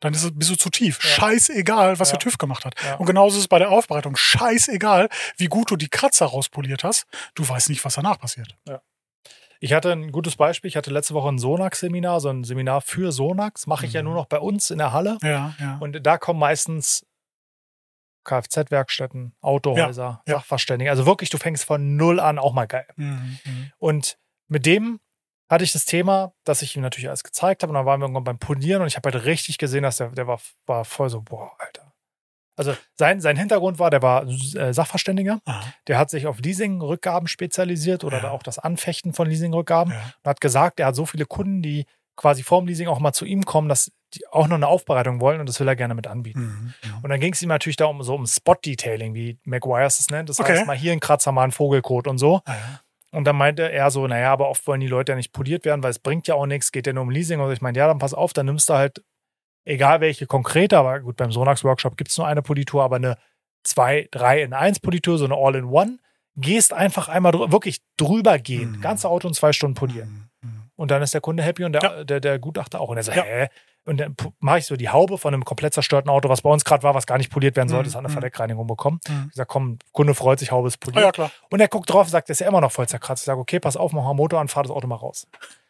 Dann 0.00 0.12
ist 0.14 0.24
es, 0.24 0.30
bist 0.34 0.50
du 0.50 0.56
zu 0.56 0.70
tief. 0.70 0.98
Ja. 1.02 1.10
Scheißegal, 1.10 1.98
was 1.98 2.10
Ja. 2.10 2.16
der 2.16 2.20
TÜV 2.20 2.38
gemacht 2.38 2.64
hat. 2.64 2.74
Ja. 2.84 2.96
Und 2.96 3.06
genauso 3.06 3.36
ist 3.36 3.42
es 3.42 3.48
bei 3.48 3.58
der 3.58 3.70
Aufbereitung. 3.70 4.16
Scheißegal, 4.16 5.08
wie 5.36 5.46
gut 5.46 5.70
du 5.70 5.76
die 5.76 5.88
Kratzer 5.88 6.26
rauspoliert 6.26 6.84
hast. 6.84 7.06
Du 7.34 7.48
weißt 7.48 7.68
nicht, 7.68 7.84
was 7.84 7.94
danach 7.94 8.18
passiert. 8.18 8.56
Ich 9.62 9.74
hatte 9.74 9.92
ein 9.92 10.10
gutes 10.10 10.36
Beispiel. 10.36 10.68
Ich 10.68 10.76
hatte 10.76 10.90
letzte 10.90 11.12
Woche 11.12 11.28
ein 11.28 11.38
Sonax-Seminar, 11.38 12.20
so 12.20 12.30
ein 12.30 12.44
Seminar 12.44 12.80
für 12.80 13.12
Sonax. 13.12 13.66
Mache 13.66 13.84
ich 13.84 13.92
ja 13.92 14.00
Mhm. 14.00 14.06
nur 14.08 14.14
noch 14.14 14.26
bei 14.26 14.38
uns 14.38 14.70
in 14.70 14.78
der 14.78 14.92
Halle. 14.92 15.18
Ja, 15.22 15.54
ja. 15.60 15.76
Und 15.80 16.04
da 16.06 16.16
kommen 16.16 16.40
meistens 16.40 17.04
Kfz-Werkstätten, 18.24 19.34
Autohäuser, 19.40 20.22
Ja, 20.26 20.32
ja. 20.32 20.34
Sachverständige. 20.38 20.90
Also 20.90 21.06
wirklich, 21.06 21.30
du 21.30 21.38
fängst 21.38 21.64
von 21.64 21.96
null 21.96 22.20
an, 22.20 22.38
auch 22.38 22.52
mal 22.52 22.66
geil. 22.66 22.86
Mhm, 22.96 23.38
mhm. 23.44 23.72
Und 23.78 24.18
mit 24.48 24.66
dem 24.66 25.00
hatte 25.50 25.64
ich 25.64 25.72
das 25.72 25.84
Thema, 25.84 26.32
dass 26.44 26.62
ich 26.62 26.76
ihm 26.76 26.82
natürlich 26.82 27.08
alles 27.08 27.24
gezeigt 27.24 27.62
habe. 27.62 27.70
Und 27.70 27.74
dann 27.74 27.84
waren 27.86 28.00
wir 28.00 28.04
irgendwann 28.04 28.24
beim 28.24 28.38
Polieren 28.38 28.82
und 28.82 28.88
ich 28.88 28.96
habe 28.96 29.10
halt 29.10 29.24
richtig 29.26 29.58
gesehen, 29.58 29.82
dass 29.82 29.96
der, 29.96 30.08
der 30.10 30.26
war, 30.26 30.40
war 30.66 30.84
voll 30.84 31.10
so, 31.10 31.20
boah, 31.22 31.50
Alter. 31.58 31.92
Also 32.56 32.76
sein, 32.98 33.20
sein 33.20 33.36
Hintergrund 33.36 33.78
war, 33.78 33.90
der 33.90 34.02
war 34.02 34.26
äh, 34.26 34.72
Sachverständiger. 34.74 35.40
Aha, 35.46 35.64
Der 35.88 35.98
hat 35.98 36.10
sich 36.10 36.26
auf 36.26 36.38
Leasing-Rückgaben 36.40 37.26
spezialisiert 37.26 38.04
oder 38.04 38.22
Ja. 38.22 38.30
auch 38.30 38.42
das 38.42 38.58
Anfechten 38.58 39.12
von 39.14 39.28
Leasing-Rückgaben. 39.28 39.92
ja. 39.92 39.98
und 40.22 40.28
hat 40.28 40.40
gesagt, 40.40 40.78
er 40.78 40.86
hat 40.86 40.94
so 40.96 41.06
viele 41.06 41.24
Kunden, 41.26 41.62
die 41.62 41.86
quasi 42.16 42.42
vorm 42.42 42.66
Leasing 42.66 42.86
auch 42.86 42.98
mal 43.00 43.14
zu 43.14 43.24
ihm 43.24 43.44
kommen, 43.46 43.68
dass 43.70 43.90
die 44.12 44.26
auch 44.28 44.46
noch 44.46 44.56
eine 44.56 44.66
Aufbereitung 44.68 45.20
wollen 45.22 45.40
und 45.40 45.48
das 45.48 45.58
will 45.58 45.68
er 45.68 45.76
gerne 45.76 45.94
mit 45.94 46.06
anbieten. 46.06 46.74
Mhm. 46.84 46.94
Und 47.02 47.08
dann 47.08 47.18
ging 47.18 47.32
es 47.32 47.40
ihm 47.40 47.48
natürlich 47.48 47.76
da 47.76 47.86
um 47.86 48.02
so 48.02 48.14
um 48.14 48.26
Spot-Detailing, 48.26 49.14
wie 49.14 49.38
McGuire's 49.44 49.98
es 50.00 50.10
nennt. 50.10 50.28
Das 50.28 50.38
Okay. 50.38 50.52
heißt, 50.52 50.66
mal 50.66 50.76
hier 50.76 50.92
ein 50.92 51.00
Kratzer, 51.00 51.32
mal 51.32 51.44
ein 51.44 51.52
Vogelkot 51.52 52.06
und 52.08 52.18
so. 52.18 52.42
Ah, 52.44 52.52
ja. 52.54 52.80
Und 53.12 53.24
dann 53.24 53.36
meinte 53.36 53.70
er 53.70 53.90
so, 53.90 54.06
naja, 54.06 54.32
aber 54.32 54.48
oft 54.48 54.66
wollen 54.66 54.80
die 54.80 54.86
Leute 54.86 55.12
ja 55.12 55.16
nicht 55.16 55.32
poliert 55.32 55.64
werden, 55.64 55.82
weil 55.82 55.90
es 55.90 55.98
bringt 55.98 56.28
ja 56.28 56.34
auch 56.36 56.46
nichts, 56.46 56.70
geht 56.72 56.86
ja 56.86 56.92
nur 56.92 57.02
um 57.02 57.10
Leasing. 57.10 57.40
Und 57.40 57.52
ich 57.52 57.60
meine, 57.60 57.76
ja, 57.78 57.88
dann 57.88 57.98
pass 57.98 58.14
auf, 58.14 58.32
dann 58.32 58.46
nimmst 58.46 58.68
du 58.68 58.74
halt, 58.74 59.02
egal 59.64 60.00
welche 60.00 60.26
konkrete, 60.26 60.78
aber 60.78 61.00
gut, 61.00 61.16
beim 61.16 61.32
Sonax-Workshop 61.32 61.96
gibt 61.96 62.10
es 62.10 62.18
nur 62.18 62.26
eine 62.26 62.42
Politur, 62.42 62.82
aber 62.84 62.96
eine 62.96 63.16
2, 63.64 64.08
3 64.10 64.42
in 64.42 64.52
1 64.54 64.80
Politur, 64.80 65.18
so 65.18 65.24
eine 65.24 65.34
All-in-One, 65.36 65.98
gehst 66.36 66.72
einfach 66.72 67.08
einmal 67.08 67.32
drü 67.32 67.50
wirklich 67.50 67.80
drüber 67.96 68.38
gehen, 68.38 68.72
Mhm. 68.76 68.80
ganze 68.80 69.08
Auto 69.08 69.26
in 69.28 69.34
zwei 69.34 69.52
Stunden 69.52 69.74
polieren. 69.74 70.30
Mhm, 70.42 70.48
mhm. 70.48 70.62
Und 70.76 70.90
dann 70.92 71.02
ist 71.02 71.12
der 71.12 71.20
Kunde 71.20 71.42
happy 71.42 71.64
und 71.64 71.72
der, 71.72 71.82
Ja. 71.82 72.04
der, 72.04 72.20
der 72.20 72.38
Gutachter 72.38 72.80
auch. 72.80 72.88
Und 72.88 72.96
er 72.96 73.02
so, 73.02 73.10
Ja. 73.12 73.24
hä? 73.24 73.48
Und 73.86 73.98
dann 73.98 74.14
mache 74.40 74.58
ich 74.58 74.66
so 74.66 74.76
die 74.76 74.90
Haube 74.90 75.16
von 75.18 75.32
einem 75.32 75.44
komplett 75.44 75.72
zerstörten 75.74 76.10
Auto, 76.10 76.28
was 76.28 76.42
bei 76.42 76.50
uns 76.50 76.64
gerade 76.64 76.82
war, 76.82 76.94
was 76.94 77.06
gar 77.06 77.16
nicht 77.18 77.30
poliert 77.30 77.56
werden 77.56 77.68
sollte, 77.68 77.84
Mhm. 77.84 77.86
das 77.88 77.94
hat 77.94 77.98
eine 78.00 78.08
Mhm. 78.08 78.12
Verdeckreinigung 78.12 78.66
bekommen. 78.66 79.00
Mhm. 79.08 79.26
Ich 79.30 79.36
sage, 79.36 79.46
komm, 79.46 79.78
Kunde 79.92 80.14
freut 80.14 80.38
sich, 80.38 80.50
Haube 80.52 80.68
ist 80.68 80.76
poliert. 80.78 81.02
ja, 81.04 81.10
klar. 81.12 81.30
Und 81.50 81.60
er 81.60 81.68
guckt 81.68 81.88
drauf 81.90 82.02
und 82.06 82.10
sagt, 82.10 82.28
der 82.28 82.32
ist 82.32 82.40
ja 82.40 82.46
immer 82.48 82.60
noch 82.60 82.70
voll 82.72 82.86
zerkratzt. 82.86 83.22
Ich 83.22 83.26
sage, 83.26 83.40
okay, 83.40 83.58
pass 83.58 83.76
auf, 83.76 83.92
mach 83.92 84.04
mal 84.04 84.14
Motor 84.14 84.38
an, 84.40 84.48
fahr 84.48 84.62
das 84.64 84.70
Auto 84.70 84.86
mal 84.86 84.96
raus. 84.96 85.26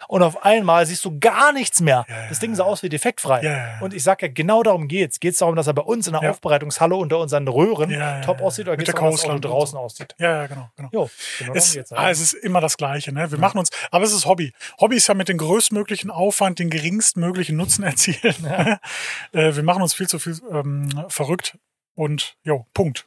Und 0.08 0.22
auf 0.22 0.44
einmal 0.44 0.84
siehst 0.86 1.04
du 1.04 1.18
gar 1.20 1.52
nichts 1.52 1.80
mehr. 1.80 2.04
Ja, 2.08 2.28
das 2.28 2.40
Ding 2.40 2.54
sah 2.54 2.64
aus 2.64 2.82
wie 2.82 2.88
defektfrei. 2.88 3.42
Ja. 3.42 3.78
Und 3.80 3.94
ich 3.94 4.02
sag 4.02 4.22
ja, 4.22 4.28
genau 4.28 4.62
darum 4.62 4.88
geht's. 4.88 5.20
Geht's 5.20 5.38
darum, 5.38 5.54
dass 5.56 5.66
er 5.68 5.74
bei 5.74 5.82
uns 5.82 6.06
in 6.06 6.14
der. 6.14 6.30
Aufbereitungshalle 6.30 6.96
unter 6.96 7.18
unseren 7.18 7.46
Röhren 7.48 7.90
top 8.24 8.40
aussieht 8.42 8.66
oder 8.66 8.76
geht's 8.76 8.86
der 8.86 8.94
darum, 8.94 9.12
dass 9.12 9.22
das 9.22 9.30
und 9.30 9.44
draußen 9.44 9.78
aussieht? 9.78 10.14
Ja, 10.18 10.42
ja, 10.42 10.46
genau, 10.46 10.68
genau. 10.76 10.88
Jo, 10.92 11.10
genau 11.38 11.54
Es, 11.54 11.72
geht's. 11.72 11.92
ah, 11.92 12.10
es 12.10 12.20
ist 12.20 12.32
immer 12.34 12.60
das 12.60 12.76
Gleiche, 12.76 13.12
ne? 13.12 13.30
Wir 13.30 13.38
machen 13.38 13.58
uns, 13.58 13.70
aber 13.90 14.04
es 14.04 14.12
ist 14.12 14.26
Hobby. 14.26 14.52
Hobby 14.80 14.96
ist 14.96 15.06
ja 15.06 15.14
mit 15.14 15.28
dem 15.28 15.38
größtmöglichen 15.38 16.10
Aufwand 16.10 16.58
den 16.58 16.70
geringstmöglichen 16.70 17.56
Nutzen 17.56 17.84
erzielen. 17.84 17.99
äh, 19.32 19.54
wir 19.54 19.62
machen 19.62 19.82
uns 19.82 19.94
viel 19.94 20.08
zu 20.08 20.18
viel 20.18 20.38
ähm, 20.50 20.88
verrückt 21.08 21.58
und 21.94 22.36
jo, 22.44 22.66
Punkt. 22.74 23.06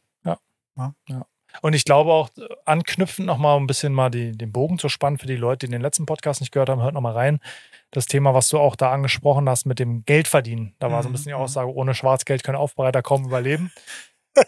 Und 1.62 1.74
ich 1.74 1.86
glaube 1.86 2.12
auch, 2.12 2.30
äh, 2.38 2.48
anknüpfend 2.66 3.28
nochmal 3.28 3.58
ein 3.60 3.68
bisschen 3.68 3.94
mal 3.94 4.10
die, 4.10 4.32
den 4.36 4.52
Bogen 4.52 4.80
zu 4.80 4.90
spannen 4.90 5.20
für 5.20 5.28
die 5.28 5.36
Leute, 5.36 5.68
die 5.68 5.72
den 5.72 5.82
letzten 5.84 6.08
Podcast 6.08 6.42
nicht 6.42 6.52
gehört 6.52 6.68
haben, 6.70 6.82
hört 6.82 6.96
nochmal 6.96 7.14
rein. 7.14 7.40
Das 7.92 8.08
Thema, 8.08 8.34
was 8.34 8.48
du 8.48 8.58
auch 8.58 8.76
da 8.76 8.92
angesprochen 8.92 9.48
hast 9.48 9.66
mit 9.68 9.78
dem 9.78 10.04
Geldverdienen. 10.06 10.76
Da 10.80 10.92
war 10.92 11.04
so 11.04 11.10
ein 11.10 11.12
Mhm, 11.12 11.14
bisschen 11.14 11.30
die 11.30 11.36
mhm. 11.36 11.42
Aussage, 11.44 11.72
ohne 11.72 11.94
Schwarzgeld 11.94 12.44
können 12.44 12.58
Aufbereiter 12.58 13.02
kaum 13.04 13.26
überleben. 13.26 13.72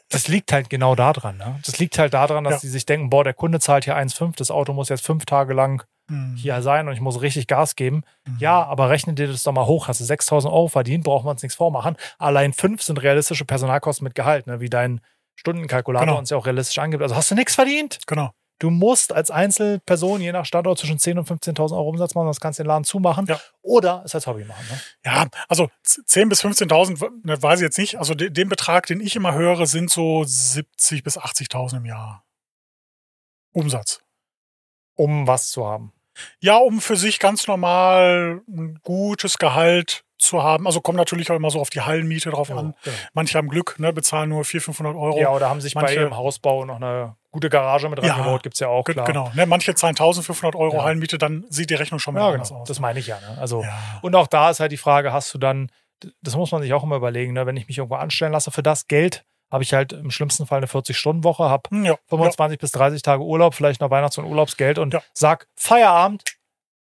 Das 0.10 0.28
liegt 0.28 0.52
halt 0.52 0.72
genau 0.72 0.96
daran. 0.96 1.38
Ne? 1.38 1.60
Das 1.64 1.78
liegt 1.78 2.00
halt 2.00 2.16
daran, 2.16 2.44
dass 2.44 2.54
Ja. 2.54 2.60
sie 2.62 2.70
sich 2.70 2.88
denken, 2.88 3.12
boah, 3.12 3.24
der 3.24 3.36
Kunde 3.36 3.60
zahlt 3.60 3.84
hier 3.84 3.96
1,5, 3.96 4.36
das 4.36 4.50
Auto 4.50 4.74
muss 4.74 4.90
jetzt 4.90 5.06
fünf 5.06 5.26
Tage 5.26 5.54
lang 5.54 5.84
Hm. 6.08 6.36
hier 6.38 6.62
sein 6.62 6.88
und 6.88 6.94
ich 6.94 7.02
muss 7.02 7.22
richtig 7.22 7.48
Gas 7.48 7.76
geben. 7.76 8.04
Mhm. 8.28 8.38
Ja, 8.40 8.64
aber 8.64 8.90
rechne 8.90 9.14
dir 9.14 9.28
das 9.28 9.42
doch 9.44 9.52
mal 9.54 9.66
hoch. 9.66 9.88
Hast 9.88 10.00
du 10.02 10.04
6000 10.06 10.54
Euro 10.54 10.68
verdient, 10.68 11.04
brauchen 11.04 11.26
wir 11.26 11.32
uns 11.32 11.42
nichts 11.42 11.56
vormachen. 11.56 11.96
Allein 12.20 12.54
fünf 12.54 12.84
sind 12.84 13.02
realistische 13.02 13.44
Personalkosten 13.46 14.04
mit 14.04 14.14
Gehalt, 14.14 14.46
ne? 14.46 14.60
wie 14.60 14.70
dein 14.70 15.02
Stundenkalkulator 15.36 16.06
Genau. 16.06 16.20
uns 16.20 16.30
ja 16.30 16.38
auch 16.38 16.46
realistisch 16.46 16.78
angibt. 16.78 17.02
Also 17.02 17.16
hast 17.16 17.32
du 17.32 17.36
nichts 17.36 17.56
verdient. 17.56 18.00
Genau. 18.06 18.30
Du 18.60 18.70
musst 18.70 19.12
als 19.12 19.32
Einzelperson 19.32 20.22
je 20.22 20.32
nach 20.32 20.46
Standort 20.46 20.80
zwischen 20.80 20.98
10.000 20.98 21.18
und 21.18 21.28
15.000 21.28 21.74
Euro 21.76 21.90
Umsatz 21.90 22.16
machen, 22.16 22.28
sonst 22.28 22.40
kannst 22.40 22.58
du 22.60 22.64
den 22.64 22.68
Laden 22.70 22.86
zumachen 22.86 23.26
Ja. 23.26 23.38
oder 23.62 24.02
es 24.06 24.16
als 24.16 24.28
Hobby 24.28 24.46
machen. 24.46 24.64
Ne? 24.72 24.80
Ja, 25.04 25.26
also 25.50 25.70
10.000 25.86 26.30
bis 26.30 26.42
15.000, 26.46 27.26
ne, 27.26 27.42
weiß 27.42 27.60
ich 27.60 27.64
jetzt 27.66 27.78
nicht. 27.78 27.98
Also 28.00 28.14
de, 28.14 28.30
den 28.30 28.48
Betrag, 28.48 28.86
den 28.86 29.02
ich 29.02 29.16
immer 29.18 29.34
höre, 29.34 29.66
sind 29.66 29.90
so 29.90 30.24
70 30.24 31.04
bis 31.04 31.18
80.000 31.20 31.78
im 31.78 31.86
Jahr. 31.86 32.24
Umsatz. 33.52 34.02
Um 34.96 35.28
was 35.28 35.50
zu 35.50 35.66
haben. 35.68 35.92
Ja, 36.40 36.58
um 36.58 36.82
für 36.82 36.96
sich 36.96 37.20
ganz 37.20 37.48
normal 37.48 38.42
ein 38.48 38.80
gutes 38.84 39.38
Gehalt 39.38 40.04
zu 40.18 40.42
haben. 40.42 40.66
Also 40.66 40.80
kommt 40.82 40.98
natürlich 40.98 41.30
auch 41.30 41.36
immer 41.36 41.52
so 41.52 41.60
auf 41.60 41.70
die 41.70 41.82
Hallenmiete 41.82 42.30
drauf 42.32 42.50
Ja, 42.50 42.56
an. 42.56 42.74
genau. 42.84 42.96
Manche 43.14 43.38
haben 43.38 43.50
Glück, 43.50 43.76
ne, 43.80 43.92
bezahlen 43.94 44.30
nur 44.30 44.44
400, 44.46 44.66
500 44.66 44.96
Euro. 44.96 45.20
ja, 45.20 45.30
oder 45.30 45.50
haben 45.50 45.62
sich 45.62 45.74
bei 45.74 45.82
Manche- 45.82 45.96
ihrem 46.00 46.16
Hausbau 46.18 46.66
noch 46.66 46.78
eine 46.78 47.16
gute 47.32 47.50
Garage 47.50 47.90
mit 47.90 48.02
Ja. 48.02 48.14
reingebaut, 48.14 48.42
gibt 48.44 48.56
es 48.56 48.62
ja 48.62 48.70
auch, 48.70 48.86
klar. 48.86 49.06
Genau. 49.06 49.30
Ne, 49.36 49.46
manche 49.46 49.76
zahlen 49.76 49.96
1500 49.96 50.56
Euro 50.56 50.78
Ja. 50.78 50.84
Hallenmiete, 50.86 51.18
dann 51.18 51.46
sieht 51.50 51.70
die 51.70 51.74
Rechnung 51.76 52.00
schon 52.00 52.14
mal 52.14 52.22
Ja, 52.22 52.30
anders 52.30 52.48
genau. 52.50 52.62
aus. 52.62 52.68
Das 52.68 52.80
meine 52.80 52.98
ich 53.00 53.08
ja. 53.08 53.20
Ne? 53.20 53.38
Also, 53.40 53.64
ja. 53.64 53.78
Und 54.02 54.16
auch 54.16 54.28
da 54.28 54.50
ist 54.50 54.62
halt 54.62 54.72
die 54.72 54.78
Frage, 54.78 55.12
hast 55.12 55.34
du 55.34 55.38
dann, 55.38 55.70
das 56.22 56.36
muss 56.38 56.52
man 56.52 56.62
sich 56.62 56.74
auch 56.74 56.84
immer 56.84 56.96
überlegen, 56.96 57.34
ne? 57.34 57.46
wenn 57.46 57.58
ich 57.58 57.68
mich 57.68 57.78
irgendwo 57.78 57.96
anstellen 57.96 58.32
lasse, 58.32 58.52
für 58.52 58.64
das 58.64 58.88
Geld 58.88 59.26
habe 59.52 59.64
ich 59.64 59.74
halt 59.74 59.94
im 59.94 60.12
schlimmsten 60.12 60.46
Fall 60.46 60.58
eine 60.58 60.68
40-Stunden-Woche, 60.68 61.44
habe 61.50 61.70
Hm, 61.70 61.86
ja. 61.86 61.96
25 62.08 62.60
bis 62.60 62.72
30 62.72 63.02
Tage 63.02 63.24
Urlaub, 63.24 63.54
vielleicht 63.54 63.82
noch 63.82 63.90
Weihnachts- 63.92 64.18
und 64.18 64.26
Urlaubsgeld 64.26 64.80
und 64.80 64.94
Ja. 64.94 65.02
sag 65.14 65.48
Feierabend, 65.56 66.24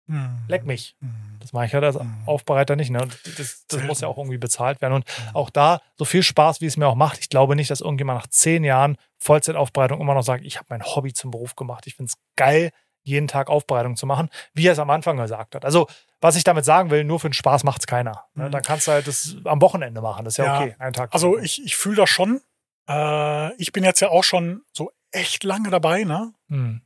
ja. 0.07 0.15
Hm. 0.15 0.37
leck 0.47 0.65
mich. 0.65 0.95
Hm. 1.01 1.13
Das 1.39 1.53
mache 1.53 1.65
ich 1.67 1.73
halt 1.75 1.83
als 1.83 1.99
Mhm. 1.99 2.23
Aufbereiter 2.25 2.75
nicht. 2.75 2.89
Ne? 2.89 3.03
Und 3.03 3.19
das, 3.39 3.65
das 3.67 3.83
muss 3.83 4.01
ja 4.01 4.07
auch 4.07 4.17
irgendwie 4.17 4.39
bezahlt 4.39 4.81
werden. 4.81 4.93
Und 4.93 5.05
Mhm. 5.05 5.35
auch 5.35 5.51
da, 5.51 5.79
so 5.95 6.03
viel 6.03 6.23
Spaß, 6.23 6.59
wie 6.59 6.65
es 6.65 6.75
mir 6.75 6.87
auch 6.87 6.95
macht, 6.95 7.19
ich 7.19 7.29
glaube 7.29 7.55
nicht, 7.55 7.69
dass 7.69 7.81
irgendjemand 7.81 8.17
nach 8.19 8.27
zehn 8.27 8.63
Jahren 8.63 8.97
Vollzeitaufbereitung 9.19 10.01
immer 10.01 10.15
noch 10.15 10.23
sagt, 10.23 10.43
ich 10.43 10.57
habe 10.57 10.65
mein 10.69 10.83
Hobby 10.83 11.13
zum 11.13 11.29
Beruf 11.29 11.55
gemacht. 11.55 11.85
Ich 11.85 11.95
finde 11.95 12.09
es 12.11 12.17
geil, 12.35 12.71
jeden 13.03 13.27
Tag 13.27 13.51
Aufbereitung 13.51 13.95
zu 13.95 14.07
machen, 14.07 14.29
wie 14.55 14.65
er 14.67 14.73
es 14.73 14.79
am 14.79 14.89
Anfang 14.89 15.17
gesagt 15.17 15.53
hat. 15.53 15.65
Also, 15.65 15.87
was 16.19 16.35
ich 16.35 16.43
damit 16.43 16.65
sagen 16.65 16.89
will, 16.89 17.03
nur 17.03 17.19
für 17.19 17.29
den 17.29 17.33
Spaß 17.33 17.63
macht 17.63 17.81
es 17.81 17.85
keiner. 17.87 18.25
Ne? 18.33 18.49
Dann 18.49 18.63
kannst 18.63 18.87
du 18.87 18.91
halt 18.93 19.05
das 19.07 19.35
am 19.43 19.61
Wochenende 19.61 20.01
machen. 20.01 20.25
Das 20.25 20.33
ist 20.33 20.37
ja, 20.37 20.45
Ja. 20.45 20.59
okay. 20.61 20.75
Einen 20.79 20.93
Tag. 20.93 21.13
Also 21.13 21.37
ich, 21.37 21.63
ich 21.63 21.75
fühle 21.75 21.97
das 21.97 22.09
schon. 22.09 22.41
Äh, 22.87 23.53
ich 23.55 23.71
bin 23.71 23.83
jetzt 23.83 23.99
ja 23.99 24.09
auch 24.09 24.23
schon 24.23 24.61
so 24.73 24.91
echt 25.11 25.43
lange 25.43 25.69
dabei, 25.69 26.03
ne? 26.03 26.33
Hm. 26.49 26.81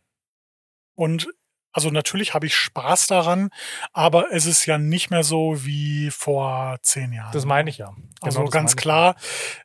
Und 0.95 1.27
also 1.71 1.91
natürlich 1.91 2.33
habe 2.33 2.47
ich 2.47 2.55
Spaß 2.55 3.07
daran, 3.07 3.49
aber 3.93 4.31
es 4.31 4.45
ist 4.45 4.65
ja 4.65 4.77
nicht 4.77 5.11
mehr 5.11 5.23
so 5.23 5.65
wie 5.65 6.09
vor 6.09 6.79
zehn 6.81 7.13
Jahren. 7.13 7.31
Das 7.31 7.45
meine 7.45 7.69
ich 7.69 7.77
ja. 7.77 7.95
Also 8.21 8.39
Genau 8.39 8.45
das 8.45 8.53
ganz 8.53 8.75
klar, 8.75 9.15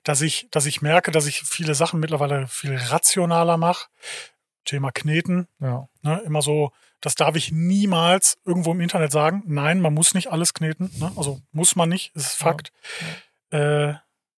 dass 0.02 0.20
ich, 0.20 0.48
dass 0.50 0.66
ich 0.66 0.82
merke, 0.82 1.10
dass 1.10 1.26
ich 1.26 1.40
viele 1.42 1.74
Sachen 1.74 2.00
mittlerweile 2.00 2.46
viel 2.46 2.76
rationaler 2.76 3.56
mache. 3.56 3.88
Thema 4.64 4.92
Kneten, 4.92 5.46
Ja. 5.60 5.88
ne, 6.02 6.22
immer 6.24 6.40
so, 6.40 6.72
das 7.00 7.14
darf 7.16 7.36
ich 7.36 7.52
niemals 7.52 8.38
irgendwo 8.44 8.72
im 8.72 8.80
Internet 8.80 9.12
sagen. 9.12 9.42
Nein, 9.46 9.80
man 9.80 9.92
muss 9.92 10.14
nicht 10.14 10.28
alles 10.30 10.54
kneten. 10.54 10.90
Ne? 10.98 11.12
Also 11.16 11.40
muss 11.52 11.74
man 11.76 11.88
nicht, 11.88 12.14
ist 12.14 12.38
Ja. 12.40 12.46
Fakt. 12.46 12.72
Äh, 13.50 13.94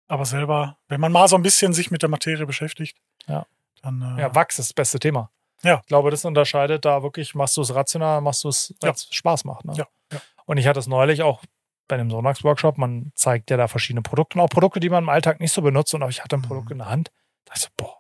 aber 0.08 0.26
selber, 0.26 0.78
wenn 0.88 1.00
man 1.02 1.12
mal 1.12 1.28
so 1.28 1.36
ein 1.36 1.42
bisschen 1.42 1.74
sich 1.74 1.92
mit 1.92 2.02
der 2.02 2.10
Materie 2.10 2.46
beschäftigt, 2.46 2.98
Ja. 3.28 3.46
dann 3.82 4.02
äh, 4.18 4.22
ja, 4.22 4.36
Wachs 4.36 4.60
ist 4.60 4.70
das 4.70 4.74
beste 4.74 5.00
Thema. 5.00 5.32
Ja. 5.64 5.80
Ich 5.82 5.88
glaube, 5.88 6.12
das 6.12 6.26
unterscheidet 6.26 6.86
da 6.86 7.02
wirklich, 7.04 7.34
machst 7.36 7.58
du 7.58 7.62
es 7.62 7.74
rational, 7.74 8.22
machst 8.22 8.44
du 8.44 8.50
es, 8.50 8.74
weil 8.82 8.90
Ja. 8.90 8.94
es 8.94 9.08
Spaß 9.10 9.46
macht. 9.46 9.66
Ne? 9.66 9.74
Ja, 9.76 9.88
ja. 10.12 10.22
Und 10.46 10.58
ich 10.58 10.68
hatte 10.68 10.80
es 10.80 10.88
neulich 10.88 11.24
auch 11.24 11.42
bei 11.88 11.96
einem 11.96 12.10
Sonntagsworkshop, 12.12 12.78
man 12.78 13.12
zeigt 13.16 13.50
ja 13.52 13.58
da 13.58 13.68
verschiedene 13.68 14.02
Produkte, 14.02 14.40
auch 14.42 14.50
Produkte, 14.50 14.80
die 14.80 14.90
man 14.90 15.04
im 15.04 15.10
Alltag 15.10 15.40
nicht 15.40 15.52
so 15.52 15.62
benutzt. 15.62 15.94
Und 15.94 16.08
ich 16.10 16.24
hatte 16.24 16.36
ein 16.36 16.40
Mhm. 16.42 16.46
Produkt 16.48 16.72
in 16.72 16.80
der 16.80 16.90
Hand, 16.90 17.12
da 17.46 17.54
dachte 17.54 17.60
ich 17.60 17.64
so, 17.64 17.70
boah, 17.78 17.96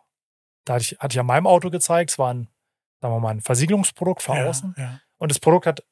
da 0.66 0.74
hatte 0.76 0.84
ich, 0.84 1.00
hatte 1.00 1.14
ich 1.14 1.20
an 1.20 1.26
meinem 1.28 1.48
Auto 1.48 1.70
gezeigt, 1.70 2.12
es 2.12 2.20
war 2.20 2.34
ein, 2.34 2.50
sagen 3.02 3.14
wir 3.14 3.20
mal, 3.20 3.30
ein 3.30 3.42
Versiegelungsprodukt 3.42 4.22
von 4.22 4.38
ja, 4.38 4.46
außen. 4.48 4.76
Ja. 4.78 5.00
Und 5.18 5.30
das 5.32 5.40
Produkt 5.40 5.66
hat 5.68 5.84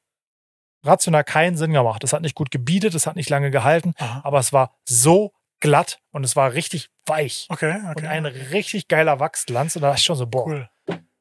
rational 0.84 1.24
keinen 1.24 1.56
Sinn 1.56 1.72
gemacht. 1.72 2.04
Es 2.04 2.12
hat 2.12 2.22
nicht 2.22 2.34
gut 2.34 2.50
gebietet, 2.50 2.94
es 2.94 3.06
hat 3.06 3.16
nicht 3.16 3.30
lange 3.30 3.50
gehalten, 3.50 3.94
Aha. 3.98 4.20
aber 4.24 4.38
es 4.38 4.52
war 4.52 4.74
so 4.84 5.32
glatt 5.64 5.98
und 6.12 6.24
es 6.24 6.36
war 6.36 6.52
richtig 6.52 6.90
weich. 7.06 7.46
Okay, 7.48 7.72
Und 7.80 7.90
okay. 7.96 8.06
ein 8.06 8.26
richtig 8.26 8.86
geiler 8.88 9.18
Wachsglanz. 9.18 9.74
Und 9.76 9.82
da 9.82 9.94
ich 9.94 10.04
schon 10.04 10.16
so, 10.16 10.26
boah, 10.26 10.46
cool. 10.46 10.68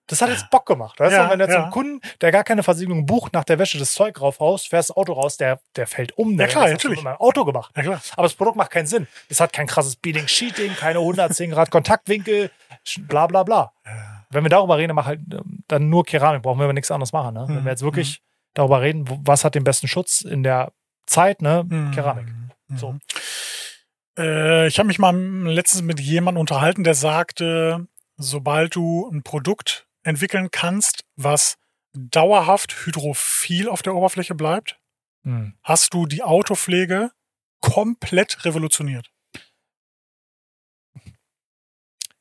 das 0.08 0.22
hat 0.22 0.30
jetzt 0.30 0.50
Bock 0.50 0.66
gemacht. 0.66 1.00
Weißt 1.00 1.14
Ja, 1.14 1.26
du, 1.26 1.32
wenn 1.32 1.40
du 1.40 1.46
jetzt 1.46 1.54
ja. 1.54 1.64
einen 1.64 1.72
Kunden, 1.72 2.02
der 2.22 2.32
gar 2.34 2.44
keine 2.44 2.62
Versiegelung 2.62 3.06
bucht, 3.06 3.34
nach 3.34 3.46
der 3.46 3.58
Wäsche 3.58 3.80
das 3.80 3.94
Zeug 3.94 4.20
raufhaust, 4.20 4.68
fährst 4.68 4.90
das 4.90 4.98
Auto 4.98 5.14
raus, 5.14 5.38
der, 5.38 5.60
der 5.78 5.88
fällt 5.88 6.18
um. 6.18 6.36
Der 6.38 6.48
Ja, 6.48 6.52
klar, 6.52 6.70
natürlich. 6.70 6.98
mit 6.98 7.06
meinem 7.06 7.18
Auto 7.18 7.46
gemacht. 7.46 7.72
Ja 7.78 7.84
klar. 7.84 8.02
Aber 8.18 8.24
das 8.24 8.34
Produkt 8.36 8.58
macht 8.58 8.72
keinen 8.72 8.86
Sinn. 8.88 9.08
Es 9.30 9.40
hat 9.40 9.54
kein 9.54 9.66
krasses 9.68 9.96
Beading, 9.96 10.28
Sheeting, 10.28 10.76
keine 10.76 11.00
110 11.00 11.52
Grad 11.52 11.72
Kontaktwinkel, 11.72 12.52
bla 13.08 13.28
bla 13.28 13.44
bla. 13.44 13.72
Ja. 13.86 14.26
Wenn 14.30 14.44
wir 14.44 14.50
darüber 14.50 14.78
reden, 14.78 14.94
mach 14.96 15.06
halt 15.06 15.22
ähm, 15.32 15.64
dann 15.68 15.90
nur 15.90 16.04
Keramik, 16.04 16.42
brauchen 16.42 16.60
wir 16.60 16.66
aber 16.66 16.74
nichts 16.74 16.92
anderes 16.92 17.14
machen. 17.14 17.34
Ne? 17.36 17.46
Wenn 17.48 17.56
Mhm, 17.62 17.64
wir 17.66 17.72
jetzt 17.72 17.84
wirklich 17.84 18.22
darüber 18.56 18.82
reden, 18.82 19.06
was 19.26 19.46
hat 19.46 19.56
den 19.56 19.64
besten 19.64 19.88
Schutz 19.88 20.22
in 20.22 20.44
der 20.44 20.72
Zeit, 21.06 21.42
ne? 21.42 21.64
Mhm. 21.68 21.92
Keramik. 21.92 22.28
Mhm. 22.68 22.78
So. 22.78 22.96
Äh, 24.18 24.68
ich 24.68 24.80
habe 24.80 24.88
mich 24.88 25.00
mal 25.00 25.16
letztens 25.16 25.82
mit 25.82 26.00
jemandem 26.00 26.40
unterhalten, 26.42 26.84
der 26.84 26.94
sagte, 26.96 27.88
sobald 28.18 28.76
du 28.76 29.10
ein 29.10 29.24
Produkt 29.24 29.88
entwickeln 30.04 30.50
kannst, 30.52 31.06
was 31.16 31.58
dauerhaft 31.94 32.86
hydrophil 32.86 33.70
auf 33.70 33.82
der 33.82 33.96
Oberfläche 33.96 34.36
bleibt, 34.36 34.80
Hm. 35.24 35.58
hast 35.64 35.94
du 35.94 36.06
die 36.06 36.22
Autopflege 36.22 37.12
komplett 37.62 38.44
revolutioniert. 38.44 39.10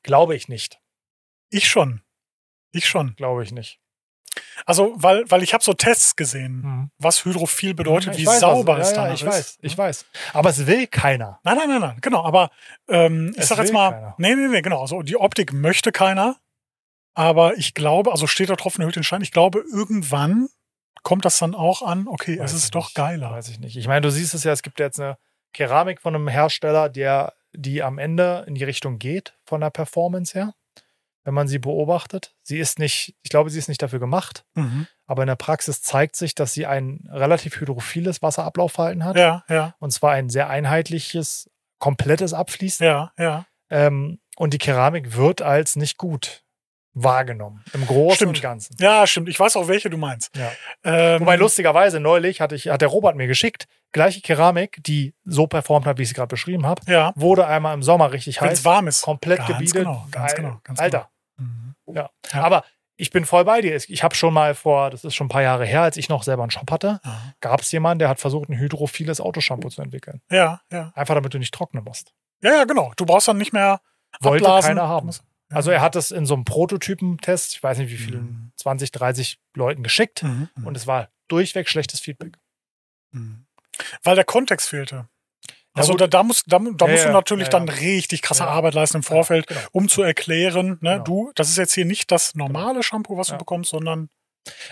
Glaube 0.05 0.37
ich 0.37 0.49
nicht. 0.49 0.81
Ich 1.51 1.69
schon. 1.69 2.03
Ich 2.71 2.87
schon. 2.87 3.17
Glaube 3.17 3.43
ich 3.43 3.51
nicht. 3.53 3.81
Also, 4.67 4.93
weil, 4.97 5.25
weil 5.31 5.43
ich 5.43 5.55
habe 5.55 5.65
so 5.65 5.73
Tests 5.73 6.17
gesehen, 6.17 6.63
Hm. 6.63 6.91
was 6.99 7.25
hydrophil 7.25 7.75
bedeutet, 7.75 8.15
Ich 8.15 8.21
wie 8.23 8.27
weiß, 8.27 8.41
sauber 8.41 8.79
was- 8.79 8.91
es 8.91 8.97
ja, 8.97 8.97
dann 9.03 9.07
ja, 9.09 9.15
ich 9.15 9.23
ist. 9.23 9.27
weiß, 9.29 9.59
ich 9.63 9.79
weiß. 9.79 10.05
Aber 10.33 10.51
es 10.51 10.67
will 10.67 10.87
keiner. 10.87 11.41
Nein, 11.43 11.57
nein, 11.59 11.69
nein, 11.69 11.81
nein, 11.81 11.99
genau. 12.01 12.25
Aber 12.25 12.51
ähm, 12.89 13.35
ich 13.37 13.45
sag 13.47 13.59
jetzt 13.59 13.73
mal, 13.73 13.91
keiner. 13.91 14.15
nee, 14.19 14.35
nee, 14.35 14.49
nee, 14.49 14.63
genau. 14.63 14.81
Also 14.83 15.03
die 15.03 15.17
Optik 15.17 15.53
möchte 15.53 15.91
keiner. 15.93 16.37
Aber 17.15 17.57
ich 17.59 17.75
glaube, 17.75 18.11
also 18.13 18.27
steht 18.27 18.49
da 18.51 18.57
Tropfen 18.57 18.81
erhöht 18.83 18.97
den 18.97 19.05
Schein. 19.05 19.21
Ich 19.23 19.33
glaube, 19.33 19.63
irgendwann 19.71 20.49
kommt 21.03 21.25
das 21.25 21.39
dann 21.39 21.55
auch 21.55 21.83
an, 21.83 22.07
okay, 22.09 22.39
Weiß 22.39 22.53
es 22.53 22.65
ist 22.65 22.75
doch 22.75 22.87
nicht. 22.87 22.95
geiler. 22.95 23.33
Weiß 23.33 23.49
ich 23.49 23.59
nicht. 23.59 23.77
Ich 23.77 23.87
meine, 23.89 24.01
du 24.03 24.11
siehst 24.11 24.33
es 24.35 24.45
ja, 24.45 24.53
es 24.53 24.63
gibt 24.63 24.79
jetzt 24.81 24.99
eine 25.01 25.19
Keramik 25.53 26.01
von 26.01 26.15
einem 26.15 26.29
Hersteller, 26.29 26.89
der, 26.89 27.35
die 27.53 27.83
am 27.83 27.99
Ende 27.99 28.45
in 28.47 28.55
die 28.55 28.65
Richtung 28.65 28.99
geht, 28.99 29.35
von 29.45 29.61
der 29.61 29.69
Performance 29.71 30.33
her. 30.39 30.55
Wenn 31.25 31.35
man 31.35 31.47
sie 31.49 31.59
beobachtet. 31.59 32.35
Sie 32.43 32.59
ist 32.59 32.79
nicht, 32.81 33.15
ich 33.23 33.31
glaube, 33.31 33.49
sie 33.51 33.59
ist 33.59 33.69
nicht 33.69 33.81
dafür 33.83 34.01
gemacht, 34.01 34.45
Mhm. 34.55 34.87
aber 35.07 35.23
in 35.23 35.29
der 35.29 35.37
Praxis 35.37 35.81
zeigt 35.83 36.17
sich, 36.17 36.35
dass 36.35 36.53
sie 36.53 36.67
ein 36.67 37.09
relativ 37.11 37.61
hydrophiles 37.61 38.23
Wasserablaufverhalten 38.23 39.05
hat. 39.05 39.17
Ja, 39.17 39.45
ja, 39.49 39.75
Und 39.79 39.93
zwar 39.93 40.13
ein 40.13 40.29
sehr 40.31 40.49
einheitliches, 40.51 41.49
komplettes 41.79 42.33
Abfließen. 42.35 42.85
ja, 42.85 43.13
ja. 43.19 43.47
Ähm, 43.71 44.19
und 44.37 44.53
die 44.55 44.59
Keramik 44.59 45.17
wird 45.17 45.43
als 45.43 45.77
nicht 45.77 45.97
gut 45.99 46.42
wahrgenommen. 46.95 47.65
Im 47.73 47.87
Großen 47.87 48.17
Stimmt. 48.17 48.37
und 48.37 48.43
Ganzen. 48.43 48.77
Ja, 48.81 49.07
stimmt. 49.07 49.29
Ich 49.29 49.39
weiß 49.41 49.57
auch, 49.57 49.69
welche 49.69 49.89
du 49.91 49.97
meinst. 49.97 50.31
Ja. 50.37 50.51
Ähm, 50.85 51.21
Wobei 51.23 51.37
lustigerweise 51.37 52.01
neulich 52.01 52.41
hatte 52.41 52.55
ich, 52.55 52.69
hat 52.69 52.81
der 52.83 52.89
Robert 52.89 53.17
mir 53.17 53.27
geschickt, 53.27 53.67
gleiche 53.93 54.21
Keramik, 54.21 54.83
die 54.85 55.15
so 55.25 55.47
performt 55.47 55.87
hat, 55.87 55.99
wie 55.99 56.03
ich 56.03 56.09
sie 56.09 56.15
gerade 56.15 56.29
beschrieben 56.29 56.67
habe, 56.67 56.83
Ja, 56.91 57.13
wurde 57.17 57.47
einmal 57.47 57.75
im 57.75 57.83
Sommer 57.83 58.13
richtig 58.13 58.41
wenn 58.41 58.49
es 58.49 58.59
heiß, 58.61 58.65
warm 58.65 58.89
ist. 58.89 59.03
komplett 59.03 59.39
Ganz 59.39 59.51
gebietet. 59.51 59.75
genau, 59.75 60.07
ganz 60.11 60.35
genau, 60.35 60.61
ganz 60.65 60.81
Alter. 60.81 61.09
Mhm. 61.39 61.75
Ja. 61.87 62.11
Ja. 62.33 62.43
Aber 62.43 62.65
ich 62.97 63.11
bin 63.11 63.25
voll 63.25 63.45
bei 63.45 63.61
dir. 63.63 63.75
Ich 63.75 64.05
habe 64.05 64.15
schon 64.15 64.33
mal 64.35 64.55
vor, 64.55 64.91
das 64.91 65.03
ist 65.05 65.15
schon 65.15 65.27
ein 65.27 65.31
paar 65.31 65.43
Jahre 65.43 65.65
her, 65.65 65.83
als 65.83 65.97
ich 65.97 66.09
noch 66.09 66.23
selber 66.23 66.43
einen 66.43 66.51
Shop 66.51 66.71
hatte, 66.71 67.01
gab 67.41 67.61
es 67.63 67.73
jemanden, 67.73 67.99
der 68.01 68.09
hat 68.09 68.21
versucht, 68.21 68.49
ein 68.49 68.57
hydrophiles 68.59 69.21
Autoshampoo 69.21 69.71
zu 69.71 69.83
entwickeln. 69.83 70.21
Ja, 70.31 70.61
ja. 70.71 70.93
Einfach 70.95 71.15
damit 71.15 71.33
du 71.35 71.39
nicht 71.39 71.53
trocknen 71.55 71.83
musst. 71.85 72.13
Ja, 72.43 72.51
ja, 72.59 72.65
genau. 72.65 72.93
Du 72.97 73.07
brauchst 73.07 73.27
dann 73.29 73.39
nicht 73.39 73.53
mehr 73.53 73.81
Wollte 74.21 74.45
abblasen. 74.45 74.69
keiner 74.77 74.89
haben. 74.89 75.11
Also 75.53 75.71
er 75.71 75.81
hat 75.81 75.97
es 75.97 76.11
in 76.11 76.27
so 76.27 76.35
einem 76.35 76.45
Prototypentest, 76.45 77.55
ich 77.57 77.63
weiß 77.63 77.79
nicht 77.79 77.91
wie 77.91 77.97
vielen, 77.97 78.23
Mhm. 78.25 78.53
20, 78.57 78.93
30 78.93 79.39
Leuten 79.55 79.83
geschickt 79.83 80.23
Mhm, 80.23 80.49
mhm, 80.57 80.67
und 80.67 80.77
es 80.77 80.87
war 80.87 81.09
durchweg 81.29 81.69
schlechtes 81.69 82.01
Feedback. 82.01 82.39
mhm. 83.13 83.47
Weil 84.03 84.15
der 84.17 84.25
Kontext 84.25 84.69
fehlte. 84.69 85.09
Also 85.75 85.95
da, 85.95 86.07
da, 86.07 86.23
musst, 86.23 86.45
da, 86.53 86.59
da 86.59 86.85
Ja, 86.87 86.93
musst 86.93 87.05
du 87.07 87.11
natürlich 87.13 87.49
ja, 87.49 87.53
ja. 87.55 87.59
dann 87.65 87.69
richtig 87.71 88.21
krasse. 88.21 88.47
Arbeit 88.47 88.75
leisten 88.75 88.99
im 88.99 89.03
Vorfeld, 89.03 89.47
Genau. 89.47 89.61
um 89.73 89.89
zu 89.89 90.03
erklären, 90.03 90.77
ne, 90.83 90.93
Genau. 90.93 91.05
du, 91.05 91.33
das 91.35 91.49
ist 91.49 91.57
jetzt 91.57 91.73
hier 91.73 91.87
nicht 91.87 92.11
das 92.11 92.35
normale 92.35 92.83
Shampoo, 92.83 93.17
was 93.17 93.29
du 93.29 93.39
bekommst, 93.39 93.71
sondern 93.71 94.09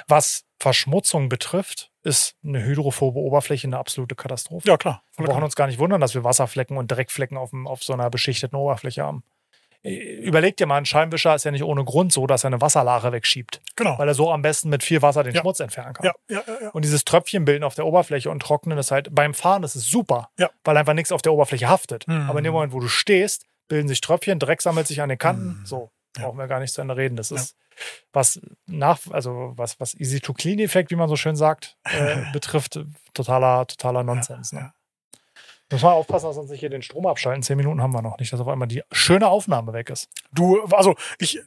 Was 0.08 0.44
Verschmutzung 0.58 1.28
betrifft, 1.28 1.90
ist 2.02 2.34
eine 2.44 2.62
hydrophobe 2.64 3.18
Oberfläche 3.20 3.66
eine 3.68 3.78
absolute 3.78 4.16
Katastrophe. 4.16 4.68
ja 4.68 4.76
klar. 4.76 5.04
Wir 5.16 5.26
brauchen 5.26 5.44
uns 5.44 5.54
gar 5.54 5.68
nicht 5.68 5.78
wundern, 5.78 6.00
dass 6.00 6.12
wir 6.14 6.24
Wasserflecken 6.24 6.76
und 6.76 6.88
Dreckflecken 6.90 7.36
auf, 7.38 7.50
dem, 7.50 7.66
auf 7.68 7.82
so 7.84 7.92
einer 7.92 8.10
beschichteten 8.10 8.56
Oberfläche 8.58 9.02
haben. 9.04 9.22
Überleg 9.82 10.56
dir 10.58 10.66
mal, 10.66 10.76
ein 10.76 10.84
Scheinwischer 10.84 11.34
ist 11.34 11.44
ja 11.44 11.50
nicht 11.50 11.64
ohne 11.64 11.84
Grund 11.84 12.12
so, 12.12 12.26
dass 12.26 12.44
er 12.44 12.48
eine 12.48 12.60
Wasserlache 12.60 13.12
wegschiebt, 13.12 13.62
Genau. 13.76 13.98
weil 13.98 14.08
er 14.08 14.14
so 14.14 14.30
am 14.30 14.42
besten 14.42 14.68
mit 14.68 14.82
viel 14.82 15.00
Wasser 15.00 15.22
den 15.22 15.34
Ja. 15.34 15.40
Schmutz 15.40 15.58
entfernen 15.60 15.94
kann. 15.94 16.04
Ja, 16.06 16.12
ja, 16.28 16.42
ja, 16.46 16.54
ja. 16.64 16.68
Und 16.70 16.84
dieses 16.84 17.04
Tröpfchenbilden 17.04 17.64
auf 17.64 17.74
der 17.74 17.86
Oberfläche 17.86 18.30
und 18.30 18.40
Trocknen 18.42 18.76
ist 18.76 18.90
halt 18.90 19.14
beim 19.14 19.32
Fahren, 19.32 19.62
das 19.62 19.76
ist 19.76 19.88
super, 19.90 20.28
Ja. 20.38 20.50
weil 20.64 20.76
einfach 20.76 20.92
nichts 20.92 21.12
auf 21.12 21.22
der 21.22 21.32
Oberfläche 21.32 21.68
haftet. 21.68 22.06
Mhm. 22.08 22.28
Aber 22.28 22.38
in 22.38 22.44
dem 22.44 22.52
Moment, 22.52 22.72
wo 22.74 22.80
du 22.80 22.88
stehst, 22.88 23.46
bilden 23.68 23.88
sich 23.88 24.00
Tröpfchen, 24.02 24.38
Dreck 24.38 24.60
sammelt 24.60 24.86
sich 24.86 25.00
an 25.00 25.08
den 25.08 25.18
Kanten. 25.18 25.60
Mhm. 25.60 25.66
So, 25.66 25.90
brauchen 26.12 26.36
wir 26.38 26.46
gar 26.46 26.60
nicht 26.60 26.74
zu 26.74 26.82
Ende 26.82 26.96
reden. 26.96 27.16
Das 27.16 27.30
ist 27.30 27.56
was 28.12 28.38
nach, 28.66 28.98
also 29.10 29.52
was, 29.56 29.80
was 29.80 29.94
Easy-to-Clean-Effekt, 29.94 30.90
wie 30.90 30.96
man 30.96 31.08
so 31.08 31.16
schön 31.16 31.36
sagt, 31.36 31.76
äh, 31.84 32.16
betrifft, 32.34 32.78
totaler, 33.14 33.66
totaler 33.66 34.02
Nonsens. 34.02 34.52
Ne? 34.52 34.72
Muss 35.70 35.82
man 35.82 35.92
aufpassen, 35.92 36.26
dass 36.26 36.36
wir 36.36 36.42
uns 36.42 36.50
nicht 36.50 36.60
hier 36.60 36.70
den 36.70 36.82
Strom 36.82 37.06
abschalten. 37.06 37.42
Zehn 37.42 37.56
Minuten 37.56 37.80
haben 37.80 37.92
wir 37.92 38.02
noch 38.02 38.18
nicht, 38.18 38.32
dass 38.32 38.40
auf 38.40 38.48
einmal 38.48 38.68
die 38.68 38.82
schöne 38.90 39.28
Aufnahme 39.28 39.72
weg 39.72 39.90
ist. 39.90 40.08
Du, 40.32 40.62
also 40.64 40.96
ich, 41.18 41.40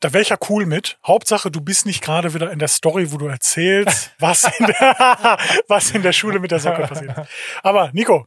da 0.00 0.12
wäre 0.12 0.22
ich 0.22 0.28
ja 0.28 0.36
cool 0.50 0.66
mit. 0.66 0.98
Hauptsache, 1.06 1.50
du 1.50 1.60
bist 1.60 1.86
nicht 1.86 2.02
gerade 2.02 2.34
wieder 2.34 2.50
in 2.52 2.58
der 2.58 2.68
Story, 2.68 3.12
wo 3.12 3.16
du 3.16 3.26
erzählst, 3.26 4.12
was 4.18 4.44
in 4.58 4.66
der, 4.66 5.38
was 5.68 5.90
in 5.92 6.02
der 6.02 6.12
Schule 6.12 6.38
mit 6.40 6.50
der 6.50 6.60
Socke 6.60 6.82
passiert 6.86 7.16
ist. 7.16 7.30
Aber 7.62 7.90
Nico, 7.92 8.26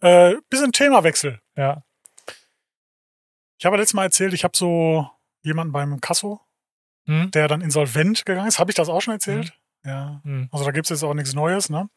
äh, 0.00 0.34
bisschen 0.48 0.72
Themawechsel. 0.72 1.40
Ja. 1.56 1.82
Ich 3.58 3.66
habe 3.66 3.76
letztes 3.76 3.94
Mal 3.94 4.04
erzählt, 4.04 4.34
ich 4.34 4.44
habe 4.44 4.56
so 4.56 5.10
jemanden 5.42 5.72
beim 5.72 6.00
Kasso, 6.00 6.40
Hm? 7.06 7.30
der 7.30 7.48
dann 7.48 7.62
insolvent 7.62 8.24
gegangen 8.26 8.48
ist. 8.48 8.58
Habe 8.58 8.70
ich 8.70 8.74
das 8.76 8.88
auch 8.90 9.00
schon 9.00 9.14
erzählt? 9.14 9.52
Ja. 9.84 10.20
Hm. 10.24 10.48
Also 10.52 10.64
da 10.66 10.70
gibt 10.72 10.84
es 10.86 10.90
jetzt 10.90 11.02
auch 11.02 11.14
nichts 11.14 11.32
Neues, 11.32 11.70
ne? 11.70 11.88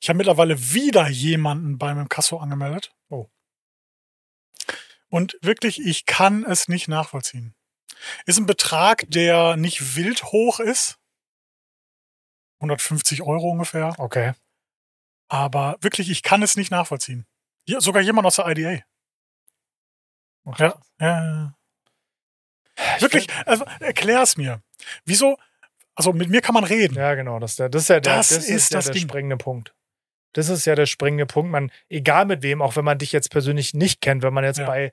Ich 0.00 0.08
habe 0.08 0.16
mittlerweile 0.16 0.72
wieder 0.72 1.08
jemanden 1.08 1.78
beim 1.78 2.08
Kasso 2.08 2.38
angemeldet. 2.38 2.94
Oh. 3.08 3.28
Und 5.08 5.38
wirklich, 5.42 5.84
ich 5.84 6.06
kann 6.06 6.44
es 6.44 6.68
nicht 6.68 6.88
nachvollziehen. 6.88 7.54
Ist 8.26 8.38
ein 8.38 8.46
Betrag, 8.46 9.04
der 9.08 9.56
nicht 9.56 9.96
wild 9.96 10.24
hoch 10.24 10.60
ist. 10.60 10.98
150 12.60 13.22
Euro 13.22 13.50
ungefähr. 13.50 13.94
Okay. 13.98 14.34
Aber 15.28 15.76
wirklich, 15.80 16.10
ich 16.10 16.22
kann 16.22 16.42
es 16.42 16.56
nicht 16.56 16.70
nachvollziehen. 16.70 17.26
Hier, 17.64 17.80
sogar 17.80 18.02
jemand 18.02 18.26
aus 18.26 18.36
der 18.36 18.46
IDA. 18.48 18.84
Ach, 20.44 20.58
Ja. 20.58 20.80
Ja. 21.00 21.54
Ich 22.96 23.02
Wirklich, 23.02 23.26
also, 23.46 23.64
erklär 23.80 24.22
es 24.22 24.36
mir. 24.36 24.62
Wieso? 25.04 25.38
Also 25.96 26.12
mit 26.12 26.28
mir 26.30 26.40
kann 26.42 26.54
man 26.54 26.64
reden. 26.64 26.94
Ja, 26.94 27.14
genau. 27.14 27.38
Das, 27.40 27.52
ist 27.52 27.58
der- 27.58 27.68
das 27.68 27.82
ist 27.82 27.88
ja 27.88 28.00
der, 28.00 28.16
Das 28.16 28.28
das 28.28 28.38
ist 28.38 28.48
ist 28.50 28.72
ja 28.72 28.80
der 28.80 28.92
Ding. 28.92 29.02
springende 29.02 29.36
Punkt. 29.36 29.74
Das 30.34 30.48
ist 30.50 30.64
ja 30.66 30.74
der 30.74 30.86
springende 30.86 31.26
Punkt. 31.26 31.50
Man, 31.50 31.72
egal 31.88 32.26
mit 32.26 32.42
wem, 32.42 32.60
auch 32.62 32.76
wenn 32.76 32.84
man 32.84 32.98
dich 32.98 33.10
jetzt 33.12 33.30
persönlich 33.30 33.72
nicht 33.74 34.00
kennt, 34.02 34.22
wenn 34.22 34.34
man 34.34 34.44
jetzt 34.44 34.58
Ja. 34.58 34.66
bei, 34.66 34.92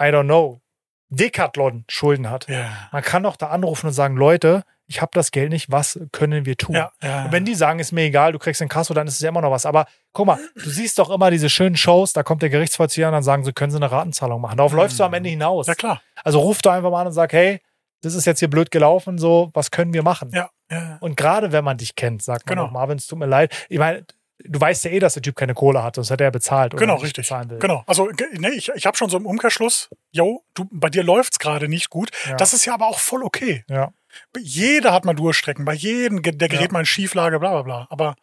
I 0.00 0.04
don't 0.04 0.24
know, 0.24 0.60
Decathlon 1.08 1.84
Schulden 1.88 2.28
hat, 2.30 2.48
Ja. 2.48 2.70
man 2.92 3.02
kann 3.02 3.22
doch 3.22 3.36
da 3.36 3.48
anrufen 3.48 3.86
und 3.86 3.92
sagen, 3.92 4.16
Leute, 4.16 4.64
ich 4.88 5.00
habe 5.00 5.10
das 5.14 5.30
Geld 5.30 5.50
nicht, 5.50 5.70
was 5.70 5.98
können 6.12 6.44
wir 6.46 6.56
tun? 6.56 6.74
Ja, 6.74 6.92
ja. 7.02 7.24
Und 7.24 7.32
wenn 7.32 7.44
die 7.44 7.54
sagen, 7.54 7.78
ist 7.78 7.92
mir 7.92 8.02
egal, 8.02 8.32
du 8.32 8.38
kriegst 8.38 8.60
den 8.60 8.68
Kasso, 8.68 8.92
dann 8.92 9.06
ist 9.06 9.14
es 9.14 9.20
ja 9.20 9.28
immer 9.30 9.40
noch 9.40 9.50
was. 9.50 9.66
Aber 9.66 9.86
guck 10.12 10.26
mal, 10.26 10.38
du 10.54 10.68
siehst 10.68 10.98
doch 10.98 11.10
immer 11.10 11.30
diese 11.30 11.48
schönen 11.48 11.76
Shows, 11.76 12.12
da 12.12 12.22
kommt 12.22 12.42
der 12.42 12.50
Gerichtsvollzieher 12.50 13.06
und 13.08 13.12
dann 13.12 13.22
sagen 13.22 13.44
sie, 13.44 13.52
können 13.52 13.70
sie 13.70 13.78
eine 13.78 13.90
Ratenzahlung 13.90 14.40
machen. 14.40 14.56
Darauf 14.58 14.72
Mhm. 14.72 14.78
läufst 14.78 14.98
du 15.00 15.04
am 15.04 15.14
Ende 15.14 15.30
hinaus. 15.30 15.66
ja, 15.68 15.74
klar. 15.74 16.02
Also 16.22 16.40
ruf 16.40 16.60
doch 16.62 16.72
einfach 16.72 16.90
mal 16.90 17.00
an 17.00 17.06
und 17.08 17.12
sag, 17.12 17.32
hey, 17.32 17.60
das 18.02 18.14
ist 18.14 18.24
jetzt 18.26 18.38
hier 18.40 18.50
blöd 18.50 18.70
gelaufen, 18.70 19.18
so, 19.18 19.50
was 19.54 19.70
können 19.70 19.92
wir 19.92 20.02
machen? 20.02 20.30
Ja, 20.32 20.50
ja. 20.70 20.98
Und 21.00 21.16
gerade 21.16 21.52
wenn 21.52 21.64
man 21.64 21.76
dich 21.78 21.94
kennt, 21.94 22.22
sagt 22.22 22.46
man 22.48 22.56
Genau. 22.58 22.70
Marvin, 22.70 22.98
es 22.98 23.06
tut 23.06 23.18
mir 23.18 23.26
leid. 23.26 23.66
Ich 23.68 23.78
meine, 23.78 24.04
du 24.44 24.60
weißt 24.60 24.84
ja 24.84 24.90
eh, 24.90 24.98
dass 24.98 25.14
der 25.14 25.22
Typ 25.22 25.34
keine 25.36 25.54
Kohle 25.54 25.82
hat, 25.82 25.94
sonst 25.96 26.10
hätte 26.10 26.24
er 26.24 26.30
bezahlt. 26.30 26.74
Oder 26.74 26.80
Genau, 26.80 26.94
richtig. 26.96 27.24
Bezahlen 27.24 27.50
will. 27.50 27.58
Genau. 27.58 27.82
Also 27.86 28.10
nee, 28.32 28.48
ich, 28.50 28.68
ich 28.74 28.86
habe 28.86 28.96
schon 28.96 29.08
so 29.08 29.16
im 29.16 29.26
Umkehrschluss, 29.26 29.88
yo, 30.12 30.44
du, 30.54 30.66
bei 30.70 30.90
dir 30.90 31.02
läuft's 31.02 31.38
gerade 31.38 31.68
nicht 31.68 31.88
gut. 31.90 32.10
Ja. 32.26 32.36
Das 32.36 32.52
ist 32.52 32.64
ja 32.66 32.74
aber 32.74 32.86
auch 32.86 32.98
voll 32.98 33.22
okay. 33.22 33.64
Ja. 33.68 33.92
Jeder 34.38 34.92
hat 34.92 35.04
mal 35.04 35.14
Durchstrecken, 35.14 35.64
bei 35.64 35.74
jedem, 35.74 36.22
der 36.22 36.48
gerät 36.48 36.66
Ja. 36.66 36.72
mal 36.72 36.80
in 36.80 36.86
Schieflage, 36.86 37.38
bla 37.40 37.50
bla 37.50 37.62
bla. 37.62 37.86
Aber 37.90 38.14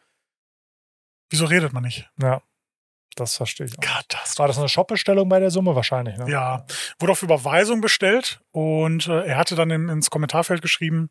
wieso 1.29 1.45
redet 1.45 1.73
man 1.73 1.83
nicht? 1.83 2.09
ja, 2.21 2.41
das 3.15 3.38
verstehe 3.38 3.67
ich 3.67 3.78
auch. 3.78 4.38
War 4.38 4.47
das 4.47 4.58
eine 4.58 4.69
Shopbestellung 4.69 5.30
bei 5.30 5.39
der 5.39 5.52
Summe? 5.52 5.76
Wahrscheinlich, 5.76 6.17
ne? 6.17 6.30
Ja, 6.30 6.65
wurde 6.99 7.12
auf 7.12 7.23
Überweisung 7.23 7.82
bestellt 7.82 8.41
und 8.52 9.08
äh, 9.08 9.26
er 9.26 9.38
hatte 9.38 9.56
dann 9.56 9.69
in, 9.69 9.89
ins 9.89 10.10
Kommentarfeld 10.10 10.62
geschrieben, 10.62 11.10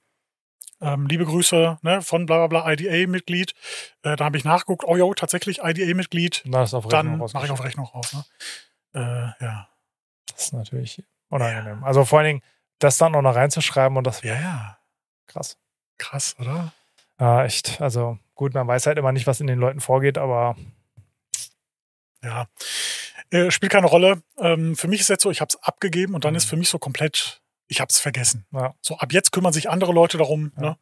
ähm, 0.82 1.06
liebe 1.06 1.24
Grüße 1.24 1.78
ne, 1.82 2.02
von 2.02 2.26
bla 2.26 2.46
bla 2.46 2.62
bla 2.62 2.72
IDA-Mitglied. 2.72 3.54
Äh, 4.02 4.16
da 4.16 4.24
habe 4.24 4.36
ich 4.36 4.44
nachgeguckt, 4.44 4.84
oh 4.84 4.96
jo, 4.96 5.14
tatsächlich 5.14 5.60
IDA-Mitglied. 5.62 6.42
Dann 6.44 7.18
mache 7.18 7.44
ich 7.44 7.50
auf. 7.50 7.62
Rechnung 7.62 7.86
raus. 7.86 8.12
Ne? 8.12 8.24
Äh, 9.40 9.44
ja. 9.44 9.68
Das 10.26 10.44
ist 10.46 10.52
natürlich 10.52 11.04
unangenehm. 11.28 11.84
Also 11.84 12.04
vor 12.04 12.18
allen 12.18 12.26
Dingen, 12.26 12.42
das 12.78 12.98
dann 12.98 13.14
auch 13.14 13.22
noch 13.22 13.36
reinzuschreiben 13.36 13.96
und 13.96 14.06
das 14.06 14.22
ja, 14.22 14.34
ja. 14.34 14.78
krass. 15.26 15.56
Krass, 15.98 16.34
oder? 16.40 16.72
Ja, 17.20 17.44
echt. 17.44 17.80
Also 17.80 18.18
gut, 18.34 18.54
man 18.54 18.66
weiß 18.66 18.86
halt 18.86 18.98
immer 18.98 19.12
nicht, 19.12 19.28
was 19.28 19.40
in 19.40 19.46
den 19.46 19.58
Leuten 19.58 19.80
vorgeht, 19.80 20.18
aber 20.18 20.56
Ja. 22.22 22.46
Äh, 23.30 23.50
spielt 23.50 23.72
keine 23.72 23.86
Rolle. 23.86 24.22
Ähm, 24.38 24.76
für 24.76 24.88
mich 24.88 25.00
ist 25.00 25.08
jetzt 25.08 25.22
so, 25.22 25.30
ich 25.30 25.40
habe 25.40 25.48
es 25.48 25.62
abgegeben 25.62 26.14
und 26.14 26.24
dann 26.24 26.32
Mhm. 26.34 26.36
ist 26.36 26.44
für 26.44 26.56
mich 26.56 26.68
so 26.68 26.78
komplett, 26.78 27.40
ich 27.68 27.80
habe 27.80 27.88
es 27.90 27.98
vergessen. 27.98 28.46
ja. 28.52 28.74
So, 28.82 28.96
ab 28.98 29.12
jetzt 29.12 29.32
kümmern 29.32 29.52
sich 29.52 29.70
andere 29.70 29.92
Leute 29.92 30.18
darum. 30.18 30.52
Ja. 30.56 30.62
Ne? 30.62 30.76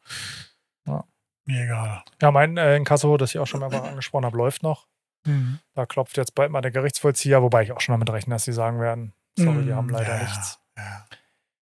Ja. 0.87 1.03
Mir 1.45 1.63
egal. 1.63 2.03
Ja, 2.21 2.31
mein 2.31 2.57
äh, 2.57 2.75
Inkasso, 2.75 3.17
das 3.17 3.31
ich 3.31 3.39
auch 3.39 3.47
schon 3.47 3.61
mehrfach 3.61 3.83
angesprochen 3.83 4.25
habe, 4.25 4.37
läuft 4.37 4.61
noch. 4.63 4.87
Mhm. 5.25 5.59
Da 5.73 5.85
klopft 5.85 6.17
jetzt 6.17 6.35
bald 6.35 6.51
mal 6.51 6.61
der 6.61 6.71
Gerichtsvollzieher, 6.71 7.41
wobei 7.41 7.63
ich 7.63 7.71
auch 7.71 7.81
schon 7.81 7.93
damit 7.93 8.09
rechne, 8.11 8.35
dass 8.35 8.43
sie 8.45 8.53
sagen 8.53 8.79
werden, 8.79 9.13
sorry, 9.37 9.65
wir 9.65 9.75
haben 9.75 9.89
leider 9.89 10.13
Mhm. 10.15 10.19
ja, 10.21 10.23
nichts. 10.27 10.59
Ja. 10.77 11.05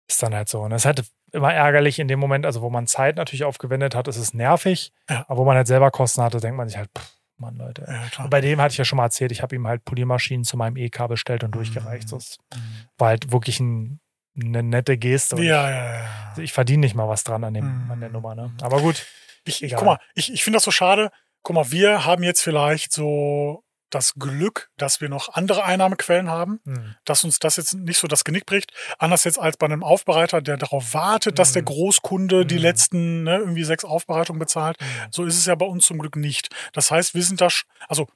Ist 0.10 0.24
dann 0.24 0.34
halt 0.34 0.48
so. 0.50 0.62
Und 0.62 0.72
es 0.72 0.84
ist 0.84 0.86
halt 0.86 1.04
immer 1.34 1.54
ärgerlich 1.54 2.00
in 2.00 2.08
dem 2.08 2.20
Moment, 2.20 2.46
also 2.46 2.62
wo 2.62 2.70
man 2.70 2.88
Zeit 2.88 3.18
natürlich 3.18 3.44
aufgewendet 3.44 3.94
hat, 3.96 4.08
ist 4.08 4.18
es 4.18 4.34
nervig. 4.34 4.94
Ja. 5.10 5.26
Aber 5.28 5.38
wo 5.42 5.46
man 5.46 5.58
halt 5.58 5.68
selber 5.68 5.92
Kosten 5.92 6.22
hatte, 6.24 6.40
denkt 6.40 6.56
man 6.56 6.70
sich 6.70 6.78
halt, 6.78 6.90
pff, 6.98 7.17
Mann, 7.38 7.56
Leute. 7.56 7.86
ja, 8.18 8.28
bei 8.28 8.42
dem 8.42 8.60
hatte 8.60 8.72
ich 8.74 8.78
ja 8.78 8.86
schon 8.86 8.98
mal 8.98 9.04
erzählt, 9.06 9.32
ich 9.32 9.42
habe 9.42 9.56
ihm 9.56 9.68
halt 9.68 9.86
Poliermaschinen 9.86 10.44
zu 10.44 10.58
meinem 10.58 10.76
EK 10.76 11.08
bestellt 11.08 11.44
und 11.44 11.52
durchgereicht. 11.54 12.08
Mhm. 12.08 12.16
Das 12.16 12.38
Mhm. 12.56 12.60
war 12.98 13.08
halt 13.10 13.32
wirklich 13.32 13.60
ein, 13.60 14.00
eine 14.42 14.64
nette 14.64 14.98
Geste. 14.98 15.36
Ja, 15.42 15.70
ja, 15.70 15.94
ja. 16.00 16.34
ich, 16.38 16.44
ich 16.46 16.54
verdiene 16.54 16.82
nicht 16.82 16.96
mal 16.96 17.08
was 17.08 17.24
dran 17.24 17.44
an, 17.44 17.54
dem, 17.54 17.86
Mhm. 17.86 17.92
an 17.92 18.00
der 18.00 18.10
Nummer. 18.10 18.34
Ne? 18.36 18.52
Aber 18.62 18.82
gut. 18.82 19.06
Ich, 19.46 19.64
ich, 19.64 19.76
guck 19.76 19.86
mal, 19.86 20.00
ich, 20.16 20.34
ich 20.34 20.44
finde 20.44 20.58
das 20.58 20.64
so 20.64 20.72
schade. 20.72 21.12
Guck 21.44 21.56
mal, 21.56 21.72
wir 21.72 22.06
haben 22.06 22.24
jetzt 22.24 22.42
vielleicht 22.42 22.92
so 22.92 23.64
das 23.90 24.14
Glück, 24.16 24.70
dass 24.78 25.00
wir 25.02 25.10
noch 25.10 25.30
andere 25.34 25.64
Einnahmequellen 25.64 26.30
haben, 26.30 26.60
Hm. 26.66 26.96
dass 27.06 27.24
uns 27.24 27.40
das 27.40 27.56
jetzt 27.56 27.74
nicht 27.74 27.98
so 28.00 28.08
das 28.08 28.24
Genick 28.24 28.46
bricht. 28.46 28.74
Anders 29.00 29.24
jetzt 29.24 29.40
als 29.40 29.58
bei 29.58 29.66
einem 29.66 29.84
Aufbereiter, 29.84 30.42
der 30.42 30.58
darauf 30.58 30.94
wartet, 30.94 31.40
dass 31.40 31.54
der 31.54 31.62
Mhm. 31.62 31.68
Großkunde 31.68 32.46
die 32.46 32.56
Mhm. 32.56 32.62
letzten 32.62 33.24
ne, 33.24 33.38
irgendwie 33.38 33.64
sechs 33.64 33.86
Aufbereitungen 33.86 34.40
bezahlt. 34.40 34.78
Hm. 34.82 34.88
So 35.12 35.24
ist 35.26 35.38
es 35.38 35.46
ja 35.46 35.56
bei 35.56 35.66
uns 35.66 35.86
zum 35.86 36.00
Glück 36.00 36.16
nicht. 36.16 36.50
Das 36.74 36.92
heißt, 36.92 37.14
wir 37.14 37.24
sind 37.24 37.40
da, 37.42 37.48
also 37.88 38.08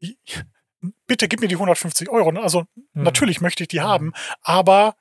ich- 0.00 0.16
bitte 1.06 1.28
gib 1.28 1.40
mir 1.40 1.48
die 1.48 1.56
150 1.58 2.08
Euro. 2.08 2.30
Also 2.40 2.60
Hm. 2.94 3.02
natürlich 3.04 3.40
möchte 3.40 3.62
ich 3.64 3.68
die 3.68 3.80
Mhm. 3.80 3.84
haben, 3.84 4.12
aber 4.42 4.96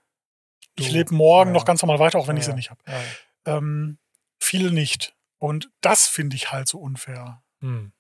ich 0.76 0.92
lebe 0.92 1.14
morgen 1.16 1.50
ja. 1.52 1.54
noch 1.54 1.66
ganz 1.66 1.82
normal 1.82 2.00
weiter, 2.00 2.20
auch 2.20 2.28
wenn 2.28 2.38
ich 2.38 2.44
Ja. 2.46 2.52
sie 2.52 2.56
nicht 2.56 2.70
habe. 2.70 2.82
Ja. 2.88 3.58
Ähm, 3.58 3.98
viele 4.40 4.72
nicht. 4.72 5.16
Und 5.40 5.70
das 5.82 6.08
finde 6.08 6.36
ich 6.36 6.52
halt 6.52 6.68
so 6.68 6.78
unfair. 6.80 7.42
Hm. 7.62 7.94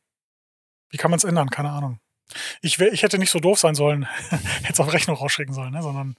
Wie 0.89 0.97
kann 0.97 1.09
man 1.11 1.17
es 1.17 1.23
ändern? 1.23 1.49
Keine 1.49 1.69
Ahnung. 1.71 1.99
Ich, 2.61 2.79
wär, 2.79 2.91
ich 2.93 3.03
hätte 3.03 3.17
nicht 3.17 3.31
so 3.31 3.39
doof 3.39 3.59
sein 3.59 3.75
sollen, 3.75 4.03
hätte 4.29 4.73
es 4.73 4.79
auf 4.79 4.93
Rechnung 4.93 5.15
rausschicken 5.17 5.53
sollen, 5.53 5.71
ne? 5.71 5.81
sondern 5.81 6.15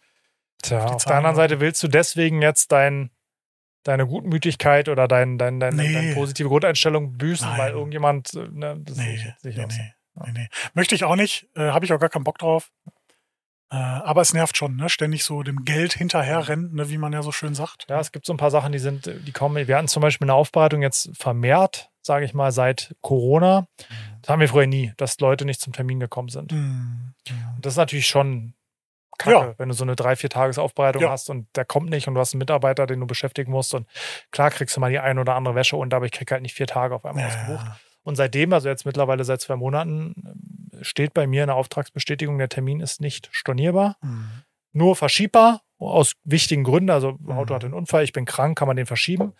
Tja, 0.62 0.84
auf 0.84 1.02
Zahlen 1.02 1.08
der 1.08 1.16
anderen 1.16 1.36
Seite 1.36 1.60
willst 1.60 1.82
du 1.82 1.88
deswegen 1.88 2.42
jetzt 2.42 2.72
dein, 2.72 3.10
deine 3.84 4.06
Gutmütigkeit 4.06 4.88
oder 4.88 5.08
dein, 5.08 5.38
dein, 5.38 5.60
dein, 5.60 5.76
Nee. 5.76 5.92
deine 5.92 6.14
positive 6.14 6.48
Grundeinstellung 6.48 7.16
büßen, 7.16 7.48
Nein. 7.48 7.58
weil 7.58 7.72
irgendjemand, 7.72 8.34
äh, 8.34 8.48
ne, 8.50 8.80
das 8.84 8.96
nee, 8.96 9.14
jetzt 9.14 9.44
nicht 9.44 9.56
nee, 9.56 9.66
nee, 9.66 9.94
nee, 10.26 10.32
nee. 10.32 10.48
Möchte 10.74 10.94
ich 10.94 11.04
auch 11.04 11.16
nicht, 11.16 11.48
äh, 11.54 11.70
habe 11.70 11.84
ich 11.84 11.92
auch 11.92 12.00
gar 12.00 12.10
keinen 12.10 12.24
Bock 12.24 12.38
drauf. 12.38 12.70
Äh, 13.72 13.76
aber 13.76 14.20
es 14.20 14.34
nervt 14.34 14.56
schon, 14.56 14.74
ne? 14.76 14.88
Ständig 14.88 15.22
so 15.22 15.44
dem 15.44 15.64
Geld 15.64 15.92
hinterherrennen, 15.92 16.74
ne? 16.74 16.90
wie 16.90 16.98
man 16.98 17.12
ja 17.12 17.22
so 17.22 17.30
schön 17.30 17.54
sagt. 17.54 17.86
Ja, 17.88 18.00
es 18.00 18.10
gibt 18.10 18.26
so 18.26 18.34
ein 18.34 18.36
paar 18.36 18.50
Sachen, 18.50 18.72
die 18.72 18.80
sind, 18.80 19.06
die 19.06 19.32
kommen. 19.32 19.68
Wir 19.68 19.76
hatten 19.76 19.86
zum 19.86 20.02
Beispiel 20.02 20.24
eine 20.24 20.34
Aufbereitung 20.34 20.82
jetzt 20.82 21.10
vermehrt, 21.16 21.88
sage 22.02 22.24
ich 22.24 22.34
mal, 22.34 22.50
seit 22.50 22.96
Corona. 23.00 23.68
Das 24.22 24.28
haben 24.30 24.40
wir 24.40 24.48
früher 24.48 24.66
nie, 24.66 24.92
dass 24.96 25.18
Leute 25.20 25.44
nicht 25.44 25.60
zum 25.60 25.72
Termin 25.72 26.00
gekommen 26.00 26.28
sind. 26.28 26.52
Mhm. 26.52 27.14
Und 27.56 27.64
das 27.66 27.74
ist 27.74 27.78
natürlich 27.78 28.06
schon 28.06 28.54
kacke, 29.18 29.32
Ja. 29.36 29.54
wenn 29.58 29.68
du 29.68 29.74
so 29.74 29.84
eine 29.84 29.96
drei, 29.96 30.16
vier 30.16 30.30
Tages 30.30 30.58
Aufbereitung 30.58 31.02
Ja. 31.02 31.10
hast 31.10 31.28
und 31.30 31.46
der 31.56 31.64
kommt 31.64 31.90
nicht 31.90 32.08
und 32.08 32.14
du 32.14 32.20
hast 32.20 32.32
einen 32.34 32.38
Mitarbeiter, 32.38 32.86
den 32.86 33.00
du 33.00 33.06
beschäftigen 33.06 33.52
musst. 33.52 33.74
Und 33.74 33.86
klar 34.30 34.50
kriegst 34.50 34.76
du 34.76 34.80
mal 34.80 34.90
die 34.90 34.98
ein 34.98 35.18
oder 35.18 35.34
andere 35.34 35.54
Wäsche 35.54 35.76
unter, 35.76 35.96
aber 35.98 36.06
ich 36.06 36.12
krieg 36.12 36.30
halt 36.30 36.42
nicht 36.42 36.54
vier 36.54 36.66
Tage 36.66 36.94
auf 36.94 37.04
einmal 37.04 37.26
ausgebucht. 37.26 37.66
Ja. 37.66 37.76
Und 38.02 38.16
seitdem, 38.16 38.52
also 38.52 38.68
jetzt 38.68 38.86
mittlerweile 38.86 39.24
seit 39.24 39.40
zwei 39.42 39.56
Monaten, 39.56 40.14
ähm, 40.72 40.82
steht 40.82 41.12
bei 41.12 41.26
mir 41.26 41.42
eine 41.42 41.54
Auftragsbestätigung, 41.54 42.38
der 42.38 42.48
Termin 42.48 42.80
ist 42.80 43.00
nicht 43.02 43.28
stornierbar, 43.30 43.96
Mhm. 44.00 44.30
nur 44.72 44.96
verschiebbar 44.96 45.60
aus 45.88 46.14
wichtigen 46.24 46.64
Gründen. 46.64 46.90
Also 46.90 47.12
Mhm. 47.20 47.32
Auto 47.32 47.54
hat 47.54 47.64
einen 47.64 47.74
Unfall, 47.74 48.04
ich 48.04 48.12
bin 48.12 48.24
krank, 48.24 48.58
kann 48.58 48.68
man 48.68 48.76
den 48.76 48.86
verschieben. 48.86 49.32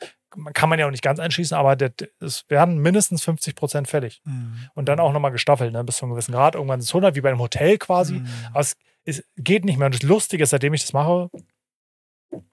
Kann 0.55 0.69
man 0.69 0.79
ja 0.79 0.87
auch 0.87 0.91
nicht 0.91 1.03
ganz 1.03 1.19
einschließen, 1.19 1.57
aber 1.57 1.77
es 2.21 2.49
werden 2.49 2.79
mindestens 2.79 3.23
50 3.25 3.55
Prozent 3.57 3.89
fällig. 3.89 4.23
Mhm. 4.25 4.69
Und 4.75 4.89
dann 4.89 5.01
auch 5.01 5.13
nochmal 5.13 5.33
gestaffelt, 5.33 5.73
ne, 5.73 5.83
bis 5.85 5.97
zu 5.97 6.05
einem 6.05 6.13
gewissen 6.13 6.33
Grad. 6.33 6.55
Irgendwann 6.55 6.79
ist 6.81 6.87
es 6.87 6.95
100, 6.95 7.17
wie 7.17 7.21
bei 7.21 7.31
einem 7.31 7.41
Hotel 7.41 7.79
quasi. 7.79 8.15
Mhm. 8.15 8.29
Aber 8.51 8.61
es, 8.61 8.77
es 9.05 9.25
geht 9.37 9.65
nicht 9.65 9.77
mehr. 9.79 9.87
Und 9.87 9.95
das 9.95 10.03
Lustige 10.03 10.45
ist, 10.45 10.51
seitdem 10.51 10.73
ich 10.73 10.83
das 10.83 10.93
mache, 10.93 11.31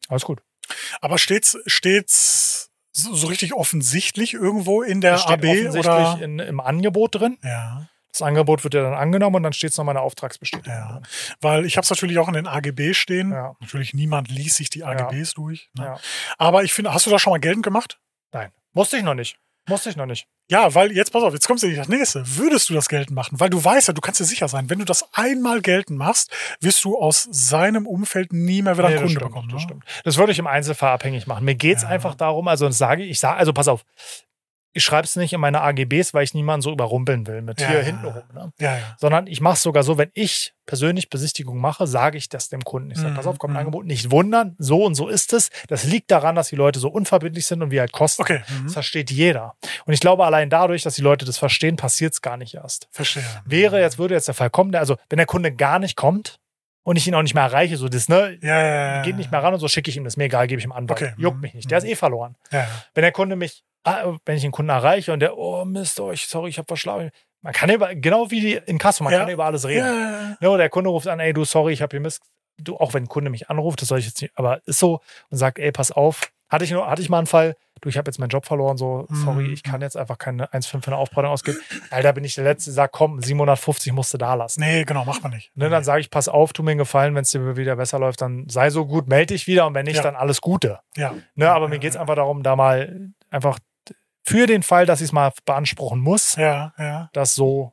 alles 0.09 0.25
gut. 0.25 0.41
Aber 1.01 1.17
steht's, 1.17 1.57
steht's 1.67 2.71
so 2.91 3.27
richtig 3.27 3.53
offensichtlich 3.53 4.33
irgendwo 4.33 4.81
in 4.81 5.01
der 5.01 5.13
Das 5.13 5.21
steht 5.21 5.33
AB 5.33 5.45
offensichtlich 5.45 5.85
oder? 5.85 6.19
in, 6.21 6.39
im 6.39 6.59
Angebot 6.59 7.15
drin. 7.15 7.37
Ja, 7.43 7.87
Das 8.19 8.27
Angebot 8.27 8.63
wird 8.63 8.73
ja 8.73 8.83
dann 8.83 8.93
angenommen 8.93 9.35
und 9.37 9.43
dann 9.43 9.53
steht 9.53 9.71
es 9.71 9.77
nochmal 9.77 9.95
eine 9.95 10.01
Auftragsbestätigung. 10.03 10.73
Ja. 10.73 11.01
weil 11.41 11.65
ich 11.65 11.77
habe 11.77 11.83
es 11.83 11.89
natürlich 11.89 12.17
auch 12.19 12.27
in 12.27 12.33
den 12.33 12.47
AGB 12.47 12.93
stehen. 12.93 13.31
Ja. 13.31 13.55
Natürlich 13.59 13.93
niemand 13.93 14.29
liest 14.29 14.57
sich 14.57 14.69
die 14.69 14.83
AGBs 14.83 15.33
durch. 15.35 15.69
Ne? 15.77 15.85
Ja. 15.85 15.99
Aber 16.37 16.63
ich 16.63 16.73
finde, 16.73 16.93
hast 16.93 17.05
du 17.05 17.09
das 17.09 17.21
schon 17.21 17.31
mal 17.31 17.39
geltend 17.39 17.63
gemacht? 17.63 17.99
Nein, 18.31 18.51
musste 18.73 18.97
ich 18.97 19.03
noch 19.03 19.13
nicht. 19.15 19.37
Musste 19.69 19.89
ich 19.89 19.97
noch 19.97 20.05
nicht. 20.05 20.27
Ja, 20.49 20.73
weil 20.75 20.93
jetzt 20.93 21.11
pass 21.11 21.23
auf, 21.23 21.33
jetzt 21.33 21.45
kommst 21.45 21.61
du 21.61 21.67
nicht 21.67 21.77
das 21.77 21.89
nächste. 21.89 22.23
Würdest 22.37 22.69
du 22.69 22.73
das 22.73 22.87
geltend 22.87 23.13
machen? 23.13 23.37
Weil 23.37 23.49
du 23.49 23.61
weißt 23.61 23.89
ja, 23.89 23.93
du 23.93 23.99
kannst 23.99 24.21
dir 24.21 24.23
sicher 24.25 24.47
sein, 24.47 24.69
wenn 24.69 24.79
du 24.79 24.85
das 24.85 25.09
einmal 25.13 25.61
geltend 25.61 25.99
machst, 25.99 26.31
wirst 26.61 26.85
du 26.85 26.97
aus 26.97 27.27
seinem 27.29 27.85
Umfeld 27.85 28.31
nie 28.31 28.61
mehr 28.61 28.77
wieder 28.77 28.87
Nee, 28.87 28.95
einen 28.95 29.03
das 29.07 29.13
Kunde 29.13 29.19
stimmt, 29.19 29.29
bekommen. 29.33 29.49
das 29.49 29.55
ne? 29.55 29.61
stimmt. 29.67 29.83
Das 30.05 30.15
würde 30.15 30.31
ich 30.31 30.39
im 30.39 30.47
Einzelfall 30.47 30.91
abhängig 30.93 31.27
machen. 31.27 31.43
Mir 31.43 31.55
geht 31.55 31.75
es 31.77 31.83
Ja. 31.83 31.89
einfach 31.89 32.15
darum, 32.15 32.47
also 32.47 32.69
sage 32.69 33.03
ich, 33.03 33.09
ich 33.11 33.19
sage, 33.19 33.37
also 33.37 33.51
pass 33.51 33.67
auf, 33.67 33.83
ich 34.77 34.83
schreibe 34.83 35.05
es 35.05 35.15
nicht 35.15 35.33
in 35.33 35.39
meine 35.41 35.61
AGBs, 35.61 36.13
weil 36.13 36.23
ich 36.23 36.33
niemanden 36.33 36.61
so 36.61 36.71
überrumpeln 36.71 37.25
will 37.27 37.41
mit 37.41 37.59
Ja. 37.59 37.67
hier 37.69 37.81
hinten 37.83 38.05
rum. 38.05 38.23
Ne? 38.33 38.51
Ja, 38.59 38.77
ja. 38.77 38.95
Sondern 38.97 39.27
ich 39.27 39.41
mache 39.41 39.55
es 39.55 39.63
sogar 39.63 39.83
so, 39.83 39.97
wenn 39.97 40.09
ich 40.13 40.53
persönlich 40.65 41.09
Besichtigung 41.09 41.57
mache, 41.59 41.87
sage 41.87 42.17
ich 42.17 42.29
das 42.29 42.49
dem 42.49 42.63
Kunden. 42.63 42.91
Ich 42.91 42.97
sage, 42.97 43.11
Mhm, 43.11 43.15
pass 43.15 43.27
auf, 43.27 43.39
kommt 43.39 43.51
ein 43.51 43.53
mhm. 43.55 43.59
Angebot, 43.59 43.85
nicht 43.85 44.11
wundern, 44.11 44.55
so 44.59 44.83
und 44.85 44.95
so 44.95 45.07
ist 45.07 45.33
es. 45.33 45.49
Das 45.67 45.83
liegt 45.83 46.11
daran, 46.11 46.35
dass 46.35 46.49
die 46.49 46.55
Leute 46.55 46.79
so 46.79 46.89
unverbindlich 46.89 47.45
sind 47.45 47.61
und 47.61 47.71
wie 47.71 47.79
halt 47.79 47.91
kosten. 47.91 48.21
Okay, 48.21 48.41
mhm. 48.47 48.65
Das 48.65 48.73
versteht 48.73 49.09
jeder. 49.11 49.55
Und 49.85 49.93
ich 49.93 49.99
glaube, 49.99 50.25
allein 50.25 50.49
dadurch, 50.49 50.83
dass 50.83 50.95
die 50.95 51.01
Leute 51.01 51.25
das 51.25 51.37
verstehen, 51.37 51.75
passiert 51.75 52.13
es 52.13 52.21
gar 52.21 52.37
nicht 52.37 52.53
erst. 52.55 52.87
verstehe. 52.91 53.23
Wäre 53.45 53.79
jetzt, 53.81 53.97
würde 53.97 54.13
jetzt 54.13 54.27
der 54.27 54.35
Fall 54.35 54.49
kommen, 54.49 54.75
also 54.75 54.95
wenn 55.09 55.17
der 55.17 55.25
Kunde 55.25 55.51
gar 55.53 55.79
nicht 55.79 55.95
kommt 55.95 56.39
und 56.83 56.95
ich 56.97 57.07
ihn 57.07 57.15
auch 57.15 57.21
nicht 57.21 57.33
mehr 57.33 57.43
erreiche, 57.43 57.75
so 57.77 57.87
das, 57.89 58.07
ne, 58.09 58.37
Ja, 58.41 58.59
ja, 58.59 58.95
ja. 58.97 59.01
geht 59.03 59.15
nicht 59.17 59.31
mehr 59.31 59.41
ran 59.43 59.53
und 59.53 59.59
so 59.59 59.67
schicke 59.67 59.89
ich 59.89 59.97
ihm 59.97 60.03
das, 60.03 60.15
mir 60.17 60.25
egal, 60.25 60.47
gebe 60.47 60.59
ich 60.59 60.65
ihm 60.65 60.71
an. 60.71 60.89
Okay. 60.89 61.13
Juckt 61.17 61.35
Mhm. 61.37 61.41
mich 61.41 61.53
nicht. 61.53 61.71
Der 61.71 61.79
ist 61.79 61.83
eh 61.85 61.95
verloren. 61.95 62.35
Ja, 62.51 62.59
ja. 62.59 62.67
Wenn 62.93 63.01
der 63.03 63.11
Kunde 63.11 63.35
mich, 63.35 63.63
wenn 64.25 64.35
ich 64.35 64.41
den 64.41 64.51
Kunden 64.51 64.69
erreiche 64.69 65.13
und 65.13 65.19
der, 65.19 65.37
oh 65.37 65.65
Mist, 65.65 65.99
oh, 65.99 66.11
ich, 66.11 66.27
sorry, 66.27 66.49
ich 66.49 66.57
habe 66.57 66.67
verschlafen. 66.67 67.11
Man 67.41 67.53
kann 67.53 67.69
über, 67.69 67.93
genau 67.95 68.29
wie 68.31 68.41
die 68.41 68.53
in 68.65 68.77
Kasso, 68.77 69.03
man 69.03 69.13
Ja. 69.13 69.19
kann 69.19 69.29
über 69.29 69.45
alles 69.45 69.63
Ja, 69.63 69.69
reden. 69.69 69.85
ja, 69.85 70.37
Ne, 70.39 70.49
oder 70.49 70.57
der 70.59 70.69
Kunde 70.69 70.89
ruft 70.89 71.07
an, 71.07 71.19
ey, 71.19 71.33
du, 71.33 71.45
sorry, 71.45 71.73
ich 71.73 71.81
habe 71.81 71.91
hier 71.91 72.01
Mist. 72.01 72.21
Du, 72.59 72.75
auch 72.77 72.93
wenn 72.95 73.03
ein 73.03 73.07
Kunde 73.07 73.29
mich 73.29 73.49
anruft, 73.51 73.81
das 73.81 73.89
soll 73.89 73.99
ich 73.99 74.05
jetzt 74.07 74.19
nicht, 74.21 74.33
aber 74.35 74.61
ist 74.65 74.79
so 74.79 74.99
und 75.29 75.37
sagt, 75.37 75.59
ey, 75.59 75.71
pass 75.71 75.91
auf. 75.91 76.31
Hatte 76.49 76.63
ich, 76.63 76.71
nur, 76.71 76.89
hatte 76.89 77.01
ich 77.01 77.09
mal 77.09 77.17
einen 77.19 77.27
Fall, 77.27 77.55
du, 77.81 77.89
ich 77.89 77.97
habe 77.97 78.07
jetzt 78.09 78.17
meinen 78.19 78.29
Job 78.29 78.45
verloren, 78.45 78.77
so, 78.77 79.05
sorry, 79.11 79.43
Mhm. 79.47 79.53
ich 79.53 79.63
kann 79.63 79.81
jetzt 79.81 79.95
einfach 79.97 80.17
keine 80.17 80.51
1,5 80.53 80.81
für 80.85 80.87
eine 80.87 80.95
Aufbereitung 80.97 81.31
ausgeben. 81.33 81.59
Alter, 81.91 82.13
bin 82.13 82.23
ich 82.23 82.35
der 82.35 82.45
Letzte, 82.45 82.69
der 82.71 82.73
sagt, 82.75 82.93
komm, 82.93 83.21
750 83.21 83.91
musst 83.93 84.13
du 84.13 84.17
da 84.17 84.33
lassen. 84.33 84.61
Nee, 84.61 84.83
genau, 84.85 85.03
macht 85.05 85.21
man 85.21 85.33
nicht. 85.33 85.51
Ne, 85.55 85.69
dann 85.69 85.83
sage 85.83 85.99
ich, 86.01 86.09
pass 86.09 86.29
auf, 86.29 86.53
tu 86.53 86.63
mir 86.63 86.71
einen 86.71 86.77
Gefallen, 86.79 87.13
wenn 87.15 87.23
es 87.23 87.31
dir 87.31 87.57
wieder 87.57 87.75
besser 87.75 87.99
läuft, 87.99 88.21
dann 88.21 88.47
sei 88.49 88.69
so 88.71 88.85
gut, 88.87 89.07
melde 89.07 89.33
dich 89.33 89.45
wieder 89.45 89.67
und 89.67 89.73
wenn 89.75 89.85
nicht, 89.85 89.97
Ja. 89.97 90.03
dann 90.03 90.15
alles 90.15 90.39
Gute. 90.41 90.79
ja. 90.95 91.13
Ne, 91.35 91.51
aber 91.51 91.65
Ja, 91.65 91.69
mir 91.69 91.79
geht 91.79 91.89
es 91.89 91.95
ja. 91.95 92.01
einfach 92.01 92.15
darum, 92.15 92.41
da 92.43 92.55
mal 92.55 93.09
einfach 93.29 93.59
für 94.27 94.45
den 94.45 94.61
Fall, 94.61 94.85
dass 94.85 94.99
ich 94.99 95.05
es 95.05 95.11
mal 95.13 95.31
beanspruchen 95.45 95.99
muss, 96.01 96.35
Ja, 96.35 96.73
ja. 96.77 97.09
das 97.13 97.33
so 97.33 97.71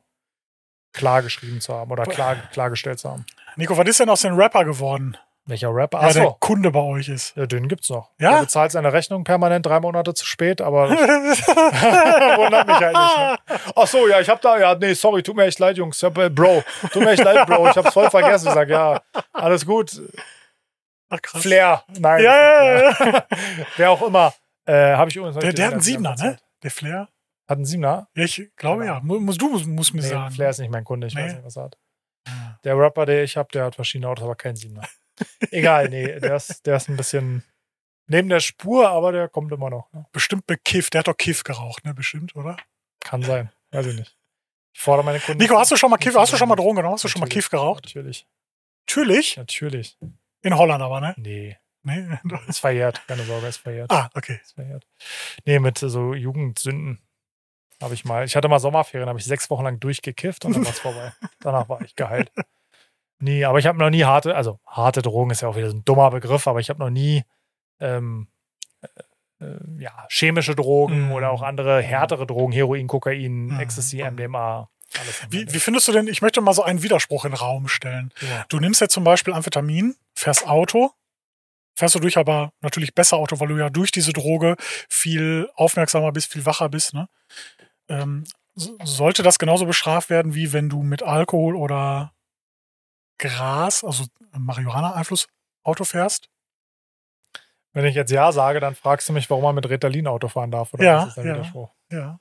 klar 0.93 1.21
geschrieben 1.21 1.59
zu 1.59 1.73
haben 1.73 1.91
oder 1.91 2.03
klar, 2.05 2.37
klargestellt 2.53 2.99
zu 2.99 3.09
haben. 3.11 3.25
Nico, 3.57 3.77
was 3.77 3.85
ist 3.87 3.99
denn 3.99 4.09
aus 4.09 4.21
dem 4.21 4.35
Rapper 4.35 4.63
geworden? 4.63 5.17
Welcher 5.47 5.69
Rapper? 5.71 6.01
Ja, 6.01 6.11
der 6.13 6.21
Achso, 6.23 6.37
Kunde 6.39 6.71
bei 6.71 6.79
euch 6.79 7.07
ist. 7.09 7.35
ja, 7.35 7.45
den 7.45 7.67
gibt's 7.67 7.89
noch. 7.89 8.09
Ja? 8.19 8.31
Der 8.31 8.39
bezahlt 8.41 8.71
seine 8.71 8.93
Rechnung 8.93 9.23
permanent 9.25 9.65
drei 9.65 9.79
Monate 9.79 10.13
zu 10.13 10.25
spät, 10.25 10.59
aber 10.61 10.89
wundert 10.89 12.67
mich 12.67 12.77
halt 12.77 12.95
nicht. 12.95 13.17
Ne? 13.17 13.59
Ach 13.75 13.85
so, 13.87 14.07
ja, 14.07 14.19
ich 14.21 14.29
hab 14.29 14.41
da, 14.41 14.57
ja, 14.57 14.73
nee, 14.75 14.93
sorry, 14.93 15.21
tut 15.21 15.35
mir 15.35 15.43
echt 15.45 15.59
leid, 15.59 15.77
Jungs. 15.77 16.01
Hab, 16.01 16.17
äh, 16.17 16.29
Bro, 16.29 16.63
tut 16.91 17.03
mir 17.03 17.11
echt 17.11 17.23
leid, 17.23 17.45
Bro. 17.47 17.69
Ich 17.69 17.77
hab's 17.77 17.93
voll 17.93 18.09
vergessen. 18.09 18.47
Ich 18.47 18.53
sag, 18.53 18.69
ja, 18.69 19.01
alles 19.33 19.65
gut. 19.65 20.01
Ach, 21.09 21.21
krass. 21.21 21.41
Flair. 21.41 21.83
Nein. 21.99 22.23
Ja, 22.23 22.63
ja, 22.63 22.81
ja. 22.91 23.23
Wer 23.77 23.91
auch 23.91 24.01
immer. 24.01 24.33
Äh, 24.65 24.95
hab 24.95 25.07
ich 25.09 25.15
übrigens 25.15 25.37
Der, 25.37 25.53
der 25.53 25.65
hat 25.67 25.73
einen 25.73 25.81
Siebener, 25.81 26.15
ne? 26.15 26.37
Der 26.65 26.71
Flair? 26.71 27.09
Hat 27.47 27.57
einen 27.57 27.65
Siebener? 27.65 28.09
Ja, 28.15 28.23
ich 28.25 28.51
glaube 28.57 28.85
ja. 28.87 28.99
Mu- 29.01 29.19
Muss, 29.19 29.37
du 29.37 29.49
musst, 29.49 29.67
musst 29.67 29.93
mir 29.93 30.01
Nee, 30.01 30.07
sagen. 30.09 30.33
Flair 30.33 30.49
ist 30.49 30.59
nicht 30.59 30.71
mein 30.71 30.83
Kunde, 30.83 31.07
ich 31.07 31.13
Nee. 31.15 31.21
weiß 31.25 31.33
nicht, 31.35 31.45
was 31.45 31.55
er 31.57 31.63
hat. 31.65 31.77
Ja. 32.27 32.59
Der 32.63 32.77
Rapper, 32.77 33.05
der 33.05 33.23
ich 33.23 33.37
habe, 33.37 33.47
der 33.53 33.65
hat 33.65 33.75
verschiedene 33.75 34.09
Autos, 34.09 34.23
aber 34.25 34.35
keinen 34.35 34.55
Siebener. 34.55 34.81
Egal, 35.51 35.89
nee, 35.89 36.19
der 36.19 36.35
ist, 36.35 36.65
der 36.65 36.75
ist 36.77 36.89
ein 36.89 36.97
bisschen 36.97 37.43
neben 38.07 38.27
der 38.29 38.39
Spur, 38.39 38.89
aber 38.89 39.11
der 39.11 39.29
kommt 39.29 39.51
immer 39.51 39.69
noch. 39.69 39.91
Ne? 39.93 40.05
Bestimmt 40.11 40.45
bekifft. 40.47 40.93
Der 40.93 40.99
hat 40.99 41.07
doch 41.07 41.15
Kiff 41.15 41.43
geraucht, 41.43 41.85
ne? 41.85 41.93
Bestimmt, 41.93 42.35
oder? 42.35 42.57
Kann 42.99 43.21
sein, 43.21 43.51
weiß 43.71 43.85
ich 43.85 43.95
nicht. 43.95 44.17
Ich 44.75 44.81
fordere 44.81 45.05
meine 45.05 45.19
Kunden. 45.19 45.39
Nico, 45.41 45.57
hast 45.57 45.71
du 45.71 45.77
schon 45.77 45.91
mal 45.91 45.97
Kiff, 45.97 46.15
hast 46.15 46.33
du 46.33 46.37
schon 46.37 46.49
mal 46.49 46.55
Drogen 46.55 46.75
genommen? 46.77 46.95
Hast 46.95 47.03
du 47.03 47.07
schon 47.07 47.21
mal 47.21 47.29
Kiff 47.29 47.49
geraucht? 47.49 47.85
Natürlich, 47.85 48.27
Natürlich. 48.87 49.37
natürlich. 49.37 49.97
In 50.41 50.57
Holland 50.57 50.81
aber, 50.83 50.99
ne? 50.99 51.13
Nee, 51.17 51.57
Nee. 51.85 52.05
ist 52.47 52.59
verjährt, 52.59 53.01
keine 53.07 53.23
Sorge, 53.23 53.47
ist 53.47 53.57
verjährt. 53.57 53.91
Ah, 53.91 54.09
okay. 54.15 54.39
Ist 54.43 54.53
verjährt. 54.55 54.85
Nee, 55.45 55.59
mit 55.59 55.77
so 55.77 56.13
Jugendsünden 56.13 56.99
habe 57.81 57.93
ich 57.93 58.03
mal. 58.05 58.25
Ich 58.25 58.35
hatte 58.35 58.47
mal 58.47 58.59
Sommerferien, 58.59 59.07
habe 59.09 59.19
ich 59.19 59.25
sechs 59.25 59.49
Wochen 59.49 59.63
lang 59.63 59.79
durchgekifft 59.79 60.45
und 60.45 60.55
dann 60.55 60.65
war 60.65 60.71
es 60.71 60.79
vorbei. 60.79 61.13
Danach 61.41 61.69
war 61.69 61.81
ich 61.81 61.95
geheilt. 61.95 62.31
Nee, 63.19 63.45
aber 63.45 63.59
ich 63.59 63.65
habe 63.67 63.77
noch 63.77 63.89
nie 63.89 64.03
harte, 64.03 64.35
also 64.35 64.59
harte 64.65 65.01
Drogen 65.01 65.31
ist 65.31 65.41
ja 65.41 65.47
auch 65.47 65.55
wieder 65.55 65.69
so 65.69 65.77
ein 65.77 65.85
dummer 65.85 66.09
Begriff, 66.11 66.47
aber 66.47 66.59
ich 66.59 66.69
habe 66.69 66.79
noch 66.79 66.89
nie 66.89 67.23
ähm, 67.79 68.27
äh, 68.81 68.87
äh, 69.45 69.57
ja, 69.79 70.05
chemische 70.09 70.55
Drogen 70.55 71.05
Mhm. 71.07 71.11
oder 71.11 71.31
auch 71.31 71.41
andere 71.41 71.81
härtere 71.81 72.25
Drogen, 72.25 72.51
Heroin, 72.51 72.87
Kokain, 72.87 73.47
Mhm. 73.47 73.59
Ecstasy, 73.59 74.01
MDMA. 74.03 74.69
Alles 74.99 75.25
Wie, 75.29 75.51
wie 75.51 75.59
findest 75.59 75.87
du 75.87 75.91
denn, 75.91 76.07
ich 76.07 76.21
möchte 76.21 76.39
mal 76.41 76.53
so 76.53 76.63
einen 76.63 76.81
Widerspruch 76.83 77.25
in 77.25 77.31
den 77.31 77.37
Raum 77.37 77.67
stellen. 77.67 78.11
ja. 78.21 78.45
Du 78.49 78.59
nimmst 78.59 78.79
jetzt 78.81 78.93
zum 78.93 79.03
Beispiel 79.03 79.33
Amphetamin, 79.33 79.95
fährst 80.13 80.47
Auto, 80.47 80.91
fährst 81.75 81.95
du 81.95 81.99
durch 81.99 82.17
aber 82.17 82.53
natürlich 82.61 82.93
besser 82.95 83.17
Auto, 83.17 83.39
weil 83.39 83.49
du 83.49 83.57
ja 83.57 83.69
durch 83.69 83.91
diese 83.91 84.13
Droge 84.13 84.55
viel 84.89 85.49
aufmerksamer 85.55 86.11
bist, 86.11 86.31
viel 86.31 86.45
wacher 86.45 86.69
bist. 86.69 86.93
Ne? 86.93 87.07
Ähm, 87.89 88.23
so- 88.55 88.77
sollte 88.83 89.21
das 89.23 89.37
genauso 89.39 89.65
bestraft 89.65 90.09
werden, 90.09 90.33
wie 90.35 90.53
wenn 90.53 90.69
du 90.69 90.81
mit 90.83 91.03
Alkohol 91.03 91.55
oder 91.55 92.13
Gras, 93.19 93.83
also 93.83 94.05
Marihuana-Einfluss, 94.31 95.27
Auto 95.63 95.83
fährst? 95.83 96.29
Wenn 97.73 97.85
ich 97.85 97.95
jetzt 97.95 98.11
Ja 98.11 98.31
sage, 98.31 98.59
dann 98.61 98.75
fragst 98.75 99.09
du 99.09 99.13
mich, 99.13 99.29
warum 99.29 99.43
man 99.43 99.55
mit 99.55 99.67
Ritalin 99.69 100.07
Auto 100.07 100.27
fahren 100.29 100.51
darf. 100.51 100.73
Oder 100.73 100.83
Ja, 100.85 101.03
ist 101.05 101.17
ja. 101.17 101.67
Ja. 101.91 102.19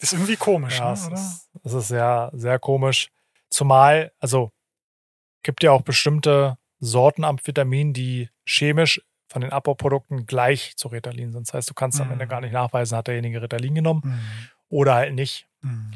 Ist 0.00 0.12
irgendwie 0.12 0.36
komisch, 0.36 0.78
Ja, 0.78 0.88
ne, 0.88 0.92
es 0.92 1.02
ist, 1.08 1.50
es 1.64 1.72
ist 1.72 1.88
sehr, 1.88 2.30
sehr 2.34 2.58
komisch. 2.58 3.08
Zumal, 3.50 4.12
also 4.20 4.52
gibt 5.42 5.62
ja 5.62 5.72
auch 5.72 5.82
bestimmte 5.82 6.58
Sorten 6.80 7.24
Amphetamin, 7.24 7.92
die 7.92 8.30
chemisch 8.46 9.00
von 9.30 9.42
den 9.42 9.52
Abbauprodukten 9.52 10.26
gleich 10.26 10.76
zu 10.76 10.88
Ritalin 10.88 11.32
sind. 11.32 11.46
Das 11.48 11.54
heißt, 11.54 11.68
du 11.70 11.74
kannst 11.74 12.00
am 12.00 12.06
Mhm. 12.06 12.12
Ende 12.14 12.26
gar 12.26 12.40
nicht 12.40 12.52
nachweisen, 12.52 12.96
hat 12.96 13.08
derjenige 13.08 13.42
Ritalin 13.42 13.74
genommen 13.74 14.02
Hm, 14.02 14.20
oder 14.68 14.94
halt 14.94 15.14
nicht. 15.14 15.46
hm. 15.62 15.92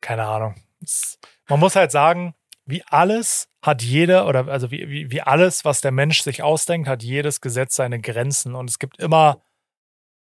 Keine 0.00 0.24
Ahnung. 0.24 0.54
Es, 0.82 1.18
man 1.48 1.60
muss 1.60 1.76
halt 1.76 1.90
sagen, 1.90 2.34
wie 2.64 2.82
alles 2.86 3.48
hat 3.62 3.82
jeder, 3.82 4.26
oder 4.26 4.48
also 4.48 4.70
wie, 4.70 4.88
wie, 4.88 5.10
wie 5.10 5.20
alles, 5.22 5.64
was 5.64 5.80
der 5.80 5.92
Mensch 5.92 6.22
sich 6.22 6.42
ausdenkt, 6.42 6.88
hat 6.88 7.02
jedes 7.02 7.40
Gesetz 7.40 7.76
seine 7.76 8.00
Grenzen. 8.00 8.54
Und 8.54 8.70
es 8.70 8.78
gibt 8.78 8.98
immer 8.98 9.40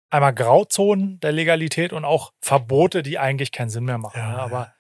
einmal 0.10 0.34
Grauzonen 0.34 1.20
der 1.20 1.32
Legalität 1.32 1.94
und 1.94 2.04
auch 2.06 2.34
Verbote, 2.42 3.02
die 3.04 3.18
eigentlich 3.20 3.52
keinen 3.52 3.70
Sinn 3.70 3.86
mehr 3.86 3.98
machen. 3.98 4.18
Ja, 4.20 4.30
ne? 4.32 4.38
ja. 4.38 4.44
Aber 4.44 4.74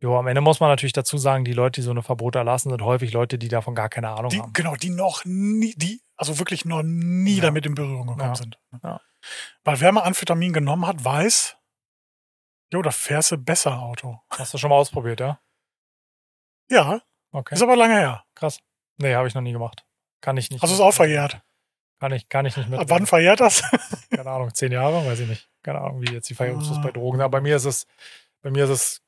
jo, 0.00 0.16
am 0.18 0.26
Ende 0.26 0.40
muss 0.40 0.60
man 0.60 0.68
natürlich 0.70 0.92
dazu 0.92 1.18
sagen, 1.18 1.44
die 1.44 1.52
Leute, 1.52 1.80
die 1.80 1.84
so 1.84 1.90
eine 1.90 2.02
Verbote 2.02 2.38
erlassen, 2.38 2.70
sind 2.70 2.82
häufig 2.82 3.12
Leute, 3.12 3.38
die 3.38 3.48
davon 3.48 3.74
gar 3.74 3.88
keine 3.88 4.10
Ahnung 4.10 4.30
Die, 4.30 4.40
haben. 4.40 4.52
genau, 4.52 4.74
die 4.76 4.90
noch 4.90 5.24
nie, 5.24 5.74
die, 5.76 6.02
also 6.16 6.38
wirklich 6.38 6.64
noch 6.64 6.82
nie 6.82 7.36
Ja. 7.36 7.42
damit 7.42 7.66
in 7.66 7.74
Berührung 7.74 8.06
gekommen 8.08 8.30
Ja. 8.30 8.34
sind. 8.34 8.58
ne? 8.70 8.80
Ja. 8.82 9.00
Weil 9.64 9.80
wer 9.80 9.92
mal 9.92 10.02
Amphetamin 10.04 10.52
genommen 10.52 10.86
hat, 10.86 11.04
weiß, 11.04 11.56
jo, 12.72 12.82
da 12.82 12.90
fährst 12.90 13.32
du 13.32 13.36
besser 13.38 13.80
Auto. 13.82 14.20
Hast 14.30 14.54
du 14.54 14.58
schon 14.58 14.70
mal 14.70 14.76
ausprobiert, 14.76 15.20
ja? 15.20 15.40
Ja, 16.70 17.00
Okay. 17.30 17.54
Ist 17.54 17.62
aber 17.62 17.76
lange 17.76 17.94
her. 17.98 18.24
Krass. 18.34 18.60
Nee, 18.96 19.14
habe 19.14 19.28
ich 19.28 19.34
noch 19.34 19.42
nie 19.42 19.52
gemacht. 19.52 19.84
Kann 20.22 20.38
ich 20.38 20.50
nicht. 20.50 20.62
Also 20.62 20.74
ist 20.74 20.80
auch 20.80 20.92
verjährt. 20.94 21.42
Kann 22.00 22.10
ich, 22.12 22.28
kann 22.30 22.46
ich 22.46 22.56
nicht 22.56 22.70
mit. 22.70 22.80
Ab 22.80 22.86
wann 22.88 23.04
verjährt 23.06 23.40
das? 23.40 23.62
Keine 24.10 24.30
Ahnung, 24.30 24.54
zehn 24.54 24.72
Jahre, 24.72 25.04
weiß 25.04 25.20
ich 25.20 25.28
nicht. 25.28 25.50
Keine 25.62 25.78
Ahnung, 25.80 26.00
wie 26.00 26.10
jetzt 26.12 26.30
die 26.30 26.34
Verjährungsfrist 26.34 26.80
Ah. 26.80 26.84
bei 26.84 26.90
Drogen 26.92 27.18
ist. 27.18 27.24
Aber 27.24 27.32
bei 27.38 27.40
mir 27.42 27.56
ist 27.56 27.66
es, 27.66 27.86
bei 28.40 28.50
mir 28.50 28.64
ist 28.64 28.70
es 28.70 29.02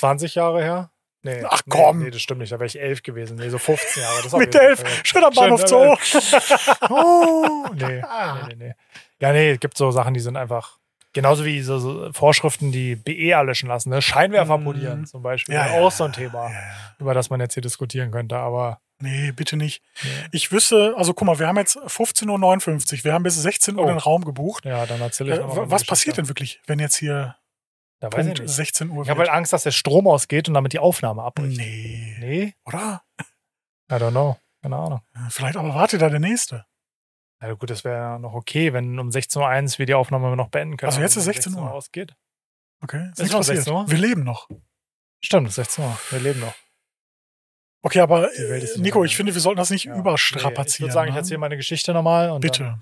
20 0.00 0.34
Jahre 0.34 0.62
her. 0.62 0.90
Nee, 1.22 1.44
Ach, 1.46 1.60
nee, 1.66 1.70
komm. 1.76 1.98
Nee, 2.02 2.10
das 2.10 2.22
stimmt 2.22 2.40
nicht. 2.40 2.50
Da 2.50 2.56
wäre 2.58 2.66
ich 2.66 2.80
elf 2.80 3.02
gewesen. 3.02 3.36
Nee, 3.36 3.50
so 3.50 3.58
15 3.58 4.02
Jahre. 4.02 4.22
Das 4.22 4.32
Mit 4.36 4.54
elf. 4.54 4.82
am 5.14 5.34
Bahnhof 5.34 5.66
Zoo. 5.68 5.94
Oh, 6.88 7.66
nee, 7.74 7.86
nee, 8.02 8.02
nee, 8.48 8.54
nee. 8.56 8.72
Ja, 9.20 9.32
nee, 9.32 9.50
es 9.52 9.60
gibt 9.60 9.76
so 9.76 9.90
Sachen, 9.90 10.14
die 10.14 10.20
sind 10.20 10.36
einfach. 10.36 10.78
Genauso 11.12 11.44
wie 11.44 11.60
so, 11.60 11.78
so 11.80 12.12
Vorschriften, 12.12 12.70
die 12.70 12.94
BE 12.94 13.30
erlöschen 13.32 13.68
lassen. 13.68 13.90
Ne? 13.90 14.00
Scheinwerfer 14.00 14.58
Mhm. 14.58 14.64
polieren 14.64 15.06
zum 15.06 15.22
Beispiel. 15.22 15.56
Ja, 15.56 15.72
auch 15.72 15.90
so 15.90 16.04
ein 16.04 16.12
Thema, 16.12 16.50
Ja, 16.50 16.56
über 17.00 17.14
das 17.14 17.30
man 17.30 17.40
jetzt 17.40 17.54
hier 17.54 17.62
diskutieren 17.62 18.12
könnte. 18.12 18.36
Aber 18.36 18.80
Nee, 19.02 19.32
bitte 19.32 19.56
nicht. 19.56 19.82
nee. 20.04 20.08
Ich 20.30 20.52
wüsste, 20.52 20.94
also 20.96 21.12
guck 21.14 21.26
mal, 21.26 21.38
wir 21.40 21.48
haben 21.48 21.56
jetzt 21.56 21.76
15.59 21.78 22.98
Uhr. 22.98 23.04
Wir 23.04 23.12
haben 23.14 23.22
bis 23.24 23.34
16 23.42 23.76
Uhr 23.76 23.84
Oh. 23.84 23.86
den 23.88 23.98
Raum 23.98 24.24
gebucht. 24.24 24.64
ja, 24.66 24.86
dann 24.86 25.00
erzähle 25.00 25.32
Äh, 25.32 25.38
ich 25.38 25.42
eine 25.42 25.70
was 25.70 25.84
passiert 25.84 26.16
denn 26.18 26.28
wirklich, 26.28 26.60
wenn 26.66 26.78
jetzt 26.78 26.96
hier 26.96 27.34
Da 28.00 28.08
weiß 28.12 28.20
ich 28.26 28.26
Punkt 28.34 28.40
nicht. 28.40 28.50
16 28.54 28.90
Uhr 28.90 29.02
Ich 29.04 29.10
habe 29.10 29.20
halt? 29.20 29.30
Angst, 29.30 29.52
dass 29.52 29.62
der 29.62 29.70
Strom 29.72 30.06
ausgeht 30.08 30.48
und 30.48 30.54
damit 30.54 30.72
die 30.72 30.78
Aufnahme 30.78 31.22
abbricht. 31.22 31.58
Nee. 31.58 32.16
Nee, 32.18 32.54
Oder? 32.64 33.02
I 33.90 33.94
don't 33.94 34.10
know. 34.10 34.36
Keine 34.62 34.76
Ahnung. 34.76 35.00
Vielleicht 35.30 35.56
aber 35.56 35.74
wartet 35.74 36.00
da 36.02 36.08
der 36.08 36.20
nächste. 36.20 36.64
Na 37.40 37.52
gut, 37.54 37.70
das 37.70 37.84
wäre 37.84 37.96
ja 37.96 38.18
noch 38.18 38.34
okay, 38.34 38.72
wenn 38.72 38.98
um 38.98 39.08
16.01 39.08 39.72
Uhr 39.74 39.78
wir 39.78 39.86
die 39.86 39.94
Aufnahme 39.94 40.36
noch 40.36 40.48
beenden 40.48 40.76
können. 40.76 40.88
Also 40.90 41.00
jetzt 41.00 41.16
ist 41.16 41.26
wenn 41.26 41.32
16 41.34 41.54
Uhr. 41.54 41.70
ausgeht. 41.72 42.14
Okay. 42.82 43.08
Ist 43.12 43.20
Ist 43.20 43.32
noch 43.32 43.40
passiert. 43.40 43.56
16 43.58 43.72
Uhr? 43.74 43.90
Wir 43.90 43.98
leben 43.98 44.24
noch. 44.24 44.48
Stimmt, 45.22 45.48
es 45.48 45.52
ist 45.58 45.64
16 45.66 45.84
Uhr. 45.84 45.98
Wir 46.10 46.20
leben 46.20 46.40
noch. 46.40 46.54
Okay, 47.82 48.00
aber 48.00 48.30
äh, 48.34 48.66
Nico, 48.76 49.04
ich 49.04 49.16
finde, 49.16 49.32
wir 49.34 49.40
sollten 49.40 49.58
das 49.58 49.70
nicht 49.70 49.84
Ja. 49.86 49.96
überstrapazieren. 49.96 50.64
Nee, 50.66 50.68
ich 50.74 50.80
würde 50.80 50.92
sagen, 50.92 51.08
ich 51.08 51.14
ne? 51.14 51.20
erzähle 51.20 51.38
meine 51.38 51.56
Geschichte 51.56 51.94
nochmal. 51.94 52.38
Bitte. 52.38 52.62
Dann, 52.64 52.78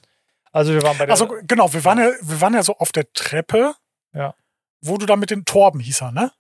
also 0.50 0.72
wir 0.72 0.82
waren 0.82 0.98
bei 0.98 1.06
der. 1.06 1.12
Also 1.12 1.28
genau, 1.44 1.72
wir 1.72 1.84
waren 1.84 1.98
ja, 1.98 2.10
wir 2.20 2.40
waren 2.40 2.54
ja 2.54 2.62
so 2.64 2.76
auf 2.78 2.90
der 2.92 3.12
Treppe, 3.12 3.74
Ja. 4.12 4.34
Wo 4.80 4.96
du 4.96 5.06
da 5.06 5.16
mit 5.16 5.30
den 5.30 5.44
Torben 5.44 5.80
hieß 5.80 6.02
er, 6.02 6.12
ne? 6.12 6.32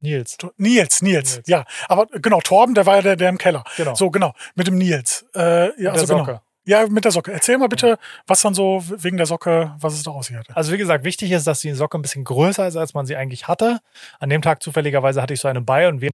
Nils. 0.00 0.38
Nils, 0.56 1.02
Nils, 1.02 1.02
Nils. 1.02 1.42
ja. 1.46 1.64
Aber 1.88 2.06
genau, 2.06 2.40
Torben, 2.40 2.74
der 2.74 2.86
war 2.86 2.96
ja 2.96 3.02
der, 3.02 3.16
der 3.16 3.28
im 3.28 3.38
Keller. 3.38 3.64
Genau. 3.76 3.94
So, 3.94 4.10
genau, 4.10 4.32
mit 4.54 4.66
dem 4.66 4.78
Nils. 4.78 5.26
Äh, 5.34 5.40
ja, 5.40 5.66
mit 5.66 5.88
also 5.88 6.06
der 6.06 6.16
genau. 6.16 6.18
Socke. 6.26 6.40
Ja, 6.64 6.86
mit 6.86 7.04
der 7.04 7.10
Socke. 7.10 7.32
Erzähl 7.32 7.58
mal 7.58 7.68
bitte, 7.68 7.98
was 8.26 8.42
dann 8.42 8.54
so 8.54 8.82
wegen 8.86 9.16
der 9.16 9.26
Socke, 9.26 9.74
was 9.80 9.94
es 9.94 10.02
da 10.02 10.10
aussieht. 10.10 10.36
Also 10.54 10.72
wie 10.72 10.78
gesagt, 10.78 11.04
wichtig 11.04 11.32
ist, 11.32 11.46
dass 11.46 11.60
die 11.60 11.72
Socke 11.72 11.98
ein 11.98 12.02
bisschen 12.02 12.24
größer 12.24 12.68
ist, 12.68 12.76
als 12.76 12.94
man 12.94 13.06
sie 13.06 13.16
eigentlich 13.16 13.48
hatte. 13.48 13.80
An 14.18 14.28
dem 14.28 14.42
Tag 14.42 14.62
zufälligerweise 14.62 15.22
hatte 15.22 15.34
ich 15.34 15.40
so 15.40 15.48
eine 15.48 15.62
bei 15.62 15.88
und 15.88 16.00
wir 16.00 16.10